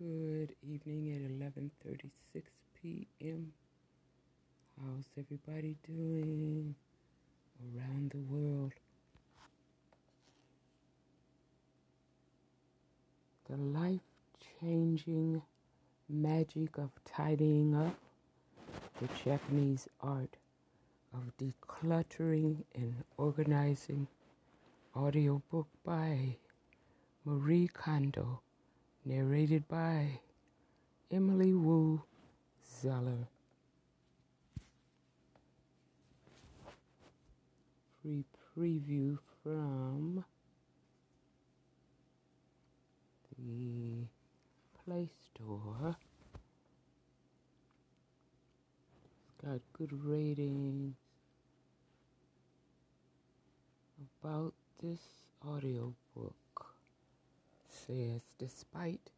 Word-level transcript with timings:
Good 0.00 0.54
evening 0.62 1.12
at 1.14 1.30
11:36 1.30 2.44
p.m. 2.80 3.52
How's 4.80 5.04
everybody 5.18 5.76
doing 5.86 6.74
around 7.60 8.12
the 8.12 8.34
world? 8.34 8.72
The 13.50 13.58
life-changing 13.58 15.42
magic 16.08 16.78
of 16.78 16.92
tidying 17.04 17.74
up, 17.74 17.94
the 19.02 19.08
Japanese 19.22 19.86
art 20.00 20.34
of 21.12 21.30
decluttering 21.36 22.64
and 22.74 23.04
organizing 23.18 24.06
audiobook 24.96 25.68
by 25.84 26.36
Marie 27.26 27.68
Kondo 27.68 28.40
narrated 29.04 29.66
by 29.68 30.20
Emily 31.10 31.54
Woo 31.54 32.02
Zeller. 32.82 33.28
Free 38.02 38.24
preview 38.56 39.18
from 39.42 40.24
the 43.38 44.06
Play 44.84 45.08
Store. 45.24 45.96
It's 49.04 49.44
got 49.44 49.60
good 49.72 49.92
ratings 50.04 50.94
about 54.22 54.52
this 54.82 55.00
audiobook 55.46 56.34
says 57.90 58.22
despite 58.38 59.10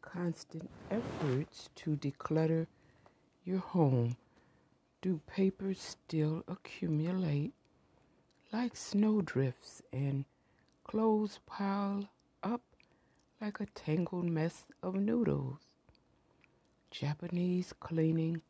constant 0.00 0.70
efforts 0.90 1.68
to 1.74 1.96
declutter 1.96 2.66
your 3.44 3.58
home, 3.58 4.16
do 5.02 5.20
papers 5.26 5.78
still 5.80 6.42
accumulate 6.48 7.52
like 8.52 8.74
snowdrifts 8.74 9.82
and 9.92 10.24
clothes 10.84 11.40
pile 11.46 12.08
up 12.42 12.62
like 13.40 13.60
a 13.60 13.66
tangled 13.66 14.24
mess 14.24 14.64
of 14.82 14.94
noodles? 14.94 15.58
Japanese 16.90 17.74
cleaning 17.80 18.40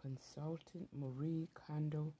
consultant 0.00 0.88
Marie 0.98 1.48
Kondo 1.54 2.12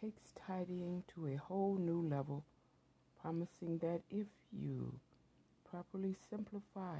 takes 0.00 0.32
tidying 0.46 1.04
to 1.14 1.26
a 1.26 1.36
whole 1.36 1.76
new 1.76 2.00
level, 2.00 2.44
promising 3.20 3.78
that 3.78 4.02
if 4.10 4.26
you 4.52 4.98
properly 5.70 6.14
simplify 6.30 6.98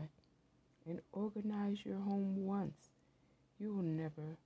and 0.87 1.01
organize 1.13 1.85
your 1.85 1.99
home 1.99 2.45
once, 2.47 2.91
you 3.59 3.75
will 3.75 3.83
never 3.83 4.37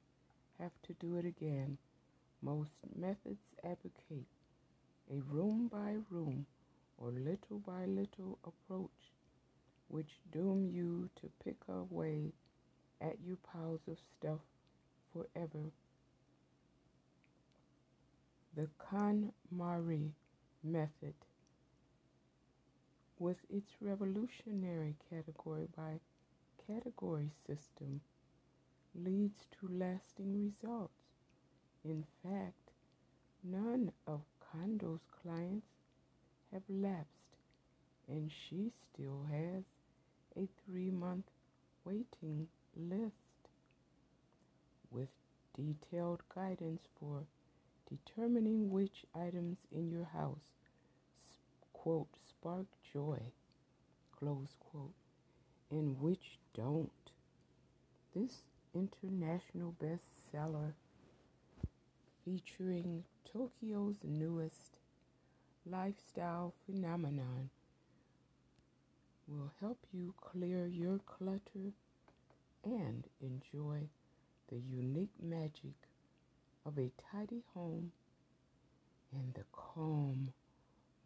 have 0.58 0.72
to 0.82 0.92
do 0.94 1.16
it 1.16 1.24
again. 1.26 1.78
Most 2.42 2.72
methods 2.96 3.54
advocate 3.64 4.26
a 5.10 5.20
room 5.32 5.68
by 5.68 5.96
room 6.10 6.46
or 6.98 7.10
little 7.10 7.58
by 7.66 7.84
little 7.86 8.38
approach, 8.44 9.12
which 9.88 10.20
doom 10.32 10.70
you 10.72 11.10
to 11.20 11.30
pick 11.44 11.56
away 11.68 12.32
at 13.00 13.16
your 13.26 13.36
piles 13.36 13.80
of 13.88 13.98
stuff 13.98 14.40
forever. 15.12 15.72
The 18.54 18.68
KonMari 18.78 20.10
method 20.62 21.14
with 23.22 23.38
its 23.48 23.76
revolutionary 23.80 24.96
category 25.08 25.68
by 25.76 26.00
category 26.66 27.30
system 27.46 28.00
leads 28.96 29.46
to 29.52 29.68
lasting 29.68 30.34
results. 30.44 30.92
In 31.84 32.04
fact, 32.24 32.72
none 33.44 33.92
of 34.08 34.22
Kondo's 34.40 35.06
clients 35.22 35.68
have 36.52 36.62
lapsed, 36.68 37.38
and 38.08 38.30
she 38.32 38.72
still 38.92 39.26
has 39.30 39.64
a 40.36 40.48
three 40.66 40.90
month 40.90 41.26
waiting 41.84 42.48
list 42.76 43.50
with 44.90 45.10
detailed 45.54 46.22
guidance 46.34 46.82
for 46.98 47.26
determining 47.88 48.70
which 48.70 49.04
items 49.14 49.58
in 49.70 49.90
your 49.90 50.06
house 50.12 50.61
quote 51.82 52.14
spark 52.28 52.66
joy, 52.92 53.18
close 54.16 54.54
quote, 54.70 54.94
and 55.68 56.00
which 56.00 56.38
don't. 56.54 57.10
This 58.14 58.42
international 58.72 59.74
bestseller 59.82 60.74
featuring 62.24 63.02
Tokyo's 63.24 63.96
newest 64.04 64.78
lifestyle 65.66 66.54
phenomenon 66.66 67.50
will 69.26 69.50
help 69.58 69.78
you 69.92 70.14
clear 70.20 70.68
your 70.68 71.00
clutter 71.04 71.72
and 72.64 73.08
enjoy 73.20 73.88
the 74.52 74.60
unique 74.70 75.20
magic 75.20 75.74
of 76.64 76.78
a 76.78 76.92
tidy 77.10 77.42
home 77.54 77.90
and 79.12 79.34
the 79.34 79.44
calm 79.50 80.32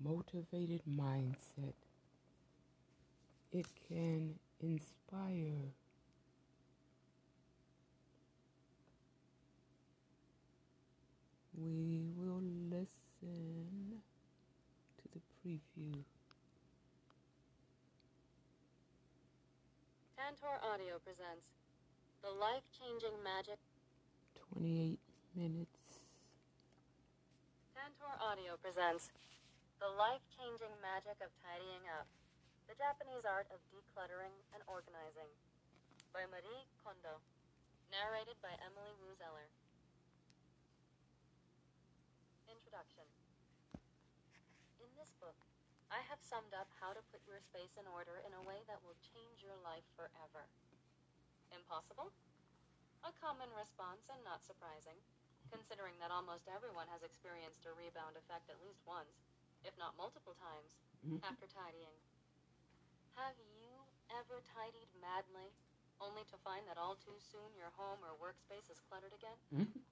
motivated 0.03 0.83
mindset. 0.89 1.75
It 3.53 3.67
can 3.89 4.35
inspire. 4.61 5.73
We 11.57 12.03
will 12.17 12.43
listen 12.71 14.03
to 14.99 15.09
the 15.15 15.21
preview. 15.41 16.05
Tantor 20.17 20.59
Audio 20.73 20.99
presents 21.05 21.47
The 22.23 22.31
Life 22.31 22.65
Changing 22.77 23.17
Magic. 23.25 23.59
28 24.53 24.99
minutes. 25.35 26.05
Tantor 27.73 28.13
Audio 28.21 28.57
presents 28.61 29.11
the 29.87 29.95
life-changing 30.03 30.75
magic 30.83 31.15
of 31.23 31.31
tidying 31.47 31.87
up. 31.95 32.11
The 32.67 32.75
Japanese 32.75 33.23
art 33.23 33.47
of 33.55 33.63
decluttering 33.71 34.35
and 34.51 34.59
organizing. 34.67 35.31
By 36.11 36.27
Marie 36.27 36.67
Kondo. 36.83 37.23
Narrated 37.95 38.35
by 38.43 38.51
Emily 38.67 38.91
Woo 38.99 39.15
Zeller. 39.15 39.47
Introduction. 42.51 43.07
In 44.83 44.91
this 44.99 45.15
book, 45.23 45.39
I 45.95 46.03
have 46.11 46.19
summed 46.19 46.51
up 46.51 46.67
how 46.83 46.91
to 46.91 47.07
put 47.15 47.23
your 47.23 47.39
space 47.39 47.79
in 47.79 47.87
order 47.87 48.19
in 48.27 48.35
a 48.35 48.43
way 48.43 48.67
that 48.67 48.83
will 48.83 48.99
change 49.15 49.39
your 49.47 49.55
life 49.63 49.87
forever. 49.95 50.51
Impossible? 51.55 52.11
A 53.07 53.15
common 53.23 53.55
response 53.55 54.03
and 54.11 54.19
not 54.27 54.43
surprising, 54.43 54.99
considering 55.47 55.95
that 56.03 56.11
almost 56.11 56.51
everyone 56.51 56.91
has 56.91 57.07
experienced 57.07 57.71
a 57.71 57.79
rebound 57.79 58.19
effect 58.19 58.51
at 58.51 58.59
least 58.59 58.83
once 58.83 59.36
if 59.67 59.77
not 59.77 59.97
multiple 59.99 60.35
times, 60.39 60.79
Mhm. 61.03 61.23
after 61.23 61.47
tidying. 61.47 61.99
Have 63.19 63.39
you 63.39 63.85
ever 64.11 64.41
tidied 64.43 64.95
madly, 64.95 65.53
only 66.01 66.25
to 66.27 66.39
find 66.39 66.67
that 66.69 66.79
all 66.79 66.97
too 66.97 67.19
soon 67.19 67.55
your 67.55 67.71
home 67.71 68.05
or 68.05 68.15
workspace 68.17 68.71
is 68.71 68.81
cluttered 68.81 69.13
again? 69.13 69.39
Mhm. 69.51 69.85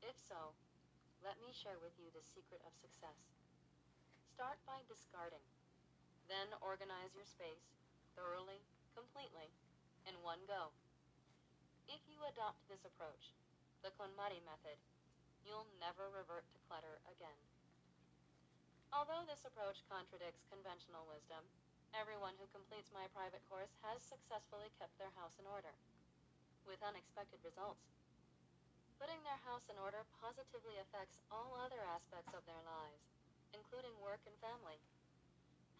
If 0.00 0.18
so, 0.18 0.54
let 1.20 1.38
me 1.40 1.52
share 1.52 1.78
with 1.78 1.98
you 1.98 2.10
the 2.10 2.22
secret 2.22 2.62
of 2.62 2.74
success. 2.76 3.18
Start 4.32 4.64
by 4.64 4.82
discarding. 4.84 5.42
Then 6.28 6.54
organize 6.60 7.14
your 7.14 7.24
space, 7.24 7.74
thoroughly, 8.14 8.62
completely, 8.94 9.50
in 10.06 10.22
one 10.22 10.46
go. 10.46 10.72
If 11.88 12.06
you 12.06 12.22
adopt 12.24 12.68
this 12.68 12.84
approach, 12.84 13.32
the 13.82 13.90
KonMari 13.90 14.44
method, 14.44 14.78
you'll 15.42 15.64
never 15.80 16.10
revert 16.10 16.48
to 16.50 16.58
clutter 16.68 17.00
again. 17.06 17.07
Although 18.88 19.28
this 19.28 19.44
approach 19.44 19.84
contradicts 19.84 20.48
conventional 20.48 21.04
wisdom, 21.04 21.44
everyone 21.92 22.32
who 22.40 22.48
completes 22.56 22.88
my 22.88 23.04
private 23.12 23.44
course 23.52 23.76
has 23.84 24.00
successfully 24.00 24.72
kept 24.80 24.96
their 24.96 25.12
house 25.12 25.36
in 25.36 25.44
order, 25.44 25.76
with 26.64 26.80
unexpected 26.80 27.36
results. 27.44 27.84
Putting 28.96 29.20
their 29.22 29.38
house 29.44 29.68
in 29.68 29.76
order 29.76 30.08
positively 30.16 30.80
affects 30.80 31.20
all 31.28 31.52
other 31.60 31.84
aspects 31.84 32.32
of 32.32 32.42
their 32.48 32.64
lives, 32.64 33.04
including 33.52 33.92
work 34.00 34.24
and 34.24 34.34
family. 34.40 34.80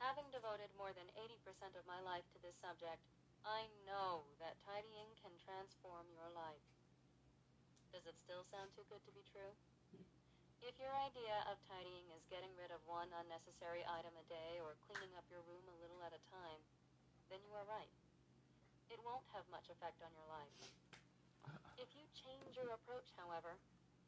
Having 0.04 0.28
devoted 0.30 0.70
more 0.76 0.92
than 0.92 1.08
80% 1.16 1.74
of 1.74 1.88
my 1.88 1.98
life 2.04 2.28
to 2.36 2.38
this 2.44 2.60
subject, 2.60 3.02
I 3.42 3.66
know 3.88 4.28
that 4.36 4.60
tidying 4.62 5.10
can 5.18 5.32
transform 5.40 6.06
your 6.12 6.28
life. 6.36 6.62
Does 7.90 8.04
it 8.04 8.20
still 8.20 8.44
sound 8.52 8.70
too 8.76 8.84
good 8.92 9.02
to 9.08 9.16
be 9.16 9.24
true? 9.32 9.56
If 10.58 10.74
your 10.82 10.90
idea 10.90 11.46
of 11.46 11.62
tidying 11.70 12.10
is 12.18 12.26
getting 12.26 12.50
rid 12.58 12.74
of 12.74 12.82
one 12.90 13.10
unnecessary 13.14 13.86
item 13.86 14.10
a 14.18 14.26
day 14.26 14.58
or 14.58 14.74
cleaning 14.90 15.14
up 15.14 15.26
your 15.30 15.42
room 15.46 15.62
a 15.70 15.78
little 15.78 16.02
at 16.02 16.14
a 16.16 16.22
time, 16.34 16.62
then 17.30 17.38
you 17.46 17.54
are 17.54 17.66
right. 17.70 17.92
it 18.90 18.98
won't 19.06 19.26
have 19.36 19.46
much 19.52 19.70
effect 19.70 20.00
on 20.02 20.10
your 20.16 20.26
life. 20.32 20.58
If 21.78 21.94
you 21.94 22.04
change 22.10 22.58
your 22.58 22.74
approach, 22.74 23.06
however, 23.14 23.54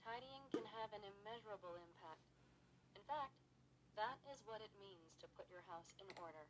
tidying 0.02 0.43
can 0.50 0.67
have 0.81 0.91
an 0.91 1.05
immeasurable 1.06 1.79
impact. 1.79 2.26
In 2.99 3.05
fact, 3.06 3.37
that 3.94 4.19
is 4.32 4.43
what 4.49 4.64
it 4.64 4.73
means 4.82 5.14
to 5.23 5.31
put 5.38 5.47
your 5.52 5.62
house 5.70 5.94
in 6.02 6.08
order. 6.19 6.49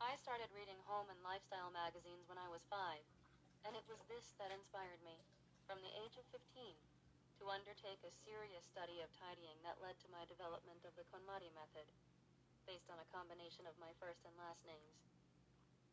I 0.00 0.16
started 0.18 0.50
reading 0.56 0.80
home 0.88 1.12
and 1.12 1.20
lifestyle 1.22 1.70
magazines 1.70 2.26
when 2.26 2.40
I 2.40 2.48
was 2.48 2.64
five, 2.66 3.04
and 3.68 3.76
it 3.76 3.84
was 3.86 4.00
this 4.08 4.34
that 4.40 4.50
inspired 4.50 4.98
me, 5.04 5.14
from 5.68 5.78
the 5.84 5.92
age 6.00 6.16
of 6.16 6.26
15, 6.32 6.72
to 7.40 7.48
undertake 7.48 8.04
a 8.04 8.12
serious 8.12 8.68
study 8.68 9.00
of 9.00 9.08
tidying 9.16 9.56
that 9.64 9.80
led 9.80 9.96
to 9.96 10.12
my 10.12 10.28
development 10.28 10.84
of 10.84 10.92
the 10.92 11.08
KonMari 11.08 11.48
method, 11.56 11.88
based 12.68 12.92
on 12.92 13.00
a 13.00 13.08
combination 13.08 13.64
of 13.64 13.80
my 13.80 13.96
first 13.96 14.28
and 14.28 14.36
last 14.36 14.60
names. 14.68 15.08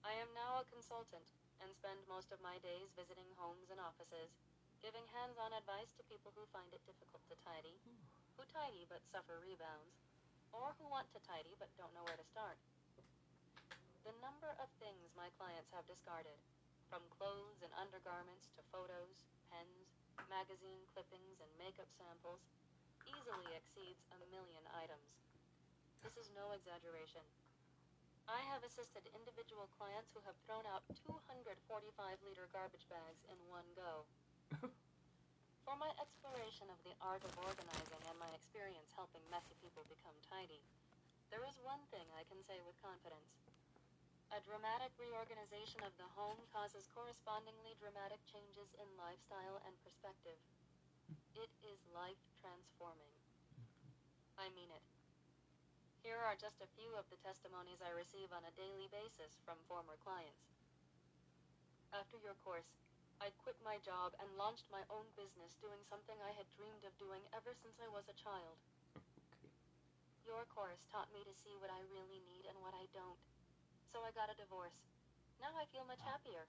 I 0.03 0.11
am 0.19 0.35
now 0.35 0.59
a 0.59 0.67
consultant 0.67 1.23
and 1.63 1.71
spend 1.71 2.03
most 2.11 2.35
of 2.35 2.43
my 2.43 2.59
days 2.59 2.91
visiting 2.99 3.31
homes 3.39 3.71
and 3.71 3.79
offices, 3.79 4.35
giving 4.83 5.07
hands-on 5.15 5.55
advice 5.55 5.95
to 5.95 6.11
people 6.11 6.35
who 6.35 6.43
find 6.51 6.67
it 6.75 6.83
difficult 6.83 7.23
to 7.31 7.39
tidy, 7.39 7.79
who 8.35 8.43
tidy 8.43 8.83
but 8.83 9.07
suffer 9.07 9.39
rebounds, 9.39 10.03
or 10.51 10.75
who 10.75 10.91
want 10.91 11.07
to 11.15 11.23
tidy 11.23 11.55
but 11.55 11.71
don't 11.79 11.95
know 11.95 12.03
where 12.03 12.19
to 12.19 12.27
start. 12.27 12.59
The 14.03 14.13
number 14.19 14.51
of 14.59 14.67
things 14.83 15.15
my 15.15 15.31
clients 15.39 15.71
have 15.71 15.87
discarded, 15.87 16.43
from 16.91 17.07
clothes 17.11 17.63
and 17.63 17.71
undergarments 17.75 18.51
to 18.55 18.69
photos, 18.69 19.27
pens, 19.49 19.96
magazine 20.25 20.81
clippings, 20.89 21.37
and 21.37 21.51
makeup 21.61 21.89
samples, 22.01 22.41
easily 23.05 23.53
exceeds 23.53 24.01
a 24.09 24.17
million 24.33 24.65
items. 24.73 25.07
This 26.01 26.17
is 26.17 26.33
no 26.33 26.49
exaggeration. 26.57 27.23
I 28.27 28.43
have 28.51 28.65
assisted 28.67 29.07
individual 29.15 29.71
clients 29.79 30.11
who 30.11 30.19
have 30.27 30.35
thrown 30.43 30.67
out 30.67 30.83
245 31.07 31.55
liter 32.27 32.49
garbage 32.51 32.83
bags 32.91 33.23
in 33.31 33.39
one 33.47 33.67
go. 33.77 34.03
For 35.63 35.75
my 35.79 35.91
exploration 35.95 36.67
of 36.67 36.79
the 36.83 36.95
art 36.99 37.23
of 37.23 37.31
organizing 37.39 38.03
and 38.03 38.17
my 38.19 38.31
experience 38.35 38.91
helping 38.99 39.23
messy 39.31 39.55
people 39.63 39.87
become 39.87 40.15
tidy, 40.27 40.59
there 41.31 41.43
is 41.47 41.55
one 41.63 41.83
thing 41.91 42.07
I 42.15 42.27
can 42.27 42.39
say 42.47 42.59
with 42.67 42.75
confidence. 42.83 43.46
A 44.35 44.43
dramatic 44.43 44.91
reorganization 44.99 45.79
of 45.87 45.95
the 45.95 46.11
home 46.11 46.35
causes 46.51 46.91
correspondingly 46.91 47.79
dramatic 47.79 48.19
changes 48.27 48.75
in 48.75 48.99
lifestyle 48.99 49.63
and 49.63 49.71
perspective. 49.87 50.35
It 51.31 51.47
is 51.63 51.79
life 51.95 52.19
transforming. 52.43 53.15
I 54.35 54.51
mean 54.51 54.67
it. 54.75 54.83
Here 56.03 56.19
are 56.19 56.35
just 56.35 56.59
a 56.59 56.73
few 56.75 56.91
of 56.99 57.07
the 57.07 57.15
testimonies 57.23 57.79
I 57.79 57.95
receive 57.95 58.27
on 58.35 58.43
a 58.43 58.57
daily 58.59 58.91
basis 58.91 59.39
from 59.47 59.63
former 59.71 59.95
clients. 60.03 60.51
After 61.95 62.19
your 62.19 62.35
course, 62.43 62.67
I 63.23 63.31
quit 63.47 63.55
my 63.63 63.79
job 63.79 64.11
and 64.19 64.27
launched 64.35 64.67
my 64.67 64.83
own 64.91 65.07
business 65.15 65.55
doing 65.63 65.79
something 65.87 66.19
I 66.19 66.35
had 66.35 66.51
dreamed 66.59 66.83
of 66.83 66.91
doing 66.99 67.23
ever 67.31 67.55
since 67.55 67.79
I 67.79 67.87
was 67.95 68.11
a 68.11 68.19
child. 68.19 68.59
Okay. 68.91 69.55
Your 70.27 70.43
course 70.51 70.83
taught 70.91 71.15
me 71.15 71.23
to 71.23 71.31
see 71.31 71.55
what 71.63 71.71
I 71.71 71.79
really 71.87 72.19
need 72.27 72.43
and 72.51 72.59
what 72.59 72.75
I 72.75 72.91
don't. 72.91 73.36
So 73.91 74.03
I 74.03 74.11
got 74.11 74.27
a 74.27 74.35
divorce. 74.35 74.75
Now 75.39 75.55
I 75.55 75.63
feel 75.71 75.87
much 75.87 76.01
happier. 76.03 76.43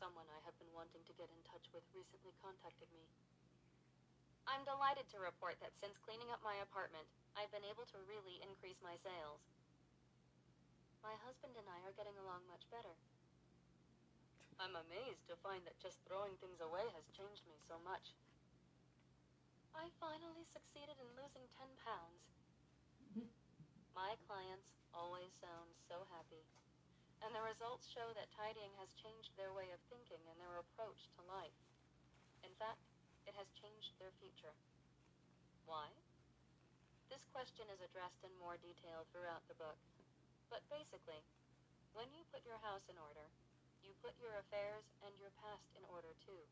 Someone 0.00 0.24
I 0.32 0.40
have 0.48 0.56
been 0.56 0.70
wanting 0.72 1.04
to 1.04 1.18
get 1.18 1.28
in 1.28 1.42
touch 1.44 1.68
with 1.74 1.84
recently 1.92 2.32
contacted 2.40 2.88
me. 2.94 3.04
I'm 4.48 4.64
delighted 4.64 5.04
to 5.12 5.20
report 5.20 5.60
that 5.60 5.76
since 5.76 6.00
cleaning 6.00 6.32
up 6.32 6.40
my 6.40 6.56
apartment, 6.64 7.04
I've 7.36 7.52
been 7.52 7.66
able 7.68 7.84
to 7.92 8.08
really 8.08 8.40
increase 8.40 8.80
my 8.80 8.96
sales. 9.04 9.44
My 11.04 11.12
husband 11.20 11.52
and 11.60 11.68
I 11.68 11.84
are 11.84 11.96
getting 12.00 12.16
along 12.16 12.48
much 12.48 12.64
better. 12.72 12.96
I'm 14.56 14.74
amazed 14.74 15.28
to 15.28 15.38
find 15.44 15.60
that 15.68 15.78
just 15.84 16.00
throwing 16.08 16.34
things 16.40 16.58
away 16.64 16.88
has 16.96 17.06
changed 17.14 17.44
me 17.44 17.60
so 17.68 17.76
much. 17.84 18.16
I 19.76 19.92
finally 20.00 20.48
succeeded 20.48 20.96
in 20.96 21.08
losing 21.14 21.44
10 21.60 21.68
pounds. 21.84 22.22
My 23.94 24.18
clients 24.26 24.72
always 24.98 25.30
sound 25.38 25.70
so 25.86 26.02
happy, 26.10 26.42
and 27.22 27.30
the 27.30 27.46
results 27.46 27.86
show 27.86 28.10
that 28.18 28.34
tidying 28.34 28.74
has 28.82 28.90
changed 28.98 29.30
their 29.38 29.54
way 29.54 29.70
of 29.70 29.78
thinking 29.86 30.18
and 30.26 30.38
their 30.42 30.58
approach 30.58 31.06
to 31.14 31.30
life. 31.30 31.54
In 32.42 32.50
fact, 32.58 32.82
it 33.22 33.38
has 33.38 33.46
changed 33.54 33.94
their 34.02 34.10
future. 34.18 34.54
Why? 35.70 35.86
This 37.06 37.22
question 37.30 37.70
is 37.70 37.78
addressed 37.78 38.26
in 38.26 38.42
more 38.42 38.58
detail 38.58 39.06
throughout 39.14 39.46
the 39.46 39.56
book. 39.56 39.78
But 40.50 40.66
basically, 40.66 41.22
when 41.94 42.10
you 42.10 42.26
put 42.34 42.42
your 42.42 42.58
house 42.60 42.84
in 42.90 42.98
order, 42.98 43.30
you 43.86 43.94
put 44.02 44.18
your 44.18 44.34
affairs 44.42 44.84
and 45.06 45.14
your 45.22 45.32
past 45.38 45.70
in 45.78 45.86
order 45.88 46.12
too. 46.26 46.42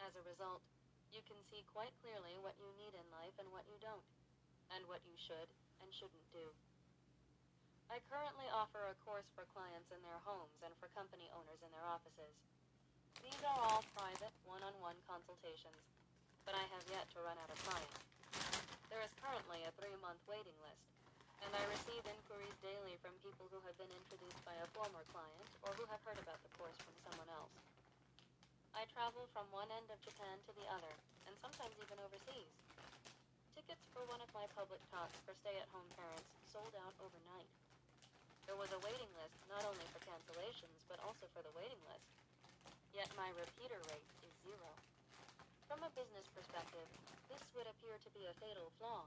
As 0.00 0.16
a 0.16 0.24
result, 0.24 0.64
you 1.12 1.20
can 1.28 1.38
see 1.52 1.62
quite 1.68 1.92
clearly 2.00 2.40
what 2.40 2.56
you 2.56 2.72
need 2.80 2.96
in 2.96 3.06
life 3.12 3.36
and 3.36 3.52
what 3.52 3.68
you 3.68 3.76
don't, 3.78 4.06
and 4.72 4.88
what 4.88 5.04
you 5.04 5.14
should 5.20 5.50
and 5.84 5.92
shouldn't 5.92 6.26
do. 6.32 6.50
I 7.92 8.00
currently 8.08 8.48
offer 8.56 8.88
a 8.88 8.96
course 9.04 9.28
for 9.36 9.44
clients 9.52 9.92
in 9.92 10.00
their 10.00 10.16
homes 10.24 10.56
and 10.64 10.72
for 10.80 10.88
company 10.96 11.28
owners 11.36 11.60
in 11.60 11.68
their 11.76 11.84
offices. 11.84 12.32
These 13.20 13.36
are 13.44 13.60
all 13.68 13.84
private, 13.92 14.32
one-on-one 14.48 14.96
consultations, 15.04 15.76
but 16.48 16.56
I 16.56 16.64
have 16.72 16.88
yet 16.88 17.04
to 17.12 17.20
run 17.20 17.36
out 17.36 17.52
of 17.52 17.60
clients. 17.68 18.00
There 18.88 19.04
is 19.04 19.12
currently 19.20 19.60
a 19.68 19.76
three-month 19.76 20.24
waiting 20.24 20.56
list, 20.64 20.88
and 21.44 21.52
I 21.52 21.68
receive 21.68 22.00
inquiries 22.08 22.56
daily 22.64 22.96
from 23.04 23.12
people 23.20 23.44
who 23.52 23.60
have 23.68 23.76
been 23.76 23.92
introduced 23.92 24.40
by 24.40 24.56
a 24.56 24.72
former 24.72 25.04
client 25.12 25.52
or 25.60 25.76
who 25.76 25.84
have 25.92 26.00
heard 26.08 26.16
about 26.16 26.40
the 26.40 26.54
course 26.56 26.80
from 26.80 26.96
someone 27.04 27.28
else. 27.28 27.52
I 28.72 28.88
travel 28.96 29.28
from 29.36 29.52
one 29.52 29.68
end 29.68 29.92
of 29.92 30.00
Japan 30.00 30.40
to 30.48 30.52
the 30.56 30.64
other, 30.72 30.96
and 31.28 31.36
sometimes 31.44 31.76
even 31.76 32.00
overseas. 32.00 32.56
Tickets 33.52 33.84
for 33.92 34.00
one 34.08 34.24
of 34.24 34.32
my 34.32 34.48
public 34.56 34.80
talks 34.88 35.20
for 35.28 35.36
stay-at-home 35.44 35.92
parents 35.92 36.32
sold 36.48 36.72
out 36.80 36.96
overnight. 36.96 37.52
There 38.46 38.58
was 38.58 38.74
a 38.74 38.82
waiting 38.82 39.10
list 39.16 39.38
not 39.46 39.62
only 39.62 39.86
for 39.94 40.02
cancellations, 40.02 40.82
but 40.90 40.98
also 41.06 41.30
for 41.30 41.42
the 41.46 41.54
waiting 41.54 41.78
list. 41.86 42.08
Yet 42.90 43.08
my 43.14 43.30
repeater 43.38 43.78
rate 43.88 44.10
is 44.26 44.34
zero. 44.42 44.70
From 45.70 45.80
a 45.86 45.94
business 45.96 46.26
perspective, 46.34 46.88
this 47.30 47.42
would 47.54 47.70
appear 47.70 47.96
to 47.96 48.10
be 48.12 48.26
a 48.26 48.34
fatal 48.42 48.68
flaw. 48.76 49.06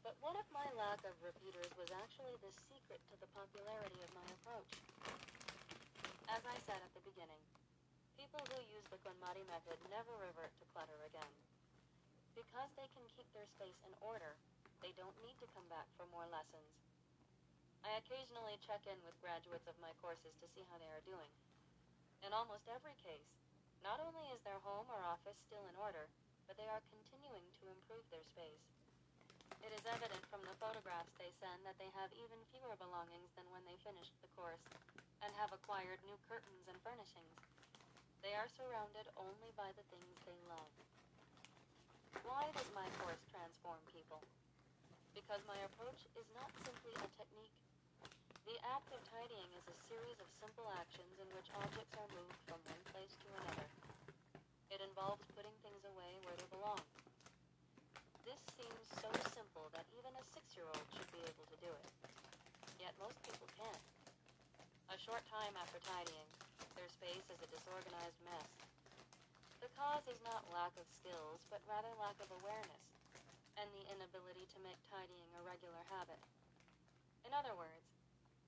But 0.00 0.16
what 0.24 0.38
if 0.40 0.48
my 0.54 0.64
lack 0.78 1.04
of 1.04 1.12
repeaters 1.20 1.68
was 1.76 1.92
actually 1.92 2.32
the 2.40 2.54
secret 2.72 3.02
to 3.12 3.16
the 3.20 3.28
popularity 3.36 4.00
of 4.00 4.16
my 4.16 4.24
approach? 4.40 4.72
As 6.30 6.40
I 6.46 6.56
said 6.64 6.80
at 6.80 6.92
the 6.96 7.04
beginning, 7.04 7.42
people 8.16 8.40
who 8.48 8.60
use 8.72 8.86
the 8.88 9.00
KonMari 9.04 9.44
method 9.50 9.76
never 9.92 10.14
revert 10.16 10.54
to 10.56 10.70
clutter 10.72 10.96
again. 11.04 11.34
Because 12.32 12.70
they 12.78 12.88
can 12.96 13.04
keep 13.12 13.28
their 13.36 13.50
space 13.58 13.76
in 13.84 13.92
order, 14.00 14.32
they 14.80 14.96
don't 14.96 15.16
need 15.20 15.36
to 15.44 15.52
come 15.52 15.68
back 15.68 15.84
for 16.00 16.08
more 16.08 16.24
lessons. 16.32 16.89
I 17.80 17.96
occasionally 17.96 18.60
check 18.60 18.84
in 18.84 19.00
with 19.02 19.16
graduates 19.24 19.64
of 19.64 19.78
my 19.80 19.92
courses 20.04 20.36
to 20.40 20.50
see 20.52 20.64
how 20.68 20.76
they 20.76 20.90
are 20.92 21.08
doing. 21.08 21.32
In 22.20 22.36
almost 22.36 22.68
every 22.68 22.92
case, 23.00 23.32
not 23.80 23.98
only 24.04 24.28
is 24.30 24.44
their 24.44 24.60
home 24.60 24.84
or 24.92 25.00
office 25.08 25.40
still 25.48 25.64
in 25.64 25.76
order, 25.80 26.04
but 26.44 26.60
they 26.60 26.68
are 26.68 26.84
continuing 26.92 27.46
to 27.60 27.72
improve 27.72 28.04
their 28.12 28.24
space. 28.28 28.64
It 29.64 29.72
is 29.72 29.84
evident 29.88 30.24
from 30.28 30.44
the 30.44 30.56
photographs 30.60 31.12
they 31.16 31.32
send 31.40 31.64
that 31.64 31.76
they 31.80 31.88
have 31.96 32.12
even 32.16 32.40
fewer 32.52 32.76
belongings 32.76 33.32
than 33.36 33.48
when 33.52 33.64
they 33.64 33.76
finished 33.80 34.12
the 34.20 34.32
course 34.36 34.60
and 35.24 35.32
have 35.40 35.52
acquired 35.52 36.00
new 36.04 36.16
curtains 36.28 36.68
and 36.68 36.76
furnishings. 36.84 37.36
They 38.20 38.36
are 38.36 38.48
surrounded 38.56 39.08
only 39.16 39.52
by 39.56 39.72
the 39.76 39.84
things 39.88 40.16
they 40.28 40.36
love. 40.48 40.72
Why 42.28 42.52
does 42.52 42.68
my 42.76 42.88
course 43.00 43.20
transform 43.32 43.80
people? 43.92 44.20
Because 45.16 45.40
my 45.48 45.56
approach 45.64 46.04
is 46.16 46.28
not 46.36 46.52
simply 46.64 46.92
a 47.00 47.08
technique. 47.16 47.56
The 48.48 48.56
act 48.72 48.88
of 48.96 49.00
tidying 49.12 49.52
is 49.52 49.66
a 49.68 49.76
series 49.84 50.16
of 50.16 50.28
simple 50.40 50.64
actions 50.80 51.12
in 51.20 51.28
which 51.36 51.52
objects 51.60 51.92
are 52.00 52.08
moved 52.16 52.40
from 52.48 52.60
one 52.64 52.84
place 52.88 53.12
to 53.20 53.28
another. 53.36 53.68
It 54.72 54.80
involves 54.80 55.20
putting 55.36 55.52
things 55.60 55.84
away 55.84 56.16
where 56.24 56.32
they 56.40 56.48
belong. 56.48 56.80
This 58.24 58.40
seems 58.56 58.84
so 58.96 59.12
simple 59.36 59.68
that 59.76 59.84
even 59.92 60.16
a 60.16 60.24
six-year-old 60.32 60.86
should 60.96 61.10
be 61.12 61.20
able 61.20 61.46
to 61.52 61.58
do 61.60 61.68
it. 61.68 61.90
Yet 62.80 62.96
most 62.96 63.20
people 63.28 63.50
can't. 63.60 63.84
A 64.88 64.96
short 64.96 65.20
time 65.28 65.52
after 65.60 65.76
tidying, 65.84 66.30
their 66.80 66.88
space 66.88 67.26
is 67.28 67.40
a 67.44 67.52
disorganized 67.52 68.20
mess. 68.24 68.50
The 69.60 69.68
cause 69.76 70.08
is 70.08 70.22
not 70.24 70.48
lack 70.48 70.72
of 70.80 70.88
skills, 70.88 71.44
but 71.52 71.60
rather 71.68 71.92
lack 72.00 72.16
of 72.24 72.32
awareness, 72.40 72.84
and 73.60 73.68
the 73.76 73.84
inability 73.92 74.48
to 74.56 74.64
make 74.64 74.80
tidying 74.88 75.28
a 75.36 75.44
regular 75.44 75.84
habit. 75.92 76.18
In 77.28 77.36
other 77.36 77.52
words, 77.52 77.89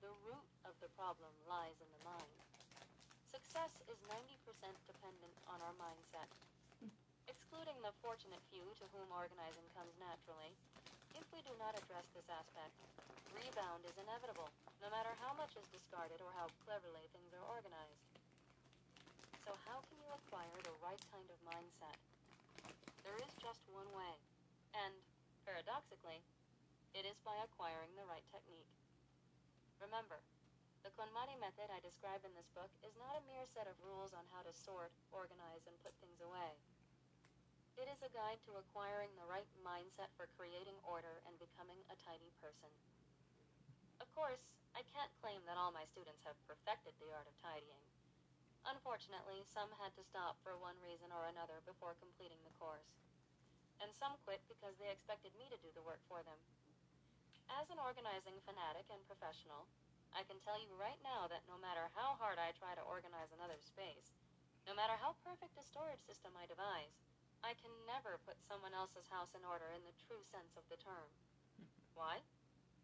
the 0.03 0.11
root 0.27 0.47
of 0.67 0.75
the 0.83 0.91
problem 0.99 1.31
lies 1.47 1.79
in 1.79 1.87
the 1.87 2.03
mind. 2.03 2.35
Success 3.23 3.71
is 3.87 3.95
90% 4.11 4.19
dependent 4.83 5.35
on 5.47 5.63
our 5.63 5.71
mindset. 5.79 6.27
Excluding 7.31 7.79
the 7.79 7.95
fortunate 8.03 8.43
few 8.51 8.67
to 8.83 8.85
whom 8.91 9.07
organizing 9.15 9.63
comes 9.71 9.95
naturally, 9.95 10.51
if 11.15 11.23
we 11.31 11.39
do 11.47 11.55
not 11.55 11.79
address 11.79 12.03
this 12.11 12.27
aspect, 12.27 12.75
rebound 13.31 13.87
is 13.87 13.95
inevitable, 13.95 14.51
no 14.83 14.91
matter 14.91 15.15
how 15.23 15.31
much 15.39 15.55
is 15.55 15.63
discarded 15.71 16.19
or 16.19 16.35
how 16.35 16.51
cleverly 16.67 17.07
things 17.15 17.31
are 17.39 17.47
organized. 17.47 18.03
So, 19.47 19.55
how 19.63 19.79
can 19.87 19.95
you 20.03 20.11
acquire 20.11 20.59
the 20.67 20.75
right 20.83 20.99
kind 21.15 21.27
of 21.31 21.39
mindset? 21.47 21.95
There 23.07 23.15
is 23.23 23.31
just 23.39 23.63
one 23.71 23.87
way, 23.95 24.19
and, 24.83 24.91
paradoxically, 25.47 26.19
it 26.91 27.07
is 27.07 27.15
by 27.23 27.39
acquiring 27.39 27.95
the 27.95 28.03
right 28.11 28.27
technique. 28.35 28.82
Remember, 29.81 30.21
the 30.83 30.91
KonMari 30.99 31.39
method 31.39 31.71
I 31.71 31.79
describe 31.79 32.27
in 32.27 32.35
this 32.35 32.51
book 32.51 32.69
is 32.83 32.99
not 32.99 33.15
a 33.15 33.27
mere 33.29 33.47
set 33.47 33.71
of 33.71 33.79
rules 33.79 34.11
on 34.11 34.27
how 34.35 34.43
to 34.43 34.51
sort, 34.51 34.91
organize, 35.15 35.63
and 35.63 35.79
put 35.79 35.95
things 36.03 36.19
away. 36.19 36.59
It 37.79 37.89
is 37.89 38.03
a 38.05 38.13
guide 38.13 38.37
to 38.45 38.59
acquiring 38.59 39.15
the 39.17 39.25
right 39.25 39.49
mindset 39.65 40.13
for 40.13 40.29
creating 40.37 40.77
order 40.85 41.23
and 41.25 41.39
becoming 41.41 41.81
a 41.89 41.97
tidy 42.03 42.29
person. 42.37 42.69
Of 43.97 44.11
course, 44.13 44.45
I 44.77 44.85
can't 44.93 45.13
claim 45.23 45.41
that 45.47 45.57
all 45.57 45.73
my 45.73 45.87
students 45.89 46.21
have 46.27 46.37
perfected 46.45 46.93
the 46.99 47.09
art 47.15 47.25
of 47.25 47.39
tidying. 47.41 47.81
Unfortunately, 48.67 49.41
some 49.47 49.73
had 49.81 49.91
to 49.97 50.03
stop 50.05 50.37
for 50.45 50.55
one 50.55 50.77
reason 50.85 51.09
or 51.11 51.27
another 51.27 51.65
before 51.65 51.97
completing 51.99 52.39
the 52.45 52.55
course. 52.61 52.93
And 53.81 53.91
some 53.91 54.15
quit 54.23 54.39
because 54.45 54.77
they 54.77 54.91
expected 54.93 55.33
me 55.35 55.49
to 55.49 55.59
do 55.59 55.73
the 55.73 55.83
work 55.83 55.99
for 56.07 56.21
them. 56.23 56.37
As 57.53 57.69
an 57.69 57.77
organizing 57.77 58.33
fanatic 58.49 58.89
and 58.89 58.97
professional, 59.05 59.69
I 60.09 60.25
can 60.25 60.41
tell 60.41 60.57
you 60.57 60.73
right 60.73 60.97
now 61.05 61.29
that 61.29 61.45
no 61.45 61.61
matter 61.61 61.85
how 61.93 62.17
hard 62.17 62.41
I 62.41 62.49
try 62.57 62.73
to 62.73 62.81
organize 62.89 63.29
another 63.29 63.61
space, 63.61 64.09
no 64.65 64.73
matter 64.73 64.97
how 64.97 65.13
perfect 65.21 65.53
a 65.61 65.61
storage 65.61 66.01
system 66.01 66.33
I 66.33 66.49
devise, 66.49 66.97
I 67.45 67.53
can 67.61 67.69
never 67.85 68.17
put 68.25 68.41
someone 68.49 68.73
else's 68.73 69.05
house 69.05 69.29
in 69.37 69.45
order 69.45 69.69
in 69.77 69.85
the 69.85 69.93
true 70.09 70.25
sense 70.33 70.57
of 70.57 70.65
the 70.73 70.81
term. 70.81 71.05
Why? 71.99 72.25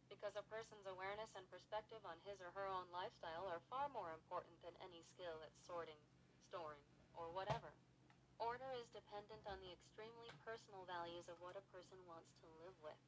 Because 0.05 0.37
a 0.37 0.45
person's 0.53 0.85
awareness 0.85 1.33
and 1.33 1.49
perspective 1.49 2.05
on 2.05 2.21
his 2.21 2.37
or 2.37 2.53
her 2.53 2.69
own 2.69 2.85
lifestyle 2.93 3.49
are 3.49 3.65
far 3.73 3.89
more 3.89 4.13
important 4.13 4.53
than 4.61 4.77
any 4.85 5.01
skill 5.01 5.41
at 5.41 5.53
sorting, 5.65 5.97
storing, 6.45 6.85
or 7.17 7.33
whatever. 7.33 7.73
Order 8.37 8.69
is 8.77 8.85
dependent 8.93 9.41
on 9.49 9.57
the 9.65 9.73
extremely 9.73 10.29
personal 10.45 10.85
values 10.85 11.25
of 11.25 11.41
what 11.41 11.57
a 11.57 11.69
person 11.73 11.97
wants 12.05 12.29
to 12.45 12.47
live 12.61 12.77
with. 12.85 13.01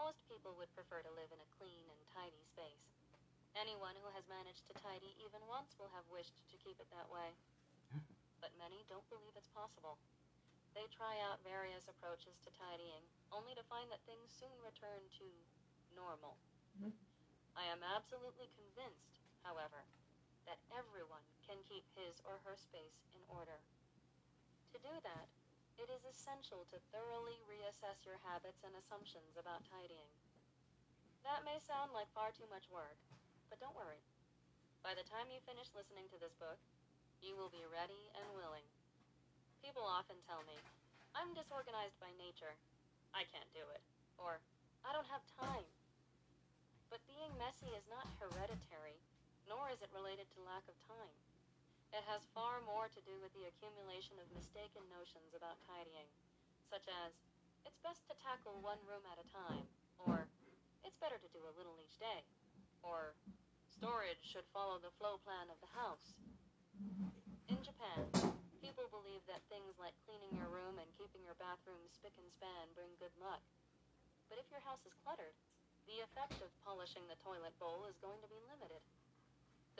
Most 0.00 0.24
people 0.32 0.56
would 0.56 0.72
prefer 0.72 1.04
to 1.04 1.12
live 1.12 1.28
in 1.28 1.44
a 1.44 1.52
clean 1.60 1.84
and 1.92 2.00
tidy 2.16 2.40
space. 2.48 2.88
Anyone 3.52 3.94
who 4.00 4.08
has 4.16 4.24
managed 4.32 4.64
to 4.66 4.74
tidy 4.80 5.12
even 5.20 5.44
once 5.44 5.76
will 5.76 5.92
have 5.92 6.08
wished 6.08 6.32
to 6.48 6.56
keep 6.56 6.80
it 6.80 6.88
that 6.90 7.12
way 7.12 7.36
but 8.40 8.56
many 8.56 8.84
don't 8.88 9.06
believe 9.12 9.36
it's 9.36 9.52
possible. 9.52 10.00
They 10.74 10.88
try 10.88 11.20
out 11.20 11.44
various 11.44 11.84
approaches 11.88 12.40
to 12.44 12.50
tidying, 12.56 13.04
only 13.30 13.54
to 13.54 13.62
find 13.68 13.90
that 13.92 14.00
things 14.08 14.32
soon 14.32 14.56
return 14.64 15.04
to 15.20 15.26
normal. 15.94 16.36
Mhm. 16.78 16.92
I 17.54 17.64
am 17.64 17.82
absolutely 17.82 18.48
convinced, 18.56 19.20
however, 19.42 19.84
that 20.46 20.58
everyone 20.72 21.22
can 21.46 21.62
keep 21.68 21.84
his 21.94 22.20
or 22.24 22.38
her 22.44 22.56
space 22.56 23.04
in 23.12 23.20
order. 23.28 23.60
To 24.72 24.78
do 24.78 25.00
that, 25.02 25.28
it 25.80 25.88
is 25.88 26.04
essential 26.04 26.68
to 26.68 26.76
thoroughly 26.92 27.40
reassess 27.48 28.04
your 28.04 28.20
habits 28.20 28.60
and 28.60 28.76
assumptions 28.76 29.40
about 29.40 29.64
tidying. 29.64 30.12
That 31.24 31.40
may 31.48 31.56
sound 31.56 31.96
like 31.96 32.12
far 32.12 32.36
too 32.36 32.44
much 32.52 32.68
work, 32.68 33.00
but 33.48 33.56
don't 33.64 33.72
worry. 33.72 34.04
By 34.84 34.92
the 34.92 35.08
time 35.08 35.32
you 35.32 35.40
finish 35.48 35.72
listening 35.72 36.04
to 36.12 36.20
this 36.20 36.36
book, 36.36 36.60
you 37.24 37.32
will 37.32 37.48
be 37.48 37.64
ready 37.72 38.12
and 38.12 38.28
willing. 38.36 38.68
People 39.64 39.84
often 39.84 40.20
tell 40.28 40.44
me, 40.44 40.56
I'm 41.16 41.32
disorganized 41.32 41.96
by 41.96 42.12
nature. 42.20 42.52
I 43.16 43.24
can't 43.32 43.48
do 43.56 43.64
it. 43.72 43.80
Or, 44.20 44.36
I 44.84 44.92
don't 44.92 45.08
have 45.08 45.24
time. 45.40 45.64
But 46.92 47.00
being 47.08 47.32
messy 47.40 47.72
is 47.72 47.88
not 47.88 48.04
hereditary, 48.20 49.00
nor 49.48 49.72
is 49.72 49.80
it 49.80 49.96
related 49.96 50.28
to 50.36 50.44
lack 50.44 50.64
of 50.68 50.76
time. 50.84 51.16
It 51.90 52.06
has 52.06 52.22
far 52.30 52.62
more 52.62 52.86
to 52.86 53.02
do 53.02 53.18
with 53.18 53.34
the 53.34 53.50
accumulation 53.50 54.14
of 54.22 54.30
mistaken 54.30 54.86
notions 54.94 55.34
about 55.34 55.58
tidying, 55.66 56.06
such 56.70 56.86
as, 56.86 57.18
it's 57.66 57.82
best 57.82 58.06
to 58.06 58.14
tackle 58.22 58.62
one 58.62 58.78
room 58.86 59.02
at 59.10 59.18
a 59.18 59.26
time, 59.34 59.66
or, 59.98 60.30
it's 60.86 61.02
better 61.02 61.18
to 61.18 61.34
do 61.34 61.42
a 61.42 61.56
little 61.58 61.74
each 61.82 61.98
day, 61.98 62.22
or, 62.86 63.18
storage 63.66 64.22
should 64.22 64.46
follow 64.54 64.78
the 64.78 64.94
flow 65.02 65.18
plan 65.26 65.50
of 65.50 65.58
the 65.58 65.74
house. 65.74 66.14
In 67.50 67.58
Japan, 67.58 68.06
people 68.62 68.86
believe 68.94 69.26
that 69.26 69.42
things 69.50 69.74
like 69.82 69.98
cleaning 70.06 70.30
your 70.38 70.46
room 70.46 70.78
and 70.78 70.86
keeping 70.94 71.26
your 71.26 71.34
bathroom 71.42 71.82
spick 71.90 72.14
and 72.22 72.30
span 72.30 72.70
bring 72.78 72.94
good 73.02 73.12
luck. 73.18 73.42
But 74.30 74.38
if 74.38 74.46
your 74.54 74.62
house 74.62 74.86
is 74.86 74.94
cluttered, 75.02 75.34
the 75.90 76.06
effect 76.06 76.38
of 76.38 76.54
polishing 76.62 77.02
the 77.10 77.18
toilet 77.18 77.58
bowl 77.58 77.90
is 77.90 77.98
going 77.98 78.22
to 78.22 78.30
be 78.30 78.38
limited. 78.46 78.78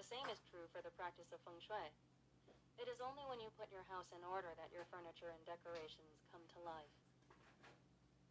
The 0.00 0.16
same 0.16 0.32
is 0.32 0.40
true 0.48 0.64
for 0.72 0.80
the 0.80 0.96
practice 0.96 1.28
of 1.28 1.44
feng 1.44 1.60
shui. 1.60 1.92
It 2.80 2.88
is 2.88 3.04
only 3.04 3.20
when 3.28 3.36
you 3.36 3.52
put 3.60 3.68
your 3.68 3.84
house 3.92 4.08
in 4.16 4.24
order 4.24 4.48
that 4.56 4.72
your 4.72 4.88
furniture 4.88 5.28
and 5.28 5.44
decorations 5.44 6.24
come 6.32 6.40
to 6.56 6.64
life. 6.64 6.96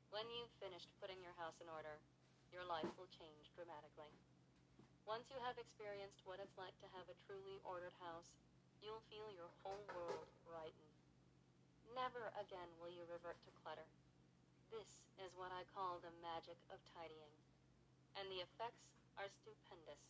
When 0.10 0.26
you've 0.34 0.50
finished 0.58 0.90
putting 0.98 1.22
your 1.22 1.38
house 1.38 1.62
in 1.62 1.70
order, 1.70 2.02
your 2.50 2.66
life 2.66 2.90
will 2.98 3.06
change 3.14 3.54
dramatically. 3.54 4.10
Once 5.06 5.30
you 5.30 5.38
have 5.46 5.62
experienced 5.62 6.26
what 6.26 6.42
it's 6.42 6.58
like 6.58 6.74
to 6.82 6.90
have 6.98 7.06
a 7.06 7.22
truly 7.30 7.62
ordered 7.62 7.94
house, 8.02 8.34
you'll 8.82 9.06
feel 9.14 9.30
your 9.30 9.54
whole 9.62 9.86
world 9.94 10.26
brighten. 10.50 10.90
Never 11.94 12.34
again 12.42 12.74
will 12.82 12.90
you 12.90 13.06
revert 13.06 13.38
to 13.46 13.54
clutter. 13.62 13.86
This 14.74 15.06
is 15.22 15.38
what 15.38 15.54
I 15.54 15.70
call 15.70 16.02
the 16.02 16.18
magic 16.26 16.58
of 16.74 16.82
tidying. 16.98 17.38
And 18.18 18.26
the 18.34 18.42
effects 18.42 18.90
are 19.22 19.30
stupendous. 19.30 20.02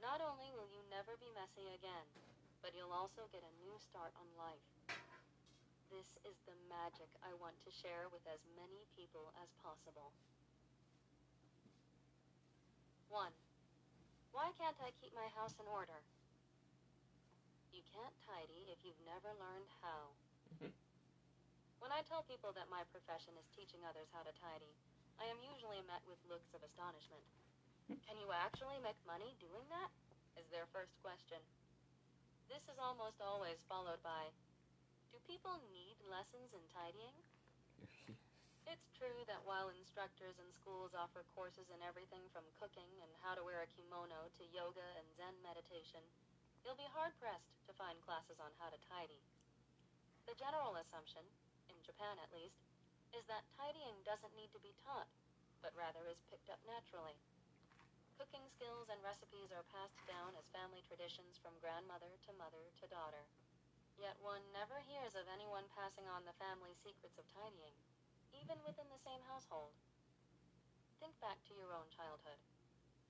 Not 0.00 0.24
only 0.24 0.48
will 0.56 0.68
you 0.72 0.80
never 0.88 1.12
be 1.20 1.28
messy 1.36 1.68
again, 1.76 2.08
but 2.64 2.72
you'll 2.72 2.92
also 2.92 3.28
get 3.36 3.44
a 3.44 3.58
new 3.60 3.76
start 3.76 4.16
on 4.16 4.24
life. 4.40 4.64
This 5.92 6.08
is 6.24 6.40
the 6.48 6.56
magic 6.72 7.12
I 7.20 7.36
want 7.36 7.60
to 7.68 7.70
share 7.84 8.08
with 8.08 8.24
as 8.24 8.40
many 8.56 8.88
people 8.96 9.28
as 9.44 9.52
possible. 9.60 10.16
1. 13.12 13.28
Why 14.32 14.48
can't 14.56 14.78
I 14.80 14.96
keep 15.04 15.12
my 15.12 15.28
house 15.36 15.52
in 15.60 15.68
order? 15.68 16.00
You 17.68 17.84
can't 17.92 18.16
tidy 18.24 18.72
if 18.72 18.80
you've 18.80 19.04
never 19.04 19.36
learned 19.36 19.68
how. 19.84 20.00
When 21.80 21.92
I 21.96 22.04
tell 22.04 22.24
people 22.28 22.52
that 22.56 22.68
my 22.68 22.84
profession 22.92 23.32
is 23.40 23.48
teaching 23.56 23.80
others 23.88 24.12
how 24.12 24.20
to 24.20 24.36
tidy, 24.36 24.72
I 25.16 25.28
am 25.28 25.40
usually 25.40 25.80
met 25.88 26.04
with 26.04 26.20
looks 26.28 26.52
of 26.52 26.60
astonishment. 26.60 27.24
Can 27.90 28.22
you 28.22 28.30
actually 28.30 28.78
make 28.86 28.94
money 29.02 29.34
doing 29.42 29.66
that? 29.66 29.90
Is 30.38 30.46
their 30.54 30.70
first 30.70 30.94
question. 31.02 31.42
This 32.46 32.62
is 32.70 32.78
almost 32.78 33.18
always 33.18 33.58
followed 33.66 33.98
by 34.06 34.30
Do 35.10 35.18
people 35.26 35.58
need 35.74 35.98
lessons 36.06 36.54
in 36.54 36.62
tidying? 36.70 37.18
It's 38.70 38.94
true 38.94 39.26
that 39.26 39.42
while 39.42 39.74
instructors 39.74 40.38
in 40.38 40.46
schools 40.54 40.94
offer 40.94 41.26
courses 41.34 41.66
in 41.74 41.82
everything 41.82 42.22
from 42.30 42.46
cooking 42.62 42.86
and 43.02 43.10
how 43.18 43.34
to 43.34 43.42
wear 43.42 43.66
a 43.66 43.72
kimono 43.74 44.30
to 44.38 44.54
yoga 44.54 44.86
and 44.94 45.10
Zen 45.18 45.34
meditation, 45.42 46.06
you'll 46.62 46.78
be 46.78 46.86
hard 46.94 47.10
pressed 47.18 47.50
to 47.66 47.74
find 47.74 47.98
classes 48.06 48.38
on 48.38 48.54
how 48.62 48.70
to 48.70 48.78
tidy. 48.86 49.18
The 50.30 50.38
general 50.38 50.78
assumption, 50.78 51.26
in 51.66 51.82
Japan 51.82 52.14
at 52.22 52.30
least, 52.30 52.62
is 53.10 53.26
that 53.26 53.50
tidying 53.58 53.98
doesn't 54.06 54.38
need 54.38 54.54
to 54.54 54.62
be 54.62 54.78
taught, 54.86 55.10
but 55.58 55.74
rather 55.74 56.06
is 56.06 56.22
picked 56.30 56.46
up 56.46 56.62
naturally. 56.62 57.18
Cooking 58.20 58.52
skills 58.52 58.92
and 58.92 59.00
recipes 59.00 59.48
are 59.48 59.64
passed 59.72 60.04
down 60.04 60.36
as 60.36 60.52
family 60.52 60.84
traditions 60.84 61.40
from 61.40 61.56
grandmother 61.64 62.20
to 62.28 62.36
mother 62.36 62.68
to 62.76 62.92
daughter. 62.92 63.24
Yet 63.96 64.20
one 64.20 64.44
never 64.52 64.76
hears 64.84 65.16
of 65.16 65.24
anyone 65.32 65.64
passing 65.72 66.04
on 66.04 66.28
the 66.28 66.36
family 66.36 66.76
secrets 66.84 67.16
of 67.16 67.24
tidying 67.32 67.72
even 68.36 68.60
within 68.60 68.92
the 68.92 69.00
same 69.08 69.24
household. 69.24 69.72
Think 71.00 71.16
back 71.24 71.40
to 71.48 71.56
your 71.56 71.72
own 71.72 71.88
childhood. 71.88 72.36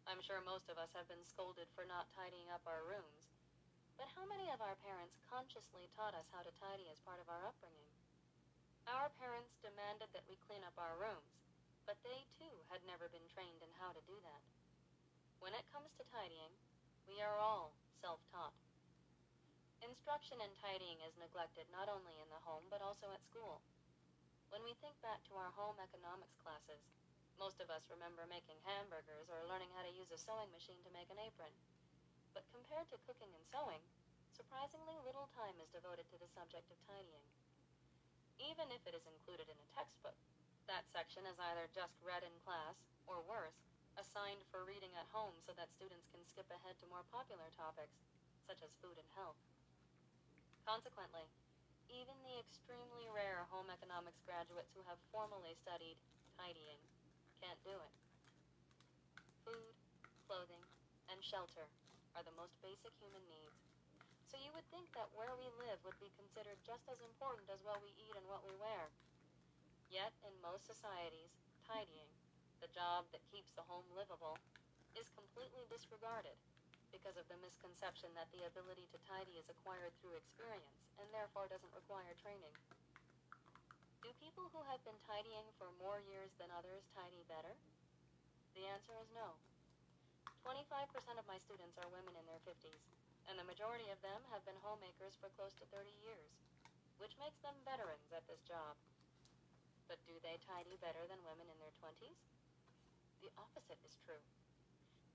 I'm 0.07 0.23
sure 0.23 0.39
most 0.47 0.71
of 0.71 0.79
us 0.79 0.95
have 0.95 1.11
been 1.11 1.27
scolded 1.27 1.67
for 1.75 1.83
not 1.83 2.15
tidying 2.15 2.47
up 2.55 2.63
our 2.71 2.87
rooms, 2.87 3.35
but 3.99 4.15
how 4.15 4.23
many 4.31 4.47
of 4.55 4.63
our 4.63 4.79
parents 4.79 5.19
consciously 5.27 5.91
taught 5.99 6.15
us 6.15 6.31
how 6.31 6.47
to 6.47 6.55
tidy 6.55 6.87
as 6.87 7.03
part 7.03 7.19
of 7.19 7.27
our 7.27 7.51
upbringing? 7.51 7.91
Our 8.87 9.11
parents 9.19 9.59
demanded 9.59 10.15
that 10.15 10.31
we 10.31 10.39
clean 10.47 10.63
up 10.63 10.79
our 10.79 10.95
rooms, 11.03 11.35
but 11.83 11.99
they 12.07 12.31
too 12.39 12.63
had 12.71 12.87
never 12.87 13.11
been 13.11 13.27
trained 13.27 13.59
in 13.59 13.75
how 13.75 13.91
to 13.91 14.07
do 14.07 14.15
that. 14.23 14.60
When 15.41 15.57
it 15.57 15.65
comes 15.73 15.89
to 15.97 16.05
tidying, 16.13 16.53
we 17.09 17.25
are 17.25 17.41
all 17.41 17.73
self 18.05 18.21
taught. 18.29 18.53
Instruction 19.81 20.37
in 20.45 20.53
tidying 20.61 21.01
is 21.01 21.17
neglected 21.17 21.65
not 21.73 21.89
only 21.89 22.13
in 22.21 22.29
the 22.29 22.45
home 22.45 22.69
but 22.69 22.85
also 22.85 23.09
at 23.09 23.25
school. 23.25 23.65
When 24.53 24.61
we 24.69 24.77
think 24.85 25.01
back 25.01 25.25
to 25.33 25.41
our 25.41 25.49
home 25.57 25.81
economics 25.81 26.37
classes, 26.45 26.85
most 27.41 27.57
of 27.65 27.73
us 27.73 27.89
remember 27.89 28.29
making 28.29 28.61
hamburgers 28.69 29.33
or 29.33 29.49
learning 29.49 29.73
how 29.73 29.81
to 29.81 29.97
use 29.97 30.13
a 30.13 30.21
sewing 30.21 30.53
machine 30.53 30.85
to 30.85 30.93
make 30.93 31.09
an 31.09 31.17
apron. 31.25 31.57
But 32.37 32.45
compared 32.53 32.93
to 32.93 33.01
cooking 33.09 33.33
and 33.33 33.45
sewing, 33.49 33.81
surprisingly 34.37 35.01
little 35.01 35.33
time 35.33 35.57
is 35.57 35.73
devoted 35.73 36.05
to 36.13 36.21
the 36.21 36.29
subject 36.37 36.69
of 36.69 36.77
tidying. 36.85 37.25
Even 38.37 38.69
if 38.77 38.85
it 38.85 38.93
is 38.93 39.09
included 39.09 39.49
in 39.49 39.57
a 39.57 39.73
textbook, 39.73 40.21
that 40.69 40.85
section 40.93 41.25
is 41.25 41.41
either 41.41 41.65
just 41.73 41.97
read 42.05 42.29
in 42.29 42.37
class, 42.45 42.77
or 43.09 43.25
worse, 43.25 43.70
assigned 43.99 44.45
for 44.51 44.63
reading 44.63 44.93
at 44.95 45.11
home 45.11 45.35
so 45.43 45.55
that 45.57 45.73
students 45.75 46.07
can 46.11 46.23
skip 46.27 46.47
ahead 46.53 46.79
to 46.79 46.91
more 46.91 47.07
popular 47.11 47.51
topics, 47.55 48.03
such 48.47 48.63
as 48.63 48.77
food 48.79 48.99
and 48.99 49.11
health. 49.17 49.39
Consequently, 50.63 51.27
even 51.91 52.15
the 52.23 52.39
extremely 52.39 53.11
rare 53.11 53.51
home 53.51 53.67
economics 53.73 54.23
graduates 54.23 54.71
who 54.71 54.87
have 54.87 55.03
formally 55.11 55.59
studied 55.59 55.99
tidying 56.39 56.79
can't 57.43 57.59
do 57.67 57.75
it. 57.75 57.95
Food, 59.43 59.75
clothing, 60.29 60.63
and 61.11 61.19
shelter 61.25 61.67
are 62.15 62.23
the 62.23 62.37
most 62.39 62.55
basic 62.63 62.95
human 63.03 63.25
needs. 63.27 63.59
So 64.31 64.39
you 64.39 64.55
would 64.55 64.69
think 64.71 64.87
that 64.95 65.11
where 65.11 65.35
we 65.35 65.51
live 65.59 65.83
would 65.83 65.99
be 65.99 66.15
considered 66.15 66.63
just 66.63 66.87
as 66.87 67.03
important 67.03 67.51
as 67.51 67.67
what 67.67 67.83
we 67.83 67.91
eat 67.99 68.15
and 68.15 68.27
what 68.31 68.47
we 68.47 68.55
wear. 68.55 68.95
Yet, 69.91 70.15
in 70.23 70.31
most 70.39 70.71
societies, 70.71 71.35
tidying, 71.67 72.07
the 72.61 72.71
job 72.73 73.09
that 73.11 73.25
keeps 73.33 73.53
the 73.57 73.67
home 73.67 73.89
livable, 73.97 74.39
is 74.95 75.09
completely 75.17 75.65
disregarded 75.69 76.37
because 76.91 77.17
of 77.17 77.27
the 77.31 77.39
misconception 77.41 78.11
that 78.19 78.29
the 78.35 78.45
ability 78.47 78.87
to 78.91 78.99
tidy 79.07 79.39
is 79.39 79.49
acquired 79.49 79.95
through 79.99 80.19
experience 80.19 80.85
and 80.99 81.07
therefore 81.15 81.49
doesn't 81.49 81.75
require 81.75 82.13
training. 82.19 82.55
Do 84.03 84.11
people 84.19 84.51
who 84.51 84.65
have 84.67 84.83
been 84.83 84.99
tidying 85.07 85.47
for 85.61 85.71
more 85.79 86.03
years 86.03 86.35
than 86.41 86.51
others 86.51 86.89
tidy 86.97 87.23
better? 87.31 87.55
The 88.57 88.67
answer 88.67 88.97
is 88.99 89.09
no. 89.15 89.39
25% 90.43 90.89
of 91.21 91.29
my 91.29 91.39
students 91.39 91.77
are 91.79 91.87
women 91.93 92.17
in 92.17 92.27
their 92.27 92.43
50s, 92.43 92.83
and 93.29 93.37
the 93.39 93.47
majority 93.47 93.93
of 93.93 94.01
them 94.01 94.25
have 94.33 94.43
been 94.49 94.59
homemakers 94.65 95.15
for 95.21 95.31
close 95.37 95.55
to 95.61 95.69
30 95.69 95.93
years, 96.01 96.33
which 96.99 97.15
makes 97.21 97.39
them 97.45 97.55
veterans 97.63 98.11
at 98.11 98.25
this 98.27 98.41
job. 98.43 98.75
But 99.87 100.01
do 100.09 100.17
they 100.25 100.41
tidy 100.43 100.81
better 100.81 101.05
than 101.07 101.23
women 101.23 101.47
in 101.53 101.61
their 101.61 101.77
20s? 101.79 102.40
The 103.21 103.33
opposite 103.37 103.81
is 103.85 104.01
true. 104.01 104.25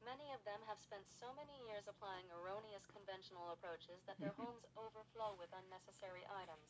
Many 0.05 0.29
of 0.37 0.45
them 0.45 0.61
have 0.69 0.77
spent 0.77 1.09
so 1.09 1.33
many 1.33 1.57
years 1.65 1.89
applying 1.89 2.29
erroneous 2.29 2.85
conventional 2.85 3.49
approaches 3.49 4.05
that 4.05 4.21
their 4.21 4.37
homes 4.41 4.65
overflow 4.77 5.33
with 5.41 5.49
unnecessary 5.49 6.21
items, 6.29 6.69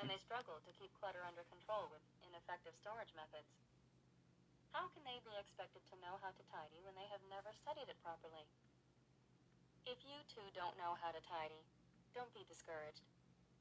and 0.00 0.08
they 0.08 0.16
struggle 0.24 0.56
to 0.64 0.76
keep 0.80 0.92
clutter 0.96 1.20
under 1.20 1.44
control 1.52 1.92
with 1.92 2.00
ineffective 2.24 2.72
storage 2.80 3.12
methods. 3.12 3.52
How 4.72 4.88
can 4.96 5.04
they 5.04 5.20
be 5.20 5.36
expected 5.36 5.84
to 5.90 6.00
know 6.00 6.16
how 6.24 6.32
to 6.32 6.44
tidy 6.48 6.80
when 6.80 6.96
they 6.96 7.10
have 7.12 7.20
never 7.28 7.52
studied 7.52 7.90
it 7.90 8.00
properly? 8.00 8.48
If 9.84 10.00
you 10.06 10.16
too 10.30 10.46
don't 10.56 10.78
know 10.80 10.96
how 10.96 11.12
to 11.12 11.20
tidy, 11.20 11.60
don't 12.14 12.32
be 12.32 12.48
discouraged. 12.48 13.04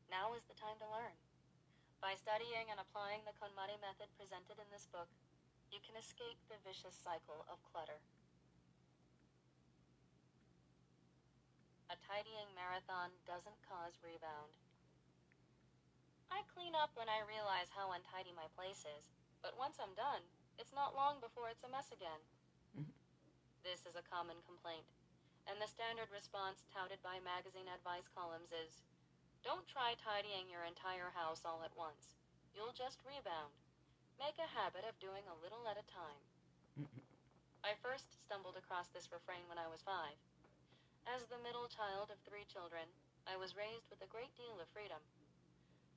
Now 0.07 0.37
is 0.37 0.45
the 0.47 0.55
time 0.55 0.77
to 0.79 0.87
learn. 0.87 1.17
By 1.99 2.15
studying 2.15 2.71
and 2.71 2.79
applying 2.79 3.25
the 3.27 3.35
KonMari 3.35 3.75
method 3.83 4.07
presented 4.15 4.55
in 4.61 4.69
this 4.71 4.87
book, 4.87 5.09
you 5.71 5.79
can 5.85 5.95
escape 5.97 6.37
the 6.49 6.57
vicious 6.65 6.97
cycle 6.97 7.45
of 7.49 7.61
clutter. 7.69 8.01
A 11.89 11.95
tidying 12.05 12.49
marathon 12.53 13.09
doesn't 13.25 13.61
cause 13.65 13.97
rebound. 14.05 14.53
I 16.29 16.41
clean 16.53 16.75
up 16.77 16.93
when 16.93 17.09
I 17.09 17.25
realize 17.25 17.69
how 17.73 17.91
untidy 17.91 18.33
my 18.33 18.45
place 18.53 18.85
is, 18.97 19.09
but 19.41 19.57
once 19.57 19.77
I'm 19.81 19.93
done, 19.97 20.21
it's 20.57 20.73
not 20.73 20.95
long 20.95 21.19
before 21.19 21.49
it's 21.49 21.63
a 21.63 21.69
mess 21.69 21.91
again. 21.91 22.21
Mhm. 22.77 22.93
This 23.63 23.85
is 23.85 23.95
a 23.95 24.03
common 24.03 24.41
complaint, 24.43 24.85
and 25.47 25.61
the 25.61 25.67
standard 25.67 26.09
response 26.09 26.63
touted 26.73 27.01
by 27.01 27.19
magazine 27.19 27.67
advice 27.67 28.07
columns 28.07 28.51
is 28.51 28.81
don't 29.41 29.67
try 29.67 29.95
tidying 29.95 30.49
your 30.49 30.65
entire 30.65 31.09
house 31.11 31.45
all 31.45 31.63
at 31.63 31.75
once. 31.75 32.15
You'll 32.53 32.73
just 32.73 33.03
rebound. 33.05 33.58
Make 34.19 34.35
a 34.35 34.51
habit 34.51 34.83
of 34.83 34.99
doing 34.99 35.23
a 35.31 35.39
little 35.39 35.63
at 35.71 35.79
a 35.79 35.87
time. 35.87 36.19
I 37.69 37.79
first 37.79 38.11
stumbled 38.19 38.59
across 38.59 38.91
this 38.91 39.15
refrain 39.15 39.47
when 39.47 39.55
I 39.55 39.71
was 39.71 39.79
five. 39.87 40.19
As 41.07 41.23
the 41.31 41.39
middle 41.39 41.71
child 41.71 42.11
of 42.11 42.19
three 42.27 42.43
children, 42.51 42.83
I 43.23 43.39
was 43.39 43.55
raised 43.55 43.87
with 43.87 44.03
a 44.03 44.11
great 44.11 44.35
deal 44.35 44.59
of 44.59 44.67
freedom. 44.75 44.99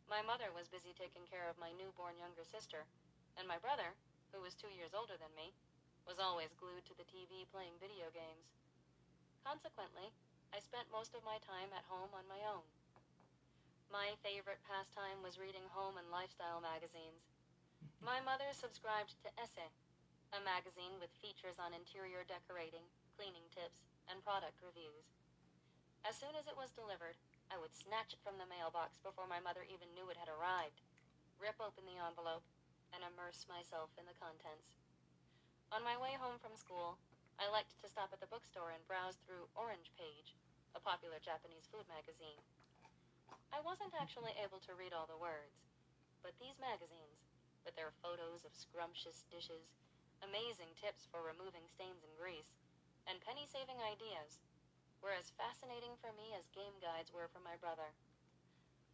My 0.06 0.22
mother 0.22 0.54
was 0.54 0.70
busy 0.70 0.94
taking 0.94 1.26
care 1.26 1.50
of 1.50 1.58
my 1.58 1.74
newborn 1.74 2.14
younger 2.14 2.46
sister, 2.46 2.86
and 3.34 3.50
my 3.50 3.58
brother, 3.58 3.90
who 4.30 4.38
was 4.38 4.54
two 4.54 4.70
years 4.70 4.94
older 4.94 5.18
than 5.18 5.34
me, 5.34 5.50
was 6.06 6.22
always 6.22 6.54
glued 6.54 6.86
to 6.86 6.94
the 6.94 7.10
TV 7.10 7.42
playing 7.50 7.74
video 7.82 8.06
games. 8.14 8.54
Consequently, 9.42 10.14
I 10.54 10.62
spent 10.62 10.86
most 10.94 11.18
of 11.18 11.26
my 11.26 11.42
time 11.42 11.74
at 11.74 11.90
home 11.90 12.14
on 12.14 12.30
my 12.30 12.38
own. 12.46 12.62
My 13.90 14.14
favorite 14.22 14.62
pastime 14.62 15.26
was 15.26 15.42
reading 15.42 15.66
home 15.74 15.98
and 15.98 16.06
lifestyle 16.06 16.62
magazines. 16.62 17.31
My 18.02 18.18
mother 18.18 18.50
subscribed 18.50 19.14
to 19.22 19.30
Esse, 19.38 19.70
a 20.34 20.42
magazine 20.42 20.98
with 20.98 21.14
features 21.22 21.62
on 21.62 21.70
interior 21.70 22.26
decorating, 22.26 22.82
cleaning 23.14 23.46
tips, 23.54 23.86
and 24.10 24.18
product 24.26 24.58
reviews. 24.58 25.06
As 26.02 26.18
soon 26.18 26.34
as 26.34 26.50
it 26.50 26.58
was 26.58 26.74
delivered, 26.74 27.14
I 27.46 27.62
would 27.62 27.70
snatch 27.70 28.10
it 28.10 28.18
from 28.26 28.42
the 28.42 28.50
mailbox 28.50 28.98
before 29.06 29.30
my 29.30 29.38
mother 29.38 29.62
even 29.70 29.86
knew 29.94 30.10
it 30.10 30.18
had 30.18 30.26
arrived, 30.26 30.82
rip 31.38 31.54
open 31.62 31.86
the 31.86 32.02
envelope, 32.02 32.42
and 32.90 33.06
immerse 33.06 33.46
myself 33.46 33.94
in 33.94 34.02
the 34.10 34.18
contents. 34.18 34.74
On 35.70 35.86
my 35.86 35.94
way 35.94 36.18
home 36.18 36.42
from 36.42 36.58
school, 36.58 36.98
I 37.38 37.46
liked 37.54 37.78
to 37.78 37.86
stop 37.86 38.10
at 38.10 38.18
the 38.18 38.26
bookstore 38.34 38.74
and 38.74 38.82
browse 38.90 39.22
through 39.22 39.46
Orange 39.54 39.94
Page, 39.94 40.34
a 40.74 40.82
popular 40.82 41.22
Japanese 41.22 41.70
food 41.70 41.86
magazine. 41.86 42.42
I 43.54 43.62
wasn't 43.62 43.94
actually 43.94 44.34
able 44.42 44.58
to 44.66 44.74
read 44.74 44.90
all 44.90 45.06
the 45.06 45.22
words, 45.22 45.54
but 46.18 46.34
these 46.42 46.58
magazines, 46.58 47.31
with 47.62 47.74
their 47.78 47.94
photos 48.02 48.44
of 48.44 48.54
scrumptious 48.54 49.26
dishes, 49.30 49.74
amazing 50.22 50.74
tips 50.78 51.06
for 51.10 51.22
removing 51.22 51.66
stains 51.70 52.02
and 52.02 52.14
grease, 52.14 52.58
and 53.06 53.22
penny 53.22 53.46
saving 53.46 53.78
ideas, 53.82 54.42
were 55.02 55.14
as 55.14 55.34
fascinating 55.34 55.98
for 55.98 56.14
me 56.14 56.30
as 56.38 56.54
game 56.54 56.78
guides 56.78 57.10
were 57.10 57.26
for 57.30 57.42
my 57.42 57.58
brother. 57.58 57.90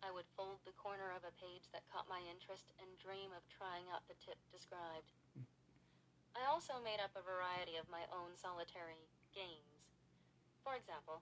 I 0.01 0.15
would 0.15 0.31
fold 0.39 0.63
the 0.65 0.79
corner 0.81 1.13
of 1.13 1.27
a 1.27 1.37
page 1.37 1.69
that 1.75 1.89
caught 1.91 2.09
my 2.09 2.23
interest 2.25 2.73
and 2.81 2.89
dream 2.97 3.35
of 3.35 3.45
trying 3.51 3.91
out 3.93 4.07
the 4.09 4.17
tip 4.17 4.39
described. 4.49 5.13
I 6.33 6.47
also 6.49 6.81
made 6.81 7.03
up 7.03 7.13
a 7.13 7.27
variety 7.27 7.77
of 7.77 7.93
my 7.93 8.07
own 8.15 8.33
solitary 8.39 9.11
games. 9.35 9.91
For 10.65 10.79
example, 10.79 11.21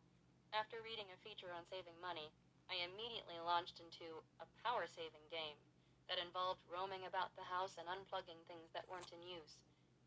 after 0.54 0.78
reading 0.84 1.10
a 1.10 1.22
feature 1.24 1.50
on 1.50 1.66
saving 1.66 1.98
money, 1.98 2.30
I 2.70 2.84
immediately 2.84 3.40
launched 3.42 3.80
into 3.80 4.22
a 4.38 4.50
power 4.62 4.86
saving 4.86 5.24
game 5.32 5.58
that 6.06 6.22
involved 6.22 6.62
roaming 6.70 7.06
about 7.06 7.34
the 7.34 7.46
house 7.46 7.78
and 7.78 7.90
unplugging 7.90 8.42
things 8.46 8.70
that 8.72 8.86
weren't 8.86 9.10
in 9.10 9.22
use, 9.22 9.58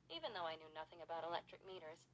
even 0.07 0.31
though 0.31 0.47
I 0.47 0.55
knew 0.59 0.71
nothing 0.71 1.03
about 1.03 1.27
electric 1.27 1.63
meters. 1.67 2.07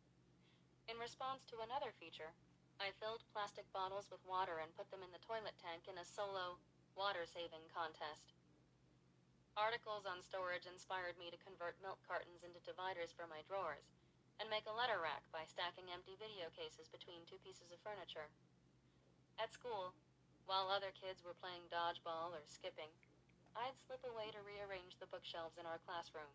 In 0.90 0.98
response 1.02 1.46
to 1.50 1.62
another 1.66 1.94
feature, 1.98 2.34
I 2.78 2.92
filled 3.00 3.24
plastic 3.32 3.66
bottles 3.72 4.12
with 4.12 4.26
water 4.28 4.60
and 4.60 4.76
put 4.76 4.92
them 4.92 5.06
in 5.06 5.10
the 5.14 5.24
toilet 5.24 5.56
tank 5.58 5.88
in 5.88 5.98
a 5.98 6.06
solo 6.06 6.60
water 6.94 7.24
saving 7.24 7.64
contest. 7.72 8.36
Articles 9.56 10.04
on 10.04 10.20
storage 10.20 10.68
inspired 10.68 11.16
me 11.16 11.32
to 11.32 11.40
convert 11.40 11.80
milk 11.80 12.04
cartons 12.04 12.44
into 12.44 12.60
dividers 12.68 13.16
for 13.16 13.24
my 13.24 13.40
drawers 13.48 13.88
and 14.40 14.52
make 14.52 14.68
a 14.68 14.76
letter 14.76 15.00
rack 15.00 15.24
by 15.32 15.48
stacking 15.48 15.88
empty 15.96 16.20
video 16.20 16.52
cases 16.52 16.92
between 16.92 17.24
two 17.24 17.40
pieces 17.40 17.72
of 17.72 17.80
furniture. 17.80 18.28
At 19.40 19.56
school, 19.56 19.96
while 20.44 20.68
other 20.68 20.92
kids 20.92 21.24
were 21.24 21.40
playing 21.40 21.72
dodgeball 21.72 22.36
or 22.36 22.44
skipping, 22.44 22.92
I'd 23.56 23.80
slip 23.88 24.04
away 24.04 24.36
to 24.36 24.44
rearrange 24.44 25.00
the 25.00 25.08
bookshelves 25.08 25.56
in 25.56 25.64
our 25.64 25.80
classroom 25.88 26.28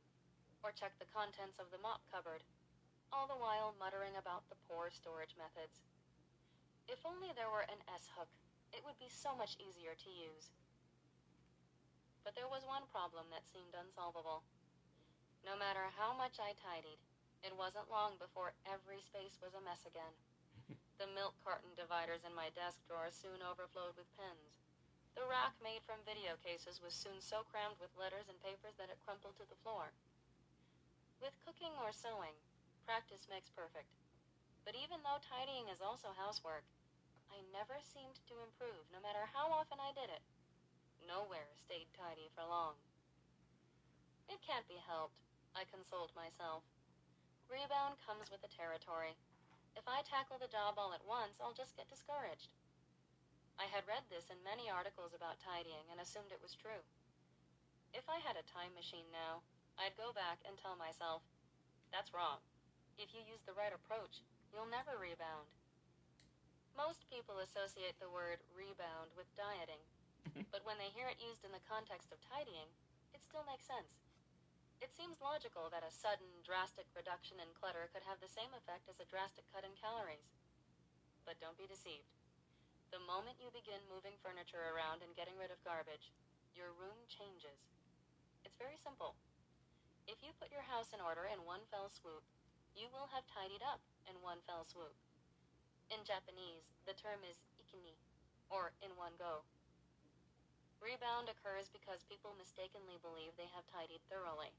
or 0.64 0.72
check 0.72 0.96
the 0.96 1.12
contents 1.12 1.60
of 1.60 1.68
the 1.68 1.80
mop 1.84 2.00
cupboard, 2.08 2.40
all 3.12 3.28
the 3.28 3.36
while 3.36 3.76
muttering 3.76 4.16
about 4.16 4.48
the 4.48 4.56
poor 4.64 4.88
storage 4.88 5.36
methods. 5.36 5.84
If 6.88 7.04
only 7.04 7.28
there 7.36 7.52
were 7.52 7.68
an 7.68 7.80
S 7.92 8.08
hook, 8.16 8.32
it 8.72 8.80
would 8.88 8.96
be 8.96 9.12
so 9.12 9.36
much 9.36 9.60
easier 9.60 9.92
to 9.92 10.10
use. 10.10 10.48
But 12.24 12.32
there 12.36 12.48
was 12.48 12.64
one 12.64 12.88
problem 12.88 13.28
that 13.32 13.48
seemed 13.48 13.76
unsolvable. 13.76 14.40
No 15.44 15.56
matter 15.60 15.92
how 16.00 16.16
much 16.16 16.40
I 16.40 16.56
tidied, 16.56 17.00
it 17.44 17.52
wasn't 17.56 17.92
long 17.92 18.16
before 18.16 18.56
every 18.64 19.04
space 19.04 19.36
was 19.44 19.52
a 19.52 19.64
mess 19.64 19.84
again. 19.84 20.16
The 21.00 21.08
milk 21.16 21.32
carton 21.40 21.72
dividers 21.80 22.28
in 22.28 22.36
my 22.36 22.52
desk 22.52 22.84
drawer 22.84 23.08
soon 23.08 23.40
overflowed 23.40 23.96
with 23.96 24.12
pens. 24.20 24.59
The 25.18 25.26
rack 25.26 25.58
made 25.58 25.82
from 25.82 26.06
video 26.06 26.38
cases 26.38 26.78
was 26.78 26.94
soon 26.94 27.18
so 27.18 27.42
crammed 27.50 27.78
with 27.82 27.90
letters 27.98 28.30
and 28.30 28.38
papers 28.42 28.78
that 28.78 28.90
it 28.90 29.02
crumpled 29.02 29.34
to 29.38 29.46
the 29.48 29.58
floor. 29.66 29.90
With 31.18 31.34
cooking 31.42 31.74
or 31.82 31.90
sewing, 31.90 32.36
practice 32.86 33.26
makes 33.26 33.50
perfect. 33.50 33.90
But 34.64 34.78
even 34.78 35.02
though 35.02 35.18
tidying 35.18 35.66
is 35.68 35.82
also 35.82 36.14
housework, 36.14 36.62
I 37.30 37.42
never 37.50 37.78
seemed 37.82 38.22
to 38.30 38.42
improve, 38.46 38.86
no 38.94 39.02
matter 39.02 39.26
how 39.34 39.50
often 39.50 39.82
I 39.82 39.94
did 39.94 40.10
it. 40.10 40.22
Nowhere 41.06 41.50
stayed 41.58 41.90
tidy 41.96 42.30
for 42.34 42.46
long. 42.46 42.78
It 44.30 44.38
can't 44.46 44.68
be 44.70 44.78
helped, 44.78 45.18
I 45.58 45.66
consoled 45.66 46.14
myself. 46.14 46.62
Rebound 47.50 47.98
comes 48.06 48.30
with 48.30 48.42
the 48.46 48.52
territory. 48.54 49.18
If 49.74 49.86
I 49.90 50.06
tackle 50.06 50.38
the 50.38 50.50
job 50.50 50.78
all 50.78 50.94
at 50.94 51.02
once, 51.02 51.42
I'll 51.42 51.56
just 51.56 51.74
get 51.74 51.90
discouraged. 51.90 52.54
I 53.60 53.68
had 53.68 53.84
read 53.84 54.08
this 54.08 54.32
in 54.32 54.40
many 54.40 54.72
articles 54.72 55.12
about 55.12 55.36
tidying 55.36 55.84
and 55.92 56.00
assumed 56.00 56.32
it 56.32 56.40
was 56.40 56.56
true. 56.56 56.80
If 57.92 58.08
I 58.08 58.16
had 58.24 58.40
a 58.40 58.48
time 58.48 58.72
machine 58.72 59.04
now, 59.12 59.44
I'd 59.76 60.00
go 60.00 60.16
back 60.16 60.40
and 60.48 60.56
tell 60.56 60.80
myself, 60.80 61.20
that's 61.92 62.16
wrong. 62.16 62.40
If 62.96 63.12
you 63.12 63.20
use 63.20 63.44
the 63.44 63.52
right 63.52 63.76
approach, 63.76 64.24
you'll 64.48 64.72
never 64.72 64.96
rebound. 64.96 65.44
Most 66.72 67.04
people 67.12 67.44
associate 67.44 68.00
the 68.00 68.08
word 68.08 68.40
rebound 68.56 69.12
with 69.12 69.28
dieting, 69.36 69.84
but 70.56 70.64
when 70.64 70.80
they 70.80 70.88
hear 70.96 71.12
it 71.12 71.20
used 71.20 71.44
in 71.44 71.52
the 71.52 71.68
context 71.68 72.16
of 72.16 72.24
tidying, 72.24 72.72
it 73.12 73.20
still 73.20 73.44
makes 73.44 73.68
sense. 73.68 73.92
It 74.80 74.96
seems 74.96 75.20
logical 75.20 75.68
that 75.68 75.84
a 75.84 75.92
sudden, 75.92 76.32
drastic 76.48 76.88
reduction 76.96 77.36
in 77.36 77.52
clutter 77.52 77.92
could 77.92 78.08
have 78.08 78.24
the 78.24 78.32
same 78.32 78.56
effect 78.56 78.88
as 78.88 78.96
a 79.04 79.10
drastic 79.12 79.44
cut 79.52 79.68
in 79.68 79.76
calories. 79.76 80.32
But 81.28 81.36
don't 81.44 81.60
be 81.60 81.68
deceived. 81.68 82.08
The 82.90 82.98
moment 83.06 83.38
you 83.38 83.54
begin 83.54 83.78
moving 83.86 84.18
furniture 84.18 84.74
around 84.74 85.06
and 85.06 85.14
getting 85.14 85.38
rid 85.38 85.54
of 85.54 85.62
garbage, 85.62 86.10
your 86.58 86.74
room 86.74 86.98
changes. 87.06 87.70
It's 88.42 88.58
very 88.58 88.74
simple. 88.82 89.14
If 90.10 90.18
you 90.26 90.34
put 90.42 90.50
your 90.50 90.66
house 90.66 90.90
in 90.90 90.98
order 90.98 91.30
in 91.30 91.46
one 91.46 91.62
fell 91.70 91.86
swoop, 91.86 92.26
you 92.74 92.90
will 92.90 93.06
have 93.14 93.30
tidied 93.30 93.62
up 93.62 93.78
in 94.10 94.18
one 94.18 94.42
fell 94.42 94.66
swoop. 94.66 94.98
In 95.94 96.02
Japanese, 96.02 96.66
the 96.82 96.98
term 96.98 97.22
is 97.22 97.38
ikini, 97.62 97.94
or 98.50 98.74
in 98.82 98.90
one 98.98 99.14
go. 99.22 99.46
Rebound 100.82 101.30
occurs 101.30 101.70
because 101.70 102.10
people 102.10 102.34
mistakenly 102.34 102.98
believe 102.98 103.38
they 103.38 103.54
have 103.54 103.70
tidied 103.70 104.02
thoroughly, 104.10 104.50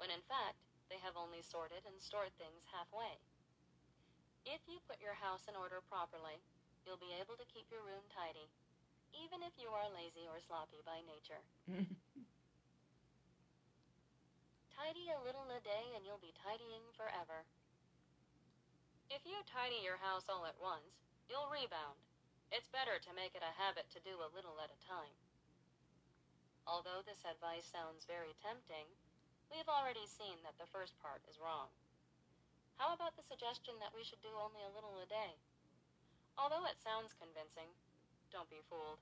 when 0.00 0.08
in 0.08 0.24
fact, 0.24 0.64
they 0.88 0.96
have 1.04 1.20
only 1.20 1.44
sorted 1.44 1.84
and 1.84 2.00
stored 2.00 2.32
things 2.40 2.64
halfway. 2.72 3.20
If 4.48 4.64
you 4.64 4.80
put 4.88 5.04
your 5.04 5.20
house 5.20 5.44
in 5.44 5.60
order 5.60 5.84
properly, 5.84 6.40
you'll 6.86 7.02
be 7.02 7.18
able 7.18 7.34
to 7.34 7.50
keep 7.50 7.66
your 7.66 7.82
room 7.82 8.06
tidy, 8.14 8.46
even 9.10 9.42
if 9.42 9.58
you 9.58 9.74
are 9.74 9.90
lazy 9.90 10.30
or 10.30 10.38
sloppy 10.38 10.78
by 10.86 11.02
nature. 11.02 11.42
Tidy 14.70 15.10
a 15.10 15.24
little 15.26 15.50
a 15.50 15.58
day 15.66 15.98
and 15.98 16.06
you'll 16.06 16.22
be 16.22 16.36
tidying 16.38 16.86
forever. 16.94 17.42
If 19.10 19.26
you 19.26 19.34
tidy 19.42 19.82
your 19.82 19.98
house 19.98 20.30
all 20.30 20.46
at 20.46 20.62
once, 20.62 21.10
you'll 21.26 21.50
rebound. 21.50 21.98
It's 22.54 22.70
better 22.70 23.02
to 23.02 23.18
make 23.18 23.34
it 23.34 23.42
a 23.42 23.58
habit 23.58 23.90
to 23.90 24.06
do 24.06 24.22
a 24.22 24.30
little 24.30 24.62
at 24.62 24.70
a 24.70 24.78
time. 24.86 25.16
Although 26.68 27.02
this 27.02 27.26
advice 27.26 27.66
sounds 27.66 28.06
very 28.06 28.38
tempting, 28.38 28.86
we've 29.50 29.66
already 29.66 30.06
seen 30.06 30.38
that 30.46 30.54
the 30.60 30.70
first 30.70 30.94
part 31.02 31.24
is 31.26 31.42
wrong. 31.42 31.72
How 32.78 32.92
about 32.94 33.16
the 33.16 33.26
suggestion 33.26 33.80
that 33.80 33.96
we 33.96 34.04
should 34.04 34.20
do 34.20 34.34
only 34.38 34.62
a 34.62 34.74
little 34.76 35.00
a 35.00 35.08
day? 35.08 35.40
Although 36.36 36.68
it 36.68 36.76
sounds 36.84 37.16
convincing, 37.16 37.72
don't 38.28 38.52
be 38.52 38.60
fooled. 38.68 39.00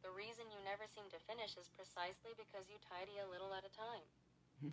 The 0.00 0.12
reason 0.12 0.48
you 0.48 0.60
never 0.64 0.88
seem 0.88 1.08
to 1.12 1.26
finish 1.28 1.56
is 1.60 1.72
precisely 1.76 2.32
because 2.36 2.68
you 2.72 2.80
tidy 2.80 3.20
a 3.20 3.28
little 3.28 3.52
at 3.52 3.68
a 3.68 3.72
time. 3.72 4.04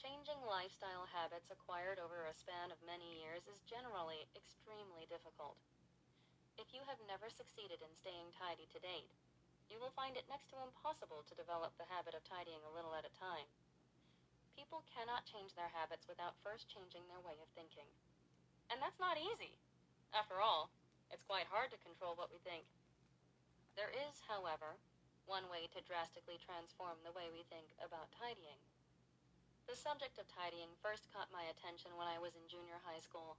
Changing 0.00 0.40
lifestyle 0.48 1.04
habits 1.12 1.52
acquired 1.52 2.00
over 2.00 2.24
a 2.24 2.32
span 2.32 2.72
of 2.72 2.80
many 2.88 3.20
years 3.20 3.44
is 3.44 3.60
generally 3.68 4.24
extremely 4.32 5.04
difficult. 5.12 5.60
If 6.56 6.72
you 6.72 6.80
have 6.88 7.00
never 7.04 7.28
succeeded 7.28 7.84
in 7.84 7.92
staying 7.92 8.32
tidy 8.32 8.64
to 8.72 8.80
date, 8.80 9.12
you 9.68 9.76
will 9.76 9.92
find 9.92 10.16
it 10.16 10.28
next 10.32 10.48
to 10.50 10.64
impossible 10.64 11.20
to 11.28 11.36
develop 11.36 11.76
the 11.76 11.88
habit 11.92 12.16
of 12.16 12.24
tidying 12.24 12.64
a 12.64 12.72
little 12.72 12.96
at 12.96 13.04
a 13.04 13.12
time. 13.12 13.48
People 14.56 14.88
cannot 14.88 15.28
change 15.28 15.52
their 15.52 15.72
habits 15.72 16.08
without 16.08 16.40
first 16.40 16.68
changing 16.68 17.04
their 17.08 17.20
way 17.20 17.36
of 17.40 17.52
thinking. 17.52 17.88
And 18.72 18.80
that's 18.80 19.00
not 19.00 19.20
easy. 19.20 19.56
After 20.16 20.40
all, 20.40 20.72
it's 21.10 21.26
quite 21.26 21.50
hard 21.50 21.74
to 21.74 21.84
control 21.86 22.14
what 22.14 22.30
we 22.30 22.38
think. 22.46 22.64
There 23.74 23.90
is, 23.90 24.22
however, 24.26 24.78
one 25.26 25.46
way 25.50 25.70
to 25.70 25.86
drastically 25.86 26.38
transform 26.42 26.98
the 27.02 27.14
way 27.14 27.30
we 27.30 27.46
think 27.46 27.70
about 27.78 28.10
tidying. 28.14 28.58
The 29.70 29.78
subject 29.78 30.18
of 30.18 30.26
tidying 30.26 30.74
first 30.82 31.06
caught 31.14 31.30
my 31.30 31.46
attention 31.46 31.94
when 31.94 32.10
I 32.10 32.18
was 32.18 32.34
in 32.34 32.50
junior 32.50 32.82
high 32.82 32.98
school. 32.98 33.38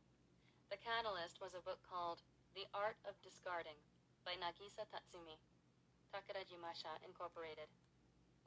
The 0.71 0.79
catalyst 0.79 1.43
was 1.43 1.51
a 1.51 1.67
book 1.67 1.83
called 1.83 2.23
The 2.55 2.63
Art 2.71 2.95
of 3.03 3.19
Discarding 3.19 3.75
by 4.23 4.39
Nagisa 4.39 4.87
Tatsumi, 4.87 5.35
Takarajimasha 6.15 7.03
Incorporated, 7.03 7.67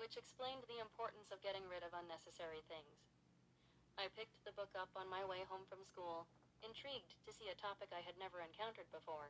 which 0.01 0.17
explained 0.17 0.65
the 0.65 0.81
importance 0.81 1.29
of 1.29 1.45
getting 1.45 1.69
rid 1.69 1.85
of 1.85 1.93
unnecessary 1.93 2.65
things. 2.65 3.13
I 4.01 4.09
picked 4.17 4.41
the 4.43 4.57
book 4.57 4.73
up 4.73 4.91
on 4.97 5.07
my 5.13 5.21
way 5.23 5.45
home 5.47 5.69
from 5.69 5.85
school, 5.85 6.25
intrigued 6.65 7.13
to 7.29 7.31
see 7.31 7.53
a 7.53 7.61
topic 7.61 7.93
I 7.93 8.01
had 8.01 8.17
never 8.17 8.41
encountered 8.41 8.89
before, 8.89 9.29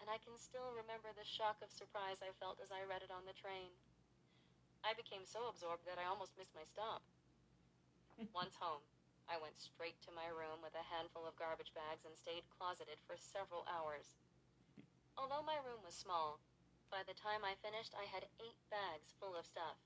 and 0.00 0.08
I 0.08 0.16
can 0.24 0.34
still 0.40 0.72
remember 0.72 1.12
the 1.12 1.28
shock 1.28 1.60
of 1.60 1.68
surprise 1.68 2.24
I 2.24 2.32
felt 2.40 2.58
as 2.64 2.72
I 2.72 2.88
read 2.88 3.04
it 3.04 3.12
on 3.12 3.28
the 3.28 3.36
train. 3.36 3.68
I 4.82 4.96
became 4.96 5.28
so 5.28 5.46
absorbed 5.52 5.84
that 5.86 6.00
I 6.00 6.08
almost 6.08 6.34
missed 6.34 6.56
my 6.56 6.64
stop. 6.64 7.04
Once 8.34 8.58
home, 8.58 8.82
I 9.30 9.38
went 9.38 9.60
straight 9.60 10.00
to 10.02 10.16
my 10.16 10.26
room 10.32 10.58
with 10.64 10.74
a 10.74 10.90
handful 10.90 11.28
of 11.28 11.38
garbage 11.38 11.70
bags 11.76 12.02
and 12.02 12.16
stayed 12.18 12.48
closeted 12.50 12.98
for 13.06 13.14
several 13.14 13.68
hours. 13.70 14.18
Although 15.14 15.46
my 15.46 15.60
room 15.62 15.78
was 15.86 15.94
small, 15.94 16.42
by 16.90 17.06
the 17.06 17.14
time 17.14 17.46
I 17.46 17.54
finished, 17.62 17.94
I 17.94 18.10
had 18.10 18.26
eight 18.42 18.58
bags 18.72 19.14
full 19.22 19.38
of 19.38 19.46
stuff. 19.46 19.78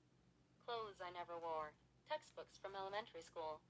Clothes 0.65 1.03
I 1.03 1.13
never 1.13 1.37
wore, 1.37 1.77
textbooks 2.09 2.57
from 2.57 2.75
elementary 2.75 3.23
school, 3.23 3.61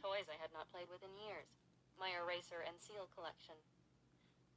toys 0.00 0.32
I 0.32 0.40
had 0.40 0.50
not 0.56 0.72
played 0.72 0.88
with 0.88 1.04
in 1.04 1.12
years, 1.20 1.59
my 2.00 2.16
eraser 2.16 2.64
and 2.64 2.80
seal 2.80 3.12
collection. 3.12 3.60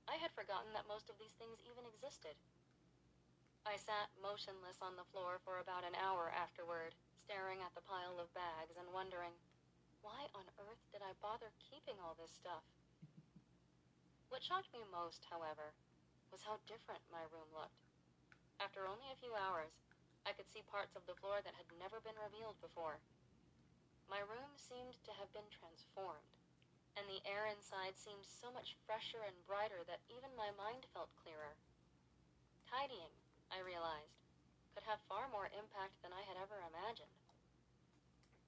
I 0.08 0.15
had 0.15 0.32
forgotten 0.32 0.71
that 0.71 0.88
most 0.88 1.12
of 1.12 1.19
these 1.19 1.36
things 1.36 1.60
even 1.67 1.84
existed. 1.84 2.39
I 3.67 3.75
sat 3.75 4.08
motionless 4.23 4.79
on 4.79 4.95
the 4.95 5.08
floor 5.12 5.43
for 5.43 5.60
about 5.60 5.84
an 5.84 5.95
hour 5.99 6.32
afterward, 6.32 6.95
staring 7.19 7.60
at 7.60 7.75
the 7.75 7.84
pile 7.84 8.15
of 8.15 8.32
bags 8.32 8.79
and 8.79 8.88
wondering, 8.95 9.36
why 10.03 10.27
on 10.36 10.47
earth 10.60 10.84
did 10.91 10.99
I 10.99 11.15
bother 11.23 11.51
keeping 11.60 11.95
all 11.99 12.15
this 12.19 12.32
stuff? 12.32 12.63
What 14.27 14.43
shocked 14.43 14.71
me 14.75 14.84
most, 14.91 15.23
however, 15.27 15.71
was 16.32 16.43
how 16.43 16.60
different 16.67 17.03
my 17.08 17.23
room 17.32 17.47
looked. 17.56 17.88
After 18.60 18.84
only 18.84 19.08
a 19.12 19.21
few 19.23 19.32
hours, 19.36 19.71
I 20.27 20.36
could 20.36 20.47
see 20.51 20.63
parts 20.67 20.95
of 20.95 21.08
the 21.08 21.15
floor 21.19 21.39
that 21.43 21.56
had 21.56 21.67
never 21.79 22.03
been 22.03 22.19
revealed 22.19 22.60
before. 22.60 22.99
My 24.12 24.19
room 24.27 24.51
seemed 24.60 24.99
to 25.08 25.15
have 25.15 25.32
been 25.32 25.47
transformed, 25.51 26.42
and 26.95 27.06
the 27.10 27.23
air 27.25 27.49
inside 27.49 27.97
seemed 27.97 28.25
so 28.25 28.53
much 28.53 28.77
fresher 28.86 29.25
and 29.25 29.47
brighter 29.49 29.82
that 29.89 30.06
even 30.10 30.29
my 30.38 30.53
mind 30.53 30.86
felt 30.93 31.10
clearer. 31.17 31.58
Tidying, 32.69 33.13
I 33.49 33.62
realized, 33.62 34.21
could 34.73 34.86
have 34.86 35.01
far 35.10 35.29
more 35.29 35.49
impact 35.53 35.97
than 36.01 36.13
I 36.13 36.25
had 36.25 36.38
ever 36.38 36.62
imagined. 36.65 37.13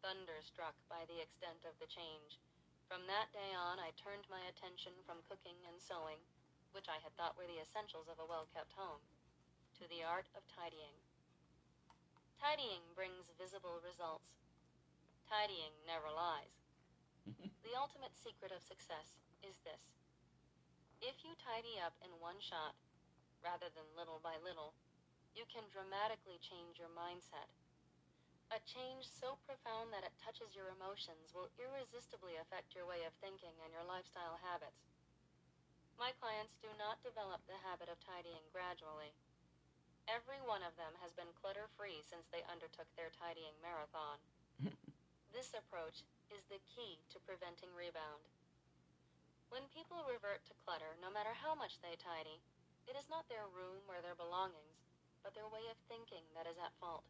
Thunderstruck 0.01 0.77
by 0.89 1.05
the 1.10 1.21
extent 1.21 1.65
of 1.65 1.77
the 1.81 1.89
change, 1.89 2.38
from 2.86 3.10
that 3.10 3.34
day 3.34 3.53
on 3.58 3.81
I 3.81 3.97
turned 3.97 4.29
my 4.29 4.41
attention 4.45 4.93
from 5.10 5.25
cooking 5.25 5.58
and 5.65 5.81
sewing, 5.81 6.21
which 6.69 6.86
I 6.86 7.01
had 7.01 7.13
thought 7.17 7.34
were 7.34 7.49
the 7.49 7.62
essentials 7.62 8.05
of 8.05 8.21
a 8.21 8.29
well 8.29 8.45
kept 8.53 8.77
home, 8.77 9.01
to 9.81 9.89
the 9.89 10.05
art 10.05 10.29
of 10.38 10.45
tidying. 10.45 10.93
Tidying 12.38 12.86
brings 12.93 13.34
visible 13.41 13.81
results. 13.81 14.38
Tidying 15.25 15.73
never 15.89 16.13
lies. 16.13 16.64
The 17.25 17.73
ultimate 17.73 18.13
secret 18.13 18.53
of 18.53 18.61
success 18.61 19.17
is 19.41 19.57
this. 19.65 19.97
If 21.01 21.25
you 21.25 21.33
tidy 21.41 21.81
up 21.81 21.97
in 22.05 22.13
one 22.21 22.38
shot, 22.38 22.77
rather 23.41 23.69
than 23.73 23.97
little 23.97 24.21
by 24.21 24.38
little, 24.41 24.77
you 25.33 25.43
can 25.49 25.65
dramatically 25.73 26.38
change 26.38 26.77
your 26.77 26.93
mindset. 26.93 27.49
A 28.53 28.61
change 28.63 29.09
so 29.09 29.41
profound 29.49 29.89
that 29.89 30.05
it 30.05 30.13
touches 30.21 30.53
your 30.53 30.69
emotions 30.69 31.33
will 31.33 31.49
irresistibly 31.57 32.38
affect 32.38 32.77
your 32.77 32.85
way 32.85 33.01
of 33.03 33.17
thinking 33.17 33.57
and 33.65 33.73
your 33.73 33.83
lifestyle 33.83 34.38
habits. 34.45 34.85
My 35.97 36.13
clients 36.21 36.55
do 36.61 36.69
not 36.77 37.01
develop 37.01 37.41
the 37.49 37.57
habit 37.65 37.89
of 37.89 37.97
tidying 38.05 38.45
gradually. 38.53 39.17
Every 40.05 40.38
one 40.45 40.61
of 40.61 40.77
them 40.77 40.93
has 41.01 41.17
been 41.17 41.33
clutter 41.41 41.65
free 41.73 42.05
since 42.05 42.29
they 42.29 42.45
undertook 42.45 42.85
their 42.93 43.09
tidying 43.17 43.57
marathon. 43.65 44.21
this 45.33 45.57
approach 45.57 46.05
is 46.33 46.45
the 46.49 46.61
key 46.65 47.01
to 47.13 47.21
preventing 47.25 47.69
rebound. 47.75 48.25
When 49.53 49.69
people 49.71 50.01
revert 50.05 50.41
to 50.49 50.61
clutter, 50.65 50.97
no 50.97 51.13
matter 51.13 51.33
how 51.33 51.53
much 51.53 51.77
they 51.79 51.95
tidy, 51.95 52.41
it 52.85 52.97
is 52.97 53.09
not 53.09 53.29
their 53.29 53.49
room 53.49 53.85
or 53.89 54.01
their 54.01 54.17
belongings, 54.17 54.85
but 55.21 55.33
their 55.33 55.49
way 55.49 55.65
of 55.69 55.77
thinking 55.85 56.25
that 56.33 56.49
is 56.49 56.57
at 56.61 56.75
fault. 56.77 57.05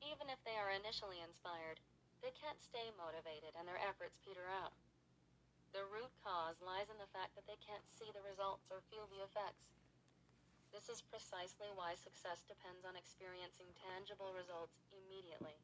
Even 0.00 0.32
if 0.32 0.40
they 0.44 0.56
are 0.56 0.72
initially 0.72 1.20
inspired, 1.20 1.80
they 2.20 2.32
can't 2.36 2.60
stay 2.60 2.92
motivated 2.96 3.56
and 3.56 3.68
their 3.68 3.80
efforts 3.80 4.20
peter 4.20 4.48
out. 4.48 4.72
The 5.72 5.86
root 5.86 6.10
cause 6.24 6.58
lies 6.64 6.90
in 6.90 6.98
the 6.98 7.12
fact 7.14 7.36
that 7.36 7.46
they 7.46 7.60
can't 7.62 7.84
see 7.94 8.10
the 8.10 8.24
results 8.24 8.68
or 8.72 8.84
feel 8.90 9.06
the 9.08 9.22
effects. 9.22 9.70
This 10.72 10.90
is 10.90 11.02
precisely 11.02 11.70
why 11.74 11.94
success 11.94 12.42
depends 12.46 12.82
on 12.86 12.98
experiencing 12.98 13.70
tangible 13.78 14.34
results 14.34 14.82
immediately. 14.94 15.58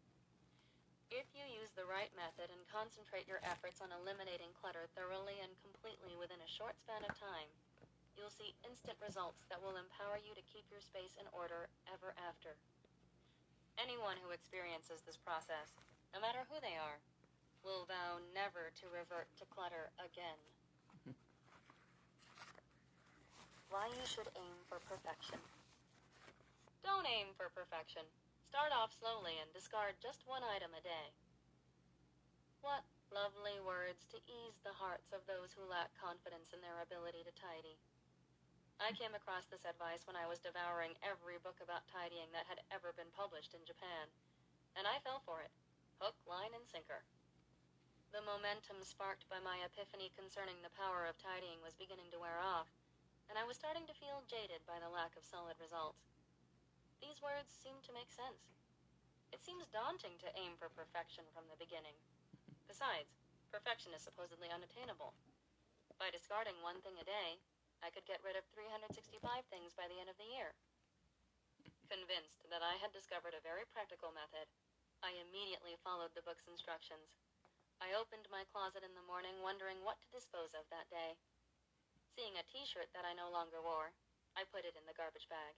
If 1.07 1.31
you 1.38 1.47
use 1.47 1.71
the 1.79 1.87
right 1.87 2.11
method 2.19 2.51
and 2.51 2.66
concentrate 2.66 3.31
your 3.31 3.38
efforts 3.47 3.79
on 3.79 3.95
eliminating 3.95 4.51
clutter 4.59 4.90
thoroughly 4.99 5.38
and 5.38 5.55
completely 5.62 6.19
within 6.19 6.42
a 6.42 6.51
short 6.51 6.75
span 6.83 7.07
of 7.07 7.14
time, 7.14 7.47
you'll 8.19 8.35
see 8.35 8.59
instant 8.66 8.99
results 8.99 9.47
that 9.47 9.62
will 9.62 9.79
empower 9.79 10.19
you 10.19 10.35
to 10.35 10.49
keep 10.51 10.66
your 10.66 10.83
space 10.83 11.14
in 11.14 11.31
order 11.31 11.71
ever 11.87 12.11
after. 12.27 12.59
Anyone 13.79 14.19
who 14.19 14.35
experiences 14.35 15.07
this 15.07 15.21
process, 15.21 15.79
no 16.11 16.19
matter 16.19 16.42
who 16.51 16.59
they 16.59 16.75
are, 16.75 16.99
will 17.62 17.87
vow 17.87 18.19
never 18.35 18.75
to 18.83 18.90
revert 18.90 19.31
to 19.38 19.47
clutter 19.47 19.95
again. 20.03 20.40
Why 23.71 23.87
you 23.95 24.07
should 24.11 24.31
aim 24.35 24.59
for 24.66 24.83
perfection. 24.90 25.38
Don't 26.83 27.07
aim 27.07 27.31
for 27.38 27.47
perfection. 27.55 28.03
Start 28.47 28.71
off 28.71 28.95
slowly 28.95 29.35
and 29.43 29.51
discard 29.51 29.99
just 29.99 30.23
one 30.23 30.47
item 30.47 30.71
a 30.71 30.79
day. 30.79 31.11
What 32.63 32.87
lovely 33.11 33.59
words 33.59 34.07
to 34.15 34.23
ease 34.31 34.63
the 34.63 34.71
hearts 34.75 35.11
of 35.11 35.27
those 35.27 35.51
who 35.51 35.67
lack 35.67 35.91
confidence 35.99 36.55
in 36.55 36.63
their 36.63 36.79
ability 36.79 37.27
to 37.27 37.35
tidy. 37.35 37.75
I 38.79 38.95
came 38.95 39.19
across 39.19 39.51
this 39.51 39.67
advice 39.67 40.07
when 40.07 40.15
I 40.15 40.31
was 40.31 40.39
devouring 40.39 40.95
every 41.03 41.43
book 41.43 41.59
about 41.59 41.91
tidying 41.91 42.31
that 42.31 42.47
had 42.47 42.63
ever 42.71 42.95
been 42.95 43.11
published 43.19 43.51
in 43.51 43.67
Japan, 43.67 44.07
and 44.79 44.87
I 44.87 45.03
fell 45.03 45.27
for 45.27 45.43
it, 45.43 45.51
hook, 45.99 46.15
line, 46.23 46.55
and 46.55 46.67
sinker. 46.71 47.03
The 48.15 48.23
momentum 48.23 48.79
sparked 48.87 49.27
by 49.27 49.43
my 49.43 49.59
epiphany 49.67 50.15
concerning 50.15 50.63
the 50.63 50.79
power 50.79 51.11
of 51.11 51.19
tidying 51.19 51.59
was 51.67 51.75
beginning 51.75 52.15
to 52.15 52.23
wear 52.23 52.39
off, 52.39 52.71
and 53.27 53.35
I 53.35 53.43
was 53.43 53.59
starting 53.59 53.91
to 53.91 53.99
feel 53.99 54.23
jaded 54.31 54.63
by 54.71 54.79
the 54.79 54.93
lack 54.93 55.19
of 55.19 55.27
solid 55.27 55.59
results. 55.59 56.16
These 57.01 57.21
words 57.21 57.53
seem 57.53 57.77
to 57.85 57.97
make 57.97 58.09
sense. 58.09 58.57
It 59.33 59.45
seems 59.45 59.69
daunting 59.69 60.17
to 60.23 60.37
aim 60.39 60.57
for 60.57 60.73
perfection 60.73 61.29
from 61.37 61.45
the 61.49 61.61
beginning. 61.61 61.97
Besides, 62.65 63.13
perfection 63.53 63.93
is 63.93 64.05
supposedly 64.05 64.49
unattainable. 64.49 65.13
By 66.01 66.13
discarding 66.13 66.57
one 66.61 66.81
thing 66.81 66.97
a 67.01 67.09
day, 67.09 67.41
I 67.85 67.93
could 67.93 68.09
get 68.09 68.25
rid 68.25 68.37
of 68.37 68.49
365 68.57 69.21
things 69.53 69.77
by 69.77 69.89
the 69.89 70.01
end 70.01 70.09
of 70.09 70.17
the 70.17 70.29
year. 70.29 70.57
Convinced 71.93 72.49
that 72.49 72.65
I 72.65 72.81
had 72.81 72.91
discovered 72.97 73.37
a 73.37 73.45
very 73.45 73.69
practical 73.71 74.11
method, 74.11 74.49
I 75.05 75.15
immediately 75.21 75.77
followed 75.85 76.17
the 76.17 76.25
book's 76.25 76.49
instructions. 76.49 77.13
I 77.79 77.93
opened 77.93 78.33
my 78.33 78.49
closet 78.49 78.81
in 78.83 78.97
the 78.97 79.05
morning 79.05 79.37
wondering 79.45 79.85
what 79.85 80.01
to 80.01 80.17
dispose 80.17 80.57
of 80.57 80.65
that 80.73 80.89
day. 80.89 81.15
Seeing 82.17 82.41
a 82.41 82.49
t-shirt 82.49 82.89
that 82.97 83.05
I 83.05 83.13
no 83.13 83.29
longer 83.29 83.61
wore, 83.61 83.93
I 84.33 84.49
put 84.49 84.65
it 84.65 84.75
in 84.75 84.89
the 84.89 84.97
garbage 84.97 85.29
bag. 85.29 85.53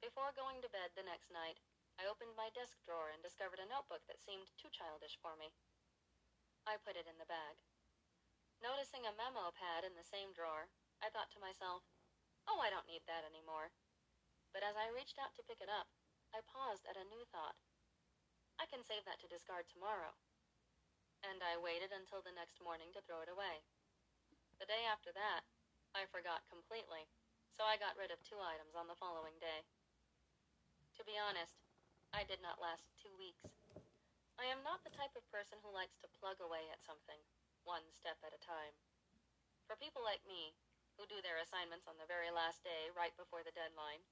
Before 0.00 0.32
going 0.32 0.64
to 0.64 0.72
bed 0.72 0.96
the 0.96 1.04
next 1.04 1.28
night, 1.28 1.60
I 2.00 2.08
opened 2.08 2.32
my 2.32 2.48
desk 2.56 2.80
drawer 2.88 3.12
and 3.12 3.20
discovered 3.20 3.60
a 3.60 3.68
notebook 3.68 4.00
that 4.08 4.24
seemed 4.24 4.48
too 4.56 4.72
childish 4.72 5.20
for 5.20 5.36
me. 5.36 5.52
I 6.64 6.80
put 6.80 6.96
it 6.96 7.04
in 7.04 7.20
the 7.20 7.28
bag. 7.28 7.60
Noticing 8.64 9.04
a 9.04 9.12
memo 9.12 9.52
pad 9.52 9.84
in 9.84 9.92
the 10.00 10.08
same 10.08 10.32
drawer, 10.32 10.72
I 11.04 11.12
thought 11.12 11.28
to 11.36 11.44
myself, 11.44 11.84
oh, 12.48 12.64
I 12.64 12.72
don't 12.72 12.88
need 12.88 13.04
that 13.04 13.28
anymore. 13.28 13.76
But 14.56 14.64
as 14.64 14.72
I 14.72 14.88
reached 14.88 15.20
out 15.20 15.36
to 15.36 15.44
pick 15.44 15.60
it 15.60 15.68
up, 15.68 15.92
I 16.32 16.40
paused 16.48 16.88
at 16.88 16.96
a 16.96 17.08
new 17.12 17.28
thought. 17.28 17.60
I 18.56 18.64
can 18.64 18.80
save 18.80 19.04
that 19.04 19.20
to 19.20 19.28
discard 19.28 19.68
tomorrow. 19.68 20.16
And 21.20 21.44
I 21.44 21.60
waited 21.60 21.92
until 21.92 22.24
the 22.24 22.32
next 22.32 22.64
morning 22.64 22.88
to 22.96 23.04
throw 23.04 23.20
it 23.20 23.28
away. 23.28 23.68
The 24.56 24.68
day 24.68 24.88
after 24.88 25.12
that, 25.12 25.44
I 25.92 26.08
forgot 26.08 26.48
completely, 26.48 27.08
so 27.52 27.68
I 27.68 27.76
got 27.76 28.00
rid 28.00 28.08
of 28.08 28.24
two 28.24 28.40
items 28.40 28.72
on 28.72 28.88
the 28.88 28.96
following 28.96 29.36
day. 29.36 29.68
To 31.00 31.08
be 31.08 31.16
honest, 31.16 31.56
I 32.12 32.28
did 32.28 32.44
not 32.44 32.60
last 32.60 32.84
two 33.00 33.08
weeks. 33.16 33.56
I 34.36 34.44
am 34.52 34.60
not 34.60 34.84
the 34.84 34.92
type 34.92 35.16
of 35.16 35.24
person 35.32 35.56
who 35.64 35.72
likes 35.72 35.96
to 36.04 36.16
plug 36.20 36.44
away 36.44 36.68
at 36.68 36.84
something, 36.84 37.16
one 37.64 37.88
step 37.88 38.20
at 38.20 38.36
a 38.36 38.44
time. 38.44 38.76
For 39.64 39.80
people 39.80 40.04
like 40.04 40.20
me, 40.28 40.52
who 41.00 41.08
do 41.08 41.24
their 41.24 41.40
assignments 41.40 41.88
on 41.88 41.96
the 41.96 42.04
very 42.04 42.28
last 42.28 42.60
day 42.60 42.92
right 42.92 43.16
before 43.16 43.40
the 43.40 43.56
deadline, 43.56 44.04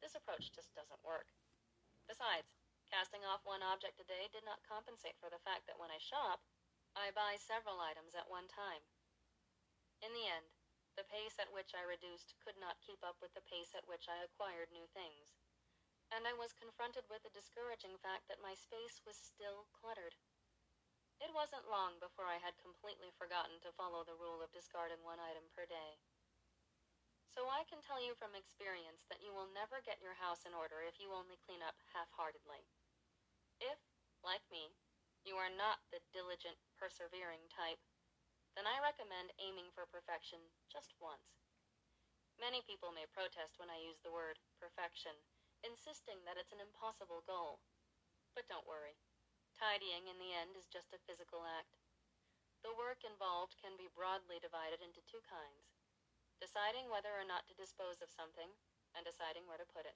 this 0.00 0.16
approach 0.16 0.48
just 0.48 0.72
doesn't 0.72 1.04
work. 1.04 1.28
Besides, 2.08 2.56
casting 2.88 3.20
off 3.20 3.44
one 3.44 3.60
object 3.60 4.00
a 4.00 4.08
day 4.08 4.32
did 4.32 4.48
not 4.48 4.64
compensate 4.64 5.20
for 5.20 5.28
the 5.28 5.44
fact 5.44 5.68
that 5.68 5.76
when 5.76 5.92
I 5.92 6.00
shop, 6.00 6.40
I 6.96 7.12
buy 7.12 7.36
several 7.36 7.84
items 7.84 8.16
at 8.16 8.32
one 8.32 8.48
time. 8.48 8.80
In 10.00 10.16
the 10.16 10.24
end, 10.24 10.48
the 10.96 11.04
pace 11.04 11.36
at 11.36 11.52
which 11.52 11.76
I 11.76 11.84
reduced 11.84 12.32
could 12.40 12.56
not 12.56 12.80
keep 12.80 13.04
up 13.04 13.20
with 13.20 13.36
the 13.36 13.44
pace 13.44 13.76
at 13.76 13.84
which 13.84 14.08
I 14.08 14.24
acquired 14.24 14.72
new 14.72 14.88
things 14.96 15.36
and 16.10 16.26
I 16.26 16.34
was 16.34 16.52
confronted 16.52 17.06
with 17.06 17.22
the 17.22 17.32
discouraging 17.32 17.94
fact 18.02 18.26
that 18.26 18.42
my 18.42 18.58
space 18.58 18.98
was 19.06 19.14
still 19.14 19.70
cluttered. 19.70 20.18
It 21.22 21.30
wasn't 21.30 21.70
long 21.70 22.02
before 22.02 22.26
I 22.26 22.42
had 22.42 22.58
completely 22.58 23.14
forgotten 23.14 23.62
to 23.62 23.76
follow 23.78 24.02
the 24.02 24.18
rule 24.18 24.42
of 24.42 24.50
discarding 24.50 25.00
one 25.06 25.22
item 25.22 25.46
per 25.54 25.68
day. 25.68 26.00
So 27.30 27.46
I 27.46 27.62
can 27.70 27.78
tell 27.78 28.02
you 28.02 28.18
from 28.18 28.34
experience 28.34 29.06
that 29.06 29.22
you 29.22 29.30
will 29.30 29.46
never 29.54 29.78
get 29.86 30.02
your 30.02 30.18
house 30.18 30.42
in 30.42 30.56
order 30.56 30.82
if 30.82 30.98
you 30.98 31.14
only 31.14 31.38
clean 31.46 31.62
up 31.62 31.78
half-heartedly. 31.94 32.66
If, 33.62 33.78
like 34.26 34.42
me, 34.50 34.74
you 35.22 35.38
are 35.38 35.52
not 35.52 35.84
the 35.94 36.02
diligent, 36.10 36.58
persevering 36.74 37.46
type, 37.52 37.78
then 38.58 38.66
I 38.66 38.82
recommend 38.82 39.30
aiming 39.38 39.70
for 39.70 39.86
perfection 39.86 40.42
just 40.66 40.90
once. 40.98 41.46
Many 42.40 42.64
people 42.66 42.90
may 42.90 43.06
protest 43.06 43.60
when 43.60 43.70
I 43.70 43.78
use 43.78 44.00
the 44.02 44.10
word 44.10 44.40
perfection, 44.58 45.14
insisting 45.66 46.22
that 46.24 46.40
it's 46.40 46.52
an 46.54 46.62
impossible 46.62 47.24
goal. 47.26 47.60
But 48.32 48.48
don't 48.48 48.68
worry. 48.68 48.96
Tidying 49.56 50.08
in 50.08 50.16
the 50.16 50.32
end 50.32 50.56
is 50.56 50.70
just 50.70 50.94
a 50.94 51.04
physical 51.04 51.44
act. 51.44 51.80
The 52.64 52.76
work 52.76 53.04
involved 53.04 53.56
can 53.60 53.76
be 53.76 53.92
broadly 53.92 54.40
divided 54.40 54.80
into 54.84 55.04
two 55.04 55.20
kinds 55.24 55.70
deciding 56.40 56.88
whether 56.88 57.12
or 57.12 57.28
not 57.28 57.44
to 57.46 57.60
dispose 57.60 58.00
of 58.00 58.08
something, 58.08 58.48
and 58.96 59.04
deciding 59.04 59.44
where 59.44 59.60
to 59.60 59.68
put 59.70 59.84
it. 59.84 59.94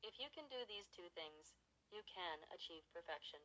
If 0.00 0.16
you 0.16 0.32
can 0.32 0.48
do 0.48 0.64
these 0.66 0.88
two 0.88 1.06
things, 1.12 1.54
you 1.92 2.00
can 2.08 2.42
achieve 2.50 2.88
perfection. 2.90 3.38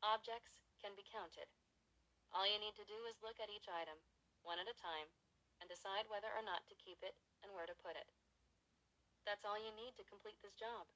Objects 0.00 0.64
can 0.80 0.96
be 0.96 1.06
counted. 1.06 1.46
All 2.32 2.48
you 2.48 2.58
need 2.58 2.74
to 2.80 2.88
do 2.88 2.96
is 3.06 3.20
look 3.20 3.36
at 3.38 3.52
each 3.52 3.68
item, 3.68 4.00
one 4.40 4.58
at 4.58 4.72
a 4.72 4.80
time, 4.80 5.12
and 5.60 5.68
decide 5.68 6.08
whether 6.08 6.32
or 6.32 6.42
not 6.42 6.64
to 6.66 6.80
keep 6.80 7.04
it 7.04 7.14
and 7.44 7.52
where 7.52 7.68
to 7.68 7.76
put 7.76 7.94
it. 7.94 8.08
That's 9.28 9.44
all 9.44 9.60
you 9.60 9.72
need 9.76 9.94
to 10.00 10.10
complete 10.10 10.40
this 10.40 10.56
job. 10.56 10.88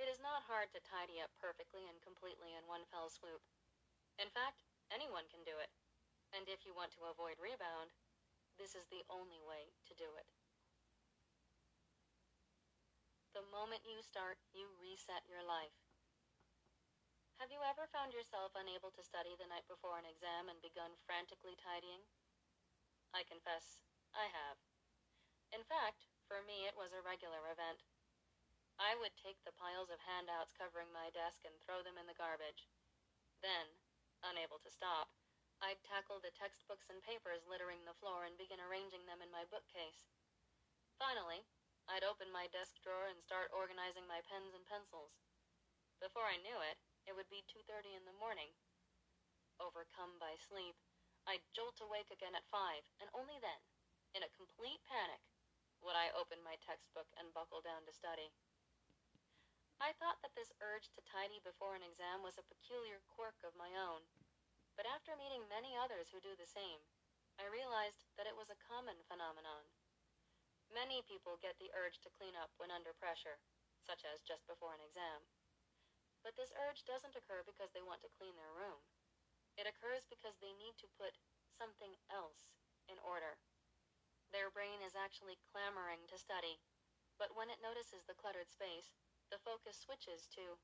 It 0.00 0.08
is 0.08 0.22
not 0.22 0.48
hard 0.48 0.72
to 0.72 0.80
tidy 0.80 1.20
up 1.20 1.32
perfectly 1.36 1.84
and 1.84 2.00
completely 2.00 2.56
in 2.56 2.64
one 2.64 2.88
fell 2.88 3.12
swoop. 3.12 3.44
In 4.16 4.32
fact, 4.32 4.64
anyone 4.88 5.28
can 5.28 5.44
do 5.44 5.56
it. 5.60 5.72
And 6.32 6.48
if 6.48 6.64
you 6.64 6.72
want 6.72 6.96
to 6.96 7.08
avoid 7.12 7.36
rebound, 7.36 7.92
this 8.56 8.72
is 8.72 8.88
the 8.88 9.04
only 9.12 9.40
way 9.44 9.72
to 9.88 9.94
do 9.96 10.08
it. 10.16 10.28
The 13.36 13.44
moment 13.48 13.88
you 13.88 14.00
start, 14.04 14.40
you 14.52 14.68
reset 14.80 15.24
your 15.28 15.44
life. 15.44 15.76
Have 17.40 17.48
you 17.48 17.64
ever 17.64 17.88
found 17.88 18.12
yourself 18.12 18.52
unable 18.52 18.92
to 18.92 19.02
study 19.02 19.32
the 19.36 19.48
night 19.48 19.64
before 19.66 19.96
an 19.96 20.08
exam 20.08 20.52
and 20.52 20.60
begun 20.60 20.92
frantically 21.08 21.56
tidying? 21.56 22.04
I 23.12 23.24
confess, 23.24 23.80
I 24.12 24.28
have. 24.28 24.60
In 25.52 25.64
fact, 25.64 26.11
for 26.32 26.40
me, 26.48 26.64
it 26.64 26.72
was 26.80 26.96
a 26.96 27.04
regular 27.04 27.44
event. 27.52 27.84
I 28.80 28.96
would 28.96 29.12
take 29.20 29.36
the 29.44 29.52
piles 29.52 29.92
of 29.92 30.00
handouts 30.00 30.56
covering 30.56 30.88
my 30.88 31.12
desk 31.12 31.44
and 31.44 31.52
throw 31.60 31.84
them 31.84 32.00
in 32.00 32.08
the 32.08 32.16
garbage. 32.16 32.72
Then, 33.44 33.68
unable 34.24 34.56
to 34.64 34.72
stop, 34.72 35.12
I'd 35.60 35.84
tackle 35.84 36.24
the 36.24 36.32
textbooks 36.32 36.88
and 36.88 37.04
papers 37.04 37.44
littering 37.44 37.84
the 37.84 38.00
floor 38.00 38.24
and 38.24 38.40
begin 38.40 38.64
arranging 38.64 39.04
them 39.04 39.20
in 39.20 39.28
my 39.28 39.44
bookcase. 39.44 40.08
Finally, 40.96 41.44
I'd 41.84 42.08
open 42.08 42.32
my 42.32 42.48
desk 42.48 42.80
drawer 42.80 43.12
and 43.12 43.20
start 43.20 43.52
organizing 43.52 44.08
my 44.08 44.24
pens 44.24 44.56
and 44.56 44.64
pencils. 44.64 45.12
Before 46.00 46.24
I 46.24 46.40
knew 46.40 46.56
it, 46.64 46.80
it 47.04 47.12
would 47.12 47.28
be 47.28 47.44
2.30 47.44 47.92
in 47.92 48.08
the 48.08 48.16
morning. 48.16 48.56
Overcome 49.60 50.16
by 50.16 50.40
sleep, 50.40 50.80
I'd 51.28 51.44
jolt 51.52 51.76
awake 51.84 52.08
again 52.08 52.32
at 52.32 52.48
5, 52.48 52.56
and 53.04 53.12
only 53.12 53.36
then, 53.36 53.60
in 54.16 54.24
a 54.24 54.32
complete 54.32 54.80
panic, 54.88 55.20
would 55.82 55.98
I 55.98 56.14
open 56.14 56.38
my 56.46 56.54
textbook 56.62 57.10
and 57.18 57.34
buckle 57.34 57.58
down 57.58 57.82
to 57.84 57.92
study. 57.92 58.30
I 59.82 59.90
thought 59.98 60.22
that 60.22 60.38
this 60.38 60.54
urge 60.62 60.94
to 60.94 61.02
tidy 61.02 61.42
before 61.42 61.74
an 61.74 61.82
exam 61.82 62.22
was 62.22 62.38
a 62.38 62.46
peculiar 62.46 63.02
quirk 63.10 63.42
of 63.42 63.58
my 63.58 63.74
own, 63.74 64.06
but 64.78 64.86
after 64.86 65.18
meeting 65.18 65.50
many 65.50 65.74
others 65.74 66.14
who 66.14 66.22
do 66.22 66.38
the 66.38 66.46
same, 66.46 66.86
I 67.34 67.50
realized 67.50 68.06
that 68.14 68.30
it 68.30 68.38
was 68.38 68.46
a 68.46 68.62
common 68.62 69.02
phenomenon. 69.10 69.66
Many 70.70 71.02
people 71.02 71.42
get 71.42 71.58
the 71.58 71.74
urge 71.74 71.98
to 72.06 72.14
clean 72.14 72.38
up 72.38 72.54
when 72.56 72.70
under 72.70 72.94
pressure, 72.94 73.42
such 73.82 74.06
as 74.06 74.22
just 74.22 74.46
before 74.46 74.72
an 74.72 74.84
exam. 74.86 75.26
But 76.22 76.38
this 76.38 76.54
urge 76.54 76.86
doesn't 76.86 77.18
occur 77.18 77.42
because 77.42 77.74
they 77.74 77.82
want 77.82 78.06
to 78.06 78.14
clean 78.14 78.38
their 78.38 78.54
room. 78.54 78.86
It 79.58 79.66
occurs 79.66 80.06
because 80.06 80.38
they 80.38 80.54
need 80.54 80.78
to 80.78 80.94
put 80.96 81.18
something 81.58 81.98
else 82.06 82.54
in 82.86 82.96
order. 83.02 83.36
Their 84.32 84.50
brain 84.50 84.80
is 84.80 84.96
actually 84.96 85.38
clamoring 85.52 86.08
to 86.08 86.18
study, 86.18 86.58
but 87.20 87.36
when 87.36 87.52
it 87.52 87.60
notices 87.62 88.04
the 88.08 88.16
cluttered 88.16 88.48
space, 88.48 88.96
the 89.30 89.40
focus 89.44 89.76
switches 89.78 90.26
to, 90.34 90.56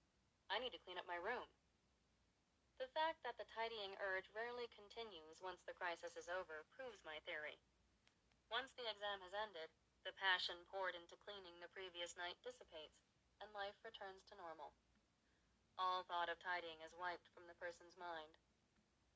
I 0.48 0.58
need 0.58 0.72
to 0.72 0.82
clean 0.82 0.98
up 0.98 1.06
my 1.08 1.20
room. 1.20 1.46
The 2.80 2.90
fact 2.96 3.20
that 3.22 3.36
the 3.36 3.48
tidying 3.52 3.94
urge 4.00 4.30
rarely 4.32 4.70
continues 4.72 5.44
once 5.44 5.60
the 5.66 5.76
crisis 5.76 6.16
is 6.16 6.30
over 6.32 6.64
proves 6.72 7.04
my 7.04 7.20
theory. 7.28 7.60
Once 8.48 8.72
the 8.74 8.88
exam 8.88 9.20
has 9.20 9.36
ended, 9.36 9.68
the 10.04 10.16
passion 10.16 10.64
poured 10.72 10.96
into 10.96 11.20
cleaning 11.20 11.60
the 11.60 11.72
previous 11.74 12.16
night 12.16 12.40
dissipates, 12.40 13.04
and 13.42 13.52
life 13.52 13.76
returns 13.84 14.24
to 14.30 14.38
normal. 14.40 14.72
All 15.76 16.04
thought 16.08 16.32
of 16.32 16.40
tidying 16.40 16.80
is 16.80 16.96
wiped 16.96 17.28
from 17.34 17.44
the 17.46 17.58
person's 17.60 17.98
mind, 18.00 18.32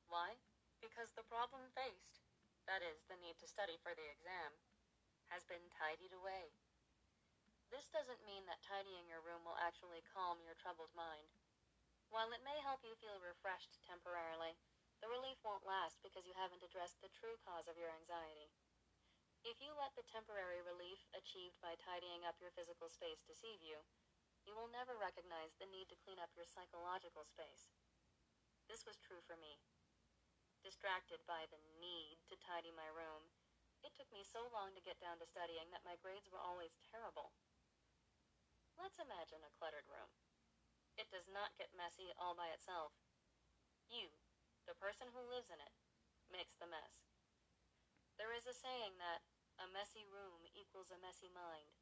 Why? 0.07 0.37
Because 0.81 1.11
the 1.15 1.25
problem 1.25 1.71
faced, 1.73 2.21
that 2.65 2.83
is, 2.83 3.03
the 3.07 3.19
need 3.19 3.37
to 3.43 3.47
study 3.49 3.75
for 3.81 3.91
the 3.93 4.07
exam, 4.07 4.55
has 5.31 5.43
been 5.47 5.71
tidied 5.73 6.13
away. 6.15 6.55
This 7.73 7.89
doesn't 7.89 8.27
mean 8.27 8.45
that 8.45 8.61
tidying 8.61 9.09
your 9.09 9.23
room 9.25 9.41
will 9.43 9.57
actually 9.57 10.05
calm 10.05 10.43
your 10.45 10.53
troubled 10.55 10.93
mind. 10.93 11.33
While 12.13 12.29
it 12.29 12.45
may 12.45 12.61
help 12.61 12.85
you 12.85 12.93
feel 13.01 13.17
refreshed 13.17 13.81
temporarily, 13.81 14.53
the 15.01 15.09
relief 15.09 15.41
won't 15.41 15.65
last 15.65 15.99
because 16.05 16.29
you 16.29 16.37
haven't 16.37 16.63
addressed 16.63 17.01
the 17.01 17.11
true 17.11 17.35
cause 17.41 17.65
of 17.65 17.75
your 17.75 17.89
anxiety. 17.89 18.53
If 19.43 19.59
you 19.59 19.75
let 19.75 19.91
the 19.97 20.07
temporary 20.07 20.63
relief 20.63 21.03
achieved 21.11 21.59
by 21.59 21.75
tidying 21.75 22.23
up 22.23 22.39
your 22.39 22.55
physical 22.55 22.87
space 22.87 23.25
deceive 23.27 23.59
you, 23.59 23.83
you 24.47 24.55
will 24.55 24.71
never 24.71 24.95
recognize 24.95 25.57
the 25.59 25.67
need 25.67 25.91
to 25.91 25.99
clean 25.99 26.21
up 26.21 26.31
your 26.37 26.47
psychological 26.47 27.27
space. 27.27 27.75
This 28.71 28.87
was 28.87 29.01
true 29.03 29.19
for 29.27 29.35
me. 29.35 29.59
Distracted 30.63 31.19
by 31.27 31.43
the 31.51 31.59
need 31.83 32.23
to 32.31 32.39
tidy 32.39 32.71
my 32.71 32.87
room, 32.87 33.27
it 33.83 33.91
took 33.99 34.07
me 34.15 34.23
so 34.23 34.47
long 34.47 34.71
to 34.71 34.87
get 34.87 34.95
down 34.95 35.19
to 35.19 35.27
studying 35.27 35.67
that 35.75 35.83
my 35.83 35.99
grades 35.99 36.31
were 36.31 36.39
always 36.39 36.79
terrible. 36.87 37.35
Let's 38.79 38.95
imagine 38.95 39.43
a 39.43 39.51
cluttered 39.59 39.83
room. 39.91 40.07
It 40.95 41.11
does 41.11 41.27
not 41.27 41.59
get 41.59 41.75
messy 41.75 42.15
all 42.15 42.31
by 42.31 42.47
itself. 42.55 42.95
You, 43.91 44.07
the 44.63 44.79
person 44.79 45.11
who 45.11 45.27
lives 45.27 45.51
in 45.51 45.59
it, 45.59 45.75
makes 46.31 46.55
the 46.55 46.71
mess. 46.71 47.11
There 48.15 48.31
is 48.31 48.47
a 48.47 48.55
saying 48.55 48.95
that 49.03 49.27
a 49.59 49.67
messy 49.67 50.07
room 50.07 50.47
equals 50.55 50.95
a 50.95 51.03
messy 51.03 51.27
mind. 51.27 51.75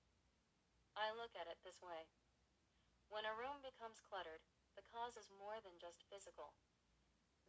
I 0.98 1.14
look 1.14 1.38
at 1.38 1.46
it 1.46 1.62
this 1.62 1.86
way. 1.86 2.10
When 3.14 3.30
a 3.30 3.38
room 3.38 3.62
becomes 3.62 4.02
cluttered, 4.02 4.42
the 4.74 4.90
cause 4.90 5.14
is 5.22 5.30
more 5.30 5.62
than 5.62 5.78
just 5.78 6.02
physical. 6.10 6.58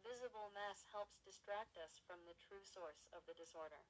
Visible 0.03 0.51
mess 0.51 0.83
helps 0.91 1.23
distract 1.23 1.79
us 1.79 2.03
from 2.03 2.19
the 2.27 2.35
true 2.35 2.67
source 2.67 3.07
of 3.15 3.23
the 3.23 3.39
disorder. 3.39 3.87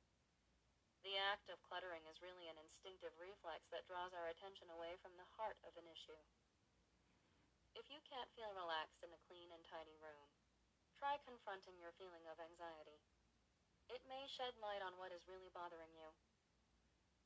The 1.02 1.18
act 1.18 1.50
of 1.50 1.66
cluttering 1.66 2.06
is 2.06 2.22
really 2.22 2.46
an 2.48 2.62
instinctive 2.62 3.18
reflex 3.18 3.68
that 3.74 3.90
draws 3.90 4.14
our 4.14 4.30
attention 4.30 4.70
away 4.70 4.96
from 5.02 5.18
the 5.18 5.28
heart 5.36 5.58
of 5.66 5.74
an 5.76 5.90
issue. 5.90 6.22
If 7.74 7.90
you 7.90 7.98
can't 8.06 8.30
feel 8.38 8.54
relaxed 8.54 9.02
in 9.02 9.10
a 9.10 9.24
clean 9.26 9.50
and 9.50 9.66
tidy 9.66 9.98
room, 9.98 10.30
try 10.96 11.18
confronting 11.18 11.82
your 11.82 11.98
feeling 11.98 12.30
of 12.30 12.38
anxiety. 12.38 13.02
It 13.90 14.06
may 14.06 14.30
shed 14.30 14.54
light 14.62 14.86
on 14.86 14.96
what 15.02 15.12
is 15.12 15.26
really 15.26 15.50
bothering 15.50 15.92
you. 15.98 16.14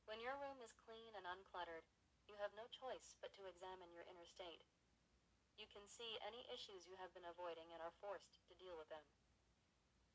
When 0.08 0.24
your 0.24 0.40
room 0.40 0.64
is 0.64 0.72
clean 0.72 1.12
and 1.12 1.28
uncluttered, 1.28 1.84
you 2.24 2.40
have 2.40 2.56
no 2.56 2.64
choice 2.72 3.12
but 3.20 3.36
to 3.36 3.44
examine 3.44 3.92
your 3.92 4.08
inner 4.08 4.24
state. 4.24 4.64
You 5.58 5.66
can 5.66 5.90
see 5.90 6.22
any 6.22 6.46
issues 6.46 6.86
you 6.86 6.94
have 7.02 7.10
been 7.10 7.26
avoiding 7.26 7.74
and 7.74 7.82
are 7.82 7.98
forced 7.98 8.38
to 8.46 8.54
deal 8.62 8.78
with 8.78 8.86
them. 8.94 9.02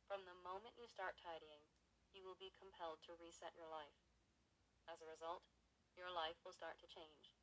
From 0.07 0.23
the 0.23 0.39
moment 0.39 0.79
you 0.79 0.87
start 0.87 1.19
tidying, 1.19 1.67
you 2.15 2.23
will 2.23 2.39
be 2.39 2.55
compelled 2.55 3.03
to 3.03 3.19
reset 3.19 3.51
your 3.51 3.67
life. 3.67 3.99
As 4.87 5.03
a 5.03 5.11
result, 5.11 5.43
your 5.99 6.07
life 6.07 6.39
will 6.47 6.55
start 6.55 6.79
to 6.79 6.87
change. 6.87 7.35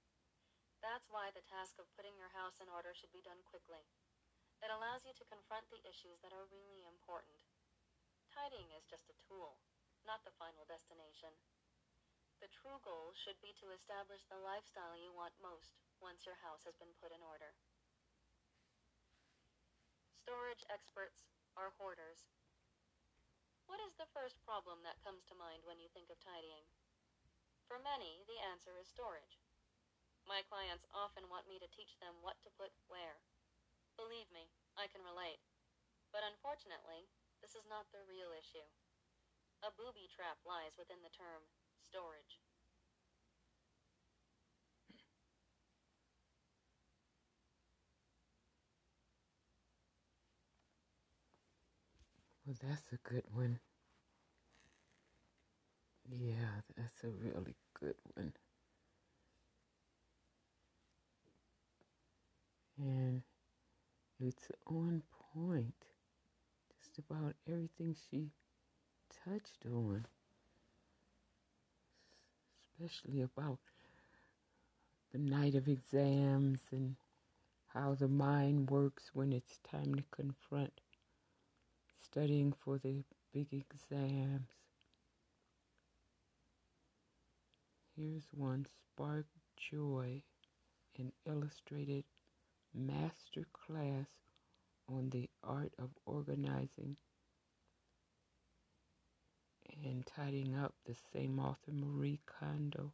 That's 0.80 1.12
why 1.12 1.28
the 1.28 1.44
task 1.44 1.76
of 1.76 1.92
putting 1.92 2.16
your 2.16 2.32
house 2.32 2.56
in 2.56 2.72
order 2.72 2.96
should 2.96 3.12
be 3.12 3.20
done 3.20 3.44
quickly. 3.44 3.84
It 4.64 4.72
allows 4.72 5.04
you 5.04 5.12
to 5.20 5.28
confront 5.28 5.68
the 5.68 5.84
issues 5.84 6.24
that 6.24 6.32
are 6.32 6.48
really 6.48 6.88
important. 6.88 7.44
Tidying 8.32 8.72
is 8.72 8.88
just 8.88 9.12
a 9.12 9.20
tool, 9.28 9.60
not 10.08 10.24
the 10.24 10.32
final 10.40 10.64
destination. 10.64 11.36
The 12.40 12.48
true 12.48 12.80
goal 12.80 13.12
should 13.12 13.36
be 13.44 13.52
to 13.60 13.76
establish 13.76 14.24
the 14.24 14.40
lifestyle 14.40 14.96
you 14.96 15.12
want 15.12 15.36
most 15.36 15.76
once 16.00 16.24
your 16.24 16.40
house 16.40 16.64
has 16.64 16.80
been 16.80 16.96
put 16.96 17.12
in 17.12 17.20
order. 17.20 17.52
Storage 20.20 20.60
experts 20.68 21.24
are 21.56 21.72
hoarders. 21.80 22.28
What 23.64 23.80
is 23.80 23.96
the 23.96 24.12
first 24.12 24.36
problem 24.44 24.84
that 24.84 25.00
comes 25.00 25.24
to 25.24 25.40
mind 25.40 25.64
when 25.64 25.80
you 25.80 25.88
think 25.96 26.12
of 26.12 26.20
tidying? 26.20 26.68
For 27.64 27.80
many, 27.80 28.20
the 28.28 28.36
answer 28.36 28.76
is 28.76 28.84
storage. 28.84 29.40
My 30.28 30.44
clients 30.44 30.84
often 30.92 31.32
want 31.32 31.48
me 31.48 31.56
to 31.56 31.72
teach 31.72 31.96
them 32.04 32.20
what 32.20 32.36
to 32.44 32.52
put 32.52 32.76
where. 32.84 33.24
Believe 33.96 34.28
me, 34.28 34.52
I 34.76 34.92
can 34.92 35.00
relate. 35.00 35.40
But 36.12 36.28
unfortunately, 36.28 37.08
this 37.40 37.56
is 37.56 37.64
not 37.64 37.88
the 37.88 38.04
real 38.04 38.36
issue. 38.36 38.68
A 39.64 39.72
booby 39.72 40.04
trap 40.12 40.44
lies 40.44 40.76
within 40.76 41.00
the 41.00 41.16
term 41.16 41.48
storage. 41.80 42.44
That's 52.58 52.92
a 52.92 52.96
good 53.08 53.24
one. 53.32 53.60
Yeah, 56.10 56.60
that's 56.76 57.04
a 57.04 57.08
really 57.08 57.54
good 57.78 57.94
one. 58.14 58.32
And 62.78 63.22
it's 64.20 64.48
on 64.66 65.02
point. 65.34 65.74
Just 66.80 66.98
about 66.98 67.36
everything 67.46 67.94
she 68.10 68.30
touched 69.24 69.66
on, 69.66 70.06
especially 72.80 73.20
about 73.22 73.58
the 75.12 75.18
night 75.18 75.54
of 75.54 75.68
exams 75.68 76.60
and 76.72 76.96
how 77.68 77.94
the 77.94 78.08
mind 78.08 78.70
works 78.70 79.10
when 79.14 79.32
it's 79.32 79.58
time 79.58 79.94
to 79.94 80.04
confront 80.10 80.80
studying 82.10 82.52
for 82.64 82.78
the 82.78 83.04
big 83.32 83.46
exams. 83.52 84.48
Here's 87.96 88.24
one 88.32 88.66
Spark 88.66 89.26
Joy, 89.56 90.22
an 90.98 91.12
illustrated 91.26 92.04
master 92.74 93.46
class 93.52 94.08
on 94.88 95.10
the 95.10 95.28
art 95.44 95.72
of 95.78 95.90
organizing 96.04 96.96
and 99.84 100.04
tidying 100.04 100.56
up, 100.56 100.74
the 100.86 100.96
same 101.12 101.38
author, 101.38 101.72
Marie 101.72 102.20
Kondo. 102.26 102.92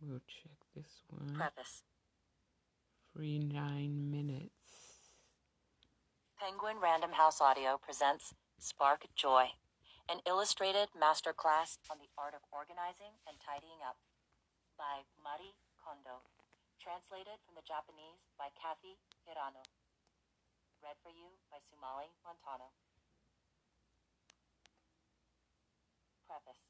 We'll 0.00 0.20
check 0.26 0.52
this 0.74 1.02
one. 1.08 1.34
Preface 1.34 1.82
Free 3.16 3.40
nine 3.40 4.12
minutes. 4.12 5.08
Penguin 6.36 6.76
Random 6.84 7.16
House 7.16 7.40
Audio 7.40 7.80
presents 7.80 8.36
Spark 8.60 9.08
Joy, 9.16 9.56
an 10.04 10.20
illustrated 10.28 10.92
masterclass 10.92 11.80
on 11.88 11.96
the 11.96 12.12
art 12.20 12.36
of 12.36 12.44
organizing 12.52 13.16
and 13.24 13.40
tidying 13.40 13.80
up 13.80 13.96
by 14.76 15.08
Marie 15.16 15.56
Kondo, 15.80 16.28
translated 16.76 17.40
from 17.40 17.56
the 17.56 17.64
Japanese 17.64 18.20
by 18.36 18.52
Cathy 18.52 19.00
Hirano. 19.24 19.64
Read 20.84 21.00
for 21.00 21.08
you 21.08 21.40
by 21.48 21.64
Sumalee 21.72 22.12
Montano. 22.20 22.76
Preface 26.28 26.68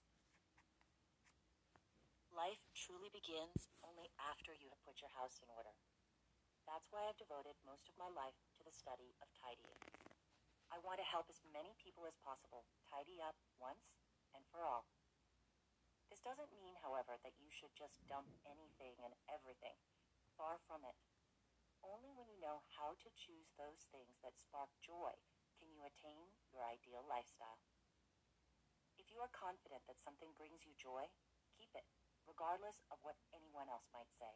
Life 2.31 2.63
truly 2.71 3.11
begins 3.11 3.67
only 3.83 4.15
after 4.23 4.55
you 4.55 4.71
have 4.71 4.79
put 4.87 5.03
your 5.03 5.11
house 5.19 5.43
in 5.43 5.51
order. 5.51 5.75
That's 6.67 6.91
why 6.91 7.07
I've 7.07 7.23
devoted 7.23 7.55
most 7.63 7.87
of 7.87 7.95
my 7.95 8.11
life 8.11 8.35
to 8.59 8.63
the 8.67 8.75
study 8.75 9.15
of 9.23 9.31
tidying. 9.39 9.79
I 10.67 10.83
want 10.83 10.99
to 10.99 11.07
help 11.07 11.31
as 11.31 11.39
many 11.55 11.79
people 11.79 12.11
as 12.11 12.19
possible 12.19 12.67
tidy 12.91 13.23
up 13.23 13.39
once 13.63 14.03
and 14.35 14.43
for 14.51 14.67
all. 14.67 14.91
This 16.11 16.19
doesn't 16.27 16.51
mean, 16.51 16.75
however, 16.83 17.23
that 17.23 17.39
you 17.39 17.55
should 17.55 17.71
just 17.79 18.03
dump 18.11 18.27
anything 18.43 18.99
and 18.99 19.15
everything. 19.31 19.79
Far 20.35 20.59
from 20.67 20.83
it. 20.83 20.99
Only 21.87 22.11
when 22.11 22.27
you 22.27 22.43
know 22.43 22.67
how 22.75 22.99
to 22.99 23.15
choose 23.15 23.55
those 23.55 23.87
things 23.95 24.19
that 24.27 24.35
spark 24.35 24.75
joy 24.83 25.15
can 25.63 25.71
you 25.71 25.87
attain 25.87 26.35
your 26.51 26.67
ideal 26.67 27.07
lifestyle. 27.07 27.63
If 28.99 29.15
you 29.15 29.23
are 29.23 29.31
confident 29.31 29.87
that 29.87 30.03
something 30.03 30.35
brings 30.35 30.67
you 30.67 30.75
joy, 30.75 31.07
keep 31.55 31.71
it, 31.79 31.87
regardless 32.27 32.83
of 32.91 32.99
what 33.07 33.23
anyone 33.31 33.71
else 33.71 33.87
might 33.95 34.11
say 34.19 34.35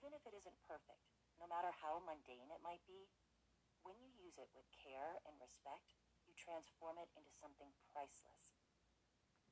even 0.00 0.16
if 0.16 0.24
it 0.24 0.32
isn't 0.32 0.64
perfect, 0.64 1.12
no 1.36 1.44
matter 1.44 1.68
how 1.84 2.00
mundane 2.00 2.48
it 2.48 2.64
might 2.64 2.80
be, 2.88 3.12
when 3.84 4.00
you 4.00 4.08
use 4.16 4.40
it 4.40 4.48
with 4.56 4.64
care 4.72 5.20
and 5.28 5.36
respect, 5.36 5.92
you 6.24 6.32
transform 6.32 6.96
it 6.96 7.12
into 7.12 7.28
something 7.36 7.68
priceless. 7.92 8.56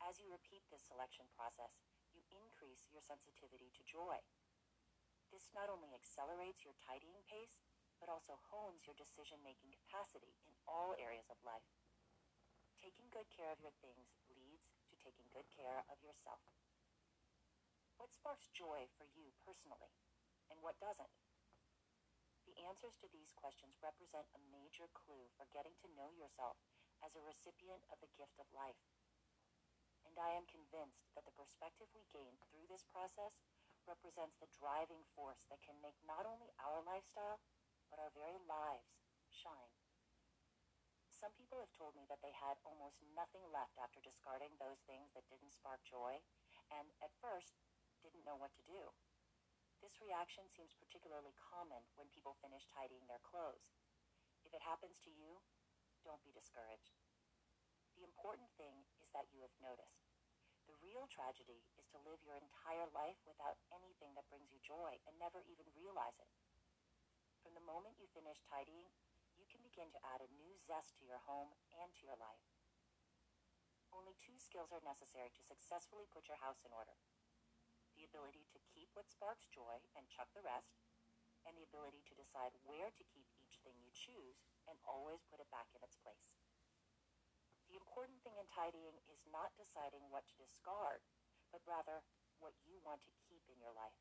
As 0.01 0.17
you 0.17 0.33
repeat 0.33 0.65
this 0.73 0.89
selection 0.89 1.29
process, 1.37 1.85
you 2.17 2.25
increase 2.33 2.89
your 2.89 3.05
sensitivity 3.05 3.69
to 3.77 3.85
joy. 3.85 4.25
This 5.29 5.53
not 5.53 5.69
only 5.69 5.93
accelerates 5.93 6.65
your 6.65 6.73
tidying 6.81 7.21
pace, 7.29 7.61
but 8.01 8.09
also 8.09 8.41
hones 8.49 8.89
your 8.89 8.97
decision 8.97 9.45
making 9.45 9.77
capacity 9.77 10.41
in 10.49 10.57
all 10.65 10.97
areas 10.97 11.29
of 11.29 11.37
life. 11.45 11.77
Taking 12.81 13.13
good 13.13 13.29
care 13.29 13.53
of 13.53 13.61
your 13.61 13.75
things 13.85 14.17
leads 14.33 14.73
to 14.89 14.97
taking 14.97 15.29
good 15.29 15.51
care 15.53 15.85
of 15.93 16.01
yourself. 16.01 16.41
What 18.01 18.15
sparks 18.15 18.49
joy 18.55 18.89
for 18.97 19.05
you 19.05 19.35
personally? 19.45 19.93
And 20.49 20.61
what 20.61 20.81
doesn't. 20.83 21.13
The 22.49 22.59
answers 22.65 22.97
to 23.05 23.09
these 23.13 23.37
questions 23.37 23.77
represent 23.85 24.25
a 24.33 24.49
major 24.49 24.89
clue 24.97 25.29
for 25.37 25.47
getting 25.53 25.77
to 25.85 25.95
know 25.95 26.11
yourself 26.17 26.57
as 27.05 27.15
a 27.15 27.23
recipient 27.23 27.85
of 27.93 28.01
the 28.01 28.11
gift 28.17 28.41
of 28.41 28.49
life. 28.51 28.81
And 30.09 30.17
I 30.17 30.33
am 30.35 30.49
convinced 30.49 31.05
that 31.13 31.29
the 31.29 31.37
perspective 31.37 31.93
we 31.93 32.09
gain 32.11 32.41
through 32.49 32.65
this 32.67 32.89
process 32.89 33.37
represents 33.85 34.37
the 34.41 34.51
driving 34.57 35.05
force 35.13 35.45
that 35.53 35.61
can 35.61 35.77
make 35.85 35.97
not 36.09 36.25
only 36.25 36.49
our 36.61 36.81
lifestyle, 36.85 37.41
but 37.93 38.01
our 38.01 38.13
very 38.17 38.41
lives 38.49 38.97
shine. 39.29 39.73
Some 41.13 41.35
people 41.35 41.59
have 41.59 41.75
told 41.75 41.99
me 41.99 42.07
that 42.07 42.23
they 42.23 42.33
had 42.33 42.63
almost 42.63 43.03
nothing 43.13 43.43
left 43.51 43.75
after 43.77 43.99
discarding 44.01 44.55
those 44.57 44.79
things 44.87 45.11
that 45.13 45.27
didn't 45.27 45.57
spark 45.57 45.83
joy, 45.83 46.23
and 46.71 46.89
at 47.03 47.11
first 47.19 47.59
didn't 48.05 48.23
know 48.23 48.39
what 48.39 48.55
to 48.55 48.63
do. 48.63 48.95
This 49.79 50.03
reaction 50.03 50.51
seems 50.51 50.75
particularly 50.75 51.39
common 51.39 51.87
when 51.95 52.11
people 52.11 52.35
finish 52.43 52.67
tidying 52.67 53.07
their 53.07 53.23
clothes. 53.23 53.79
If 54.43 54.51
it 54.51 54.67
happens 54.67 54.99
to 55.07 55.11
you, 55.15 55.39
don't 56.03 56.23
be 56.27 56.35
discouraged. 56.35 56.99
The 57.95 58.03
important 58.03 58.51
thing 58.59 58.87
is 58.99 59.11
that 59.15 59.31
you 59.31 59.39
have 59.43 59.55
noticed. 59.63 60.11
The 60.67 60.79
real 60.83 61.07
tragedy 61.07 61.63
is 61.79 61.87
to 61.95 62.03
live 62.03 62.19
your 62.27 62.37
entire 62.43 62.91
life 62.91 63.23
without 63.23 63.63
anything 63.71 64.19
that 64.19 64.27
brings 64.27 64.51
you 64.51 64.59
joy 64.61 64.99
and 65.07 65.15
never 65.17 65.47
even 65.47 65.71
realize 65.79 66.19
it. 66.19 66.31
From 67.41 67.55
the 67.55 67.65
moment 67.65 68.03
you 68.03 68.11
finish 68.11 68.43
tidying, 68.45 68.91
you 69.39 69.47
can 69.47 69.63
begin 69.63 69.95
to 69.95 70.03
add 70.03 70.21
a 70.21 70.35
new 70.35 70.59
zest 70.67 70.99
to 70.99 71.07
your 71.07 71.23
home 71.23 71.55
and 71.79 71.95
to 71.97 72.07
your 72.07 72.19
life. 72.19 72.51
Only 73.95 74.19
two 74.19 74.37
skills 74.43 74.75
are 74.75 74.83
necessary 74.83 75.31
to 75.33 75.47
successfully 75.47 76.11
put 76.11 76.27
your 76.27 76.43
house 76.43 76.67
in 76.67 76.75
order 76.75 76.99
the 77.99 78.07
ability 78.07 78.47
to 78.55 78.63
keep 78.71 78.95
what 78.95 79.11
sparks 79.11 79.51
joy 79.51 79.83
and 79.99 80.07
chuck 80.07 80.31
the 80.31 80.47
rest, 80.47 80.79
and 81.43 81.59
the 81.59 81.67
ability 81.67 82.07
to 82.07 82.15
decide 82.15 82.55
where 82.63 82.95
to 82.95 83.11
keep 83.11 83.27
each 83.43 83.59
thing 83.67 83.75
you 83.83 83.91
choose 83.91 84.39
and 84.71 84.79
always 84.87 85.27
put 85.27 85.43
it 85.43 85.51
back 85.51 85.67
in 85.75 85.83
its 85.83 85.99
place. 85.99 86.31
The 87.67 87.75
important 87.75 88.23
thing 88.23 88.39
in 88.39 88.47
tidying 88.47 89.03
is 89.11 89.27
not 89.27 89.59
deciding 89.59 90.07
what 90.15 90.31
to 90.31 90.39
discard, 90.39 91.03
but 91.51 91.67
rather 91.67 92.07
what 92.39 92.55
you 92.63 92.79
want 92.87 93.03
to 93.03 93.19
keep 93.27 93.43
in 93.51 93.59
your 93.59 93.75
life. 93.75 93.99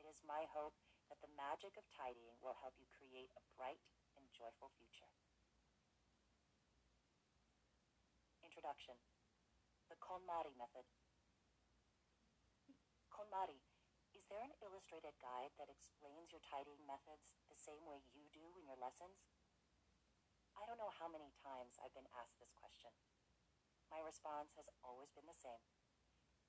It 0.00 0.08
is 0.08 0.24
my 0.24 0.48
hope 0.48 0.80
that 1.12 1.20
the 1.20 1.36
magic 1.36 1.76
of 1.76 1.84
tidying 1.92 2.40
will 2.40 2.56
help 2.64 2.72
you 2.80 2.88
create 2.88 3.30
a 3.36 3.44
bright 3.52 3.84
and 4.16 4.24
joyful 4.32 4.72
future. 4.80 5.12
Introduction 8.40 8.96
The 9.92 9.98
KonMari 10.00 10.56
Method. 10.56 10.86
KonMari, 13.20 13.60
is 14.16 14.24
there 14.32 14.40
an 14.40 14.56
illustrated 14.64 15.12
guide 15.20 15.52
that 15.60 15.68
explains 15.68 16.32
your 16.32 16.40
tidying 16.40 16.80
methods 16.88 17.36
the 17.52 17.60
same 17.60 17.84
way 17.84 18.00
you 18.16 18.24
do 18.32 18.56
in 18.56 18.64
your 18.64 18.80
lessons? 18.80 19.28
I 20.56 20.64
don't 20.64 20.80
know 20.80 20.88
how 20.88 21.04
many 21.04 21.28
times 21.36 21.76
I've 21.84 21.92
been 21.92 22.08
asked 22.16 22.40
this 22.40 22.56
question. 22.56 22.88
My 23.92 24.00
response 24.00 24.56
has 24.56 24.72
always 24.80 25.12
been 25.12 25.28
the 25.28 25.36
same. 25.36 25.60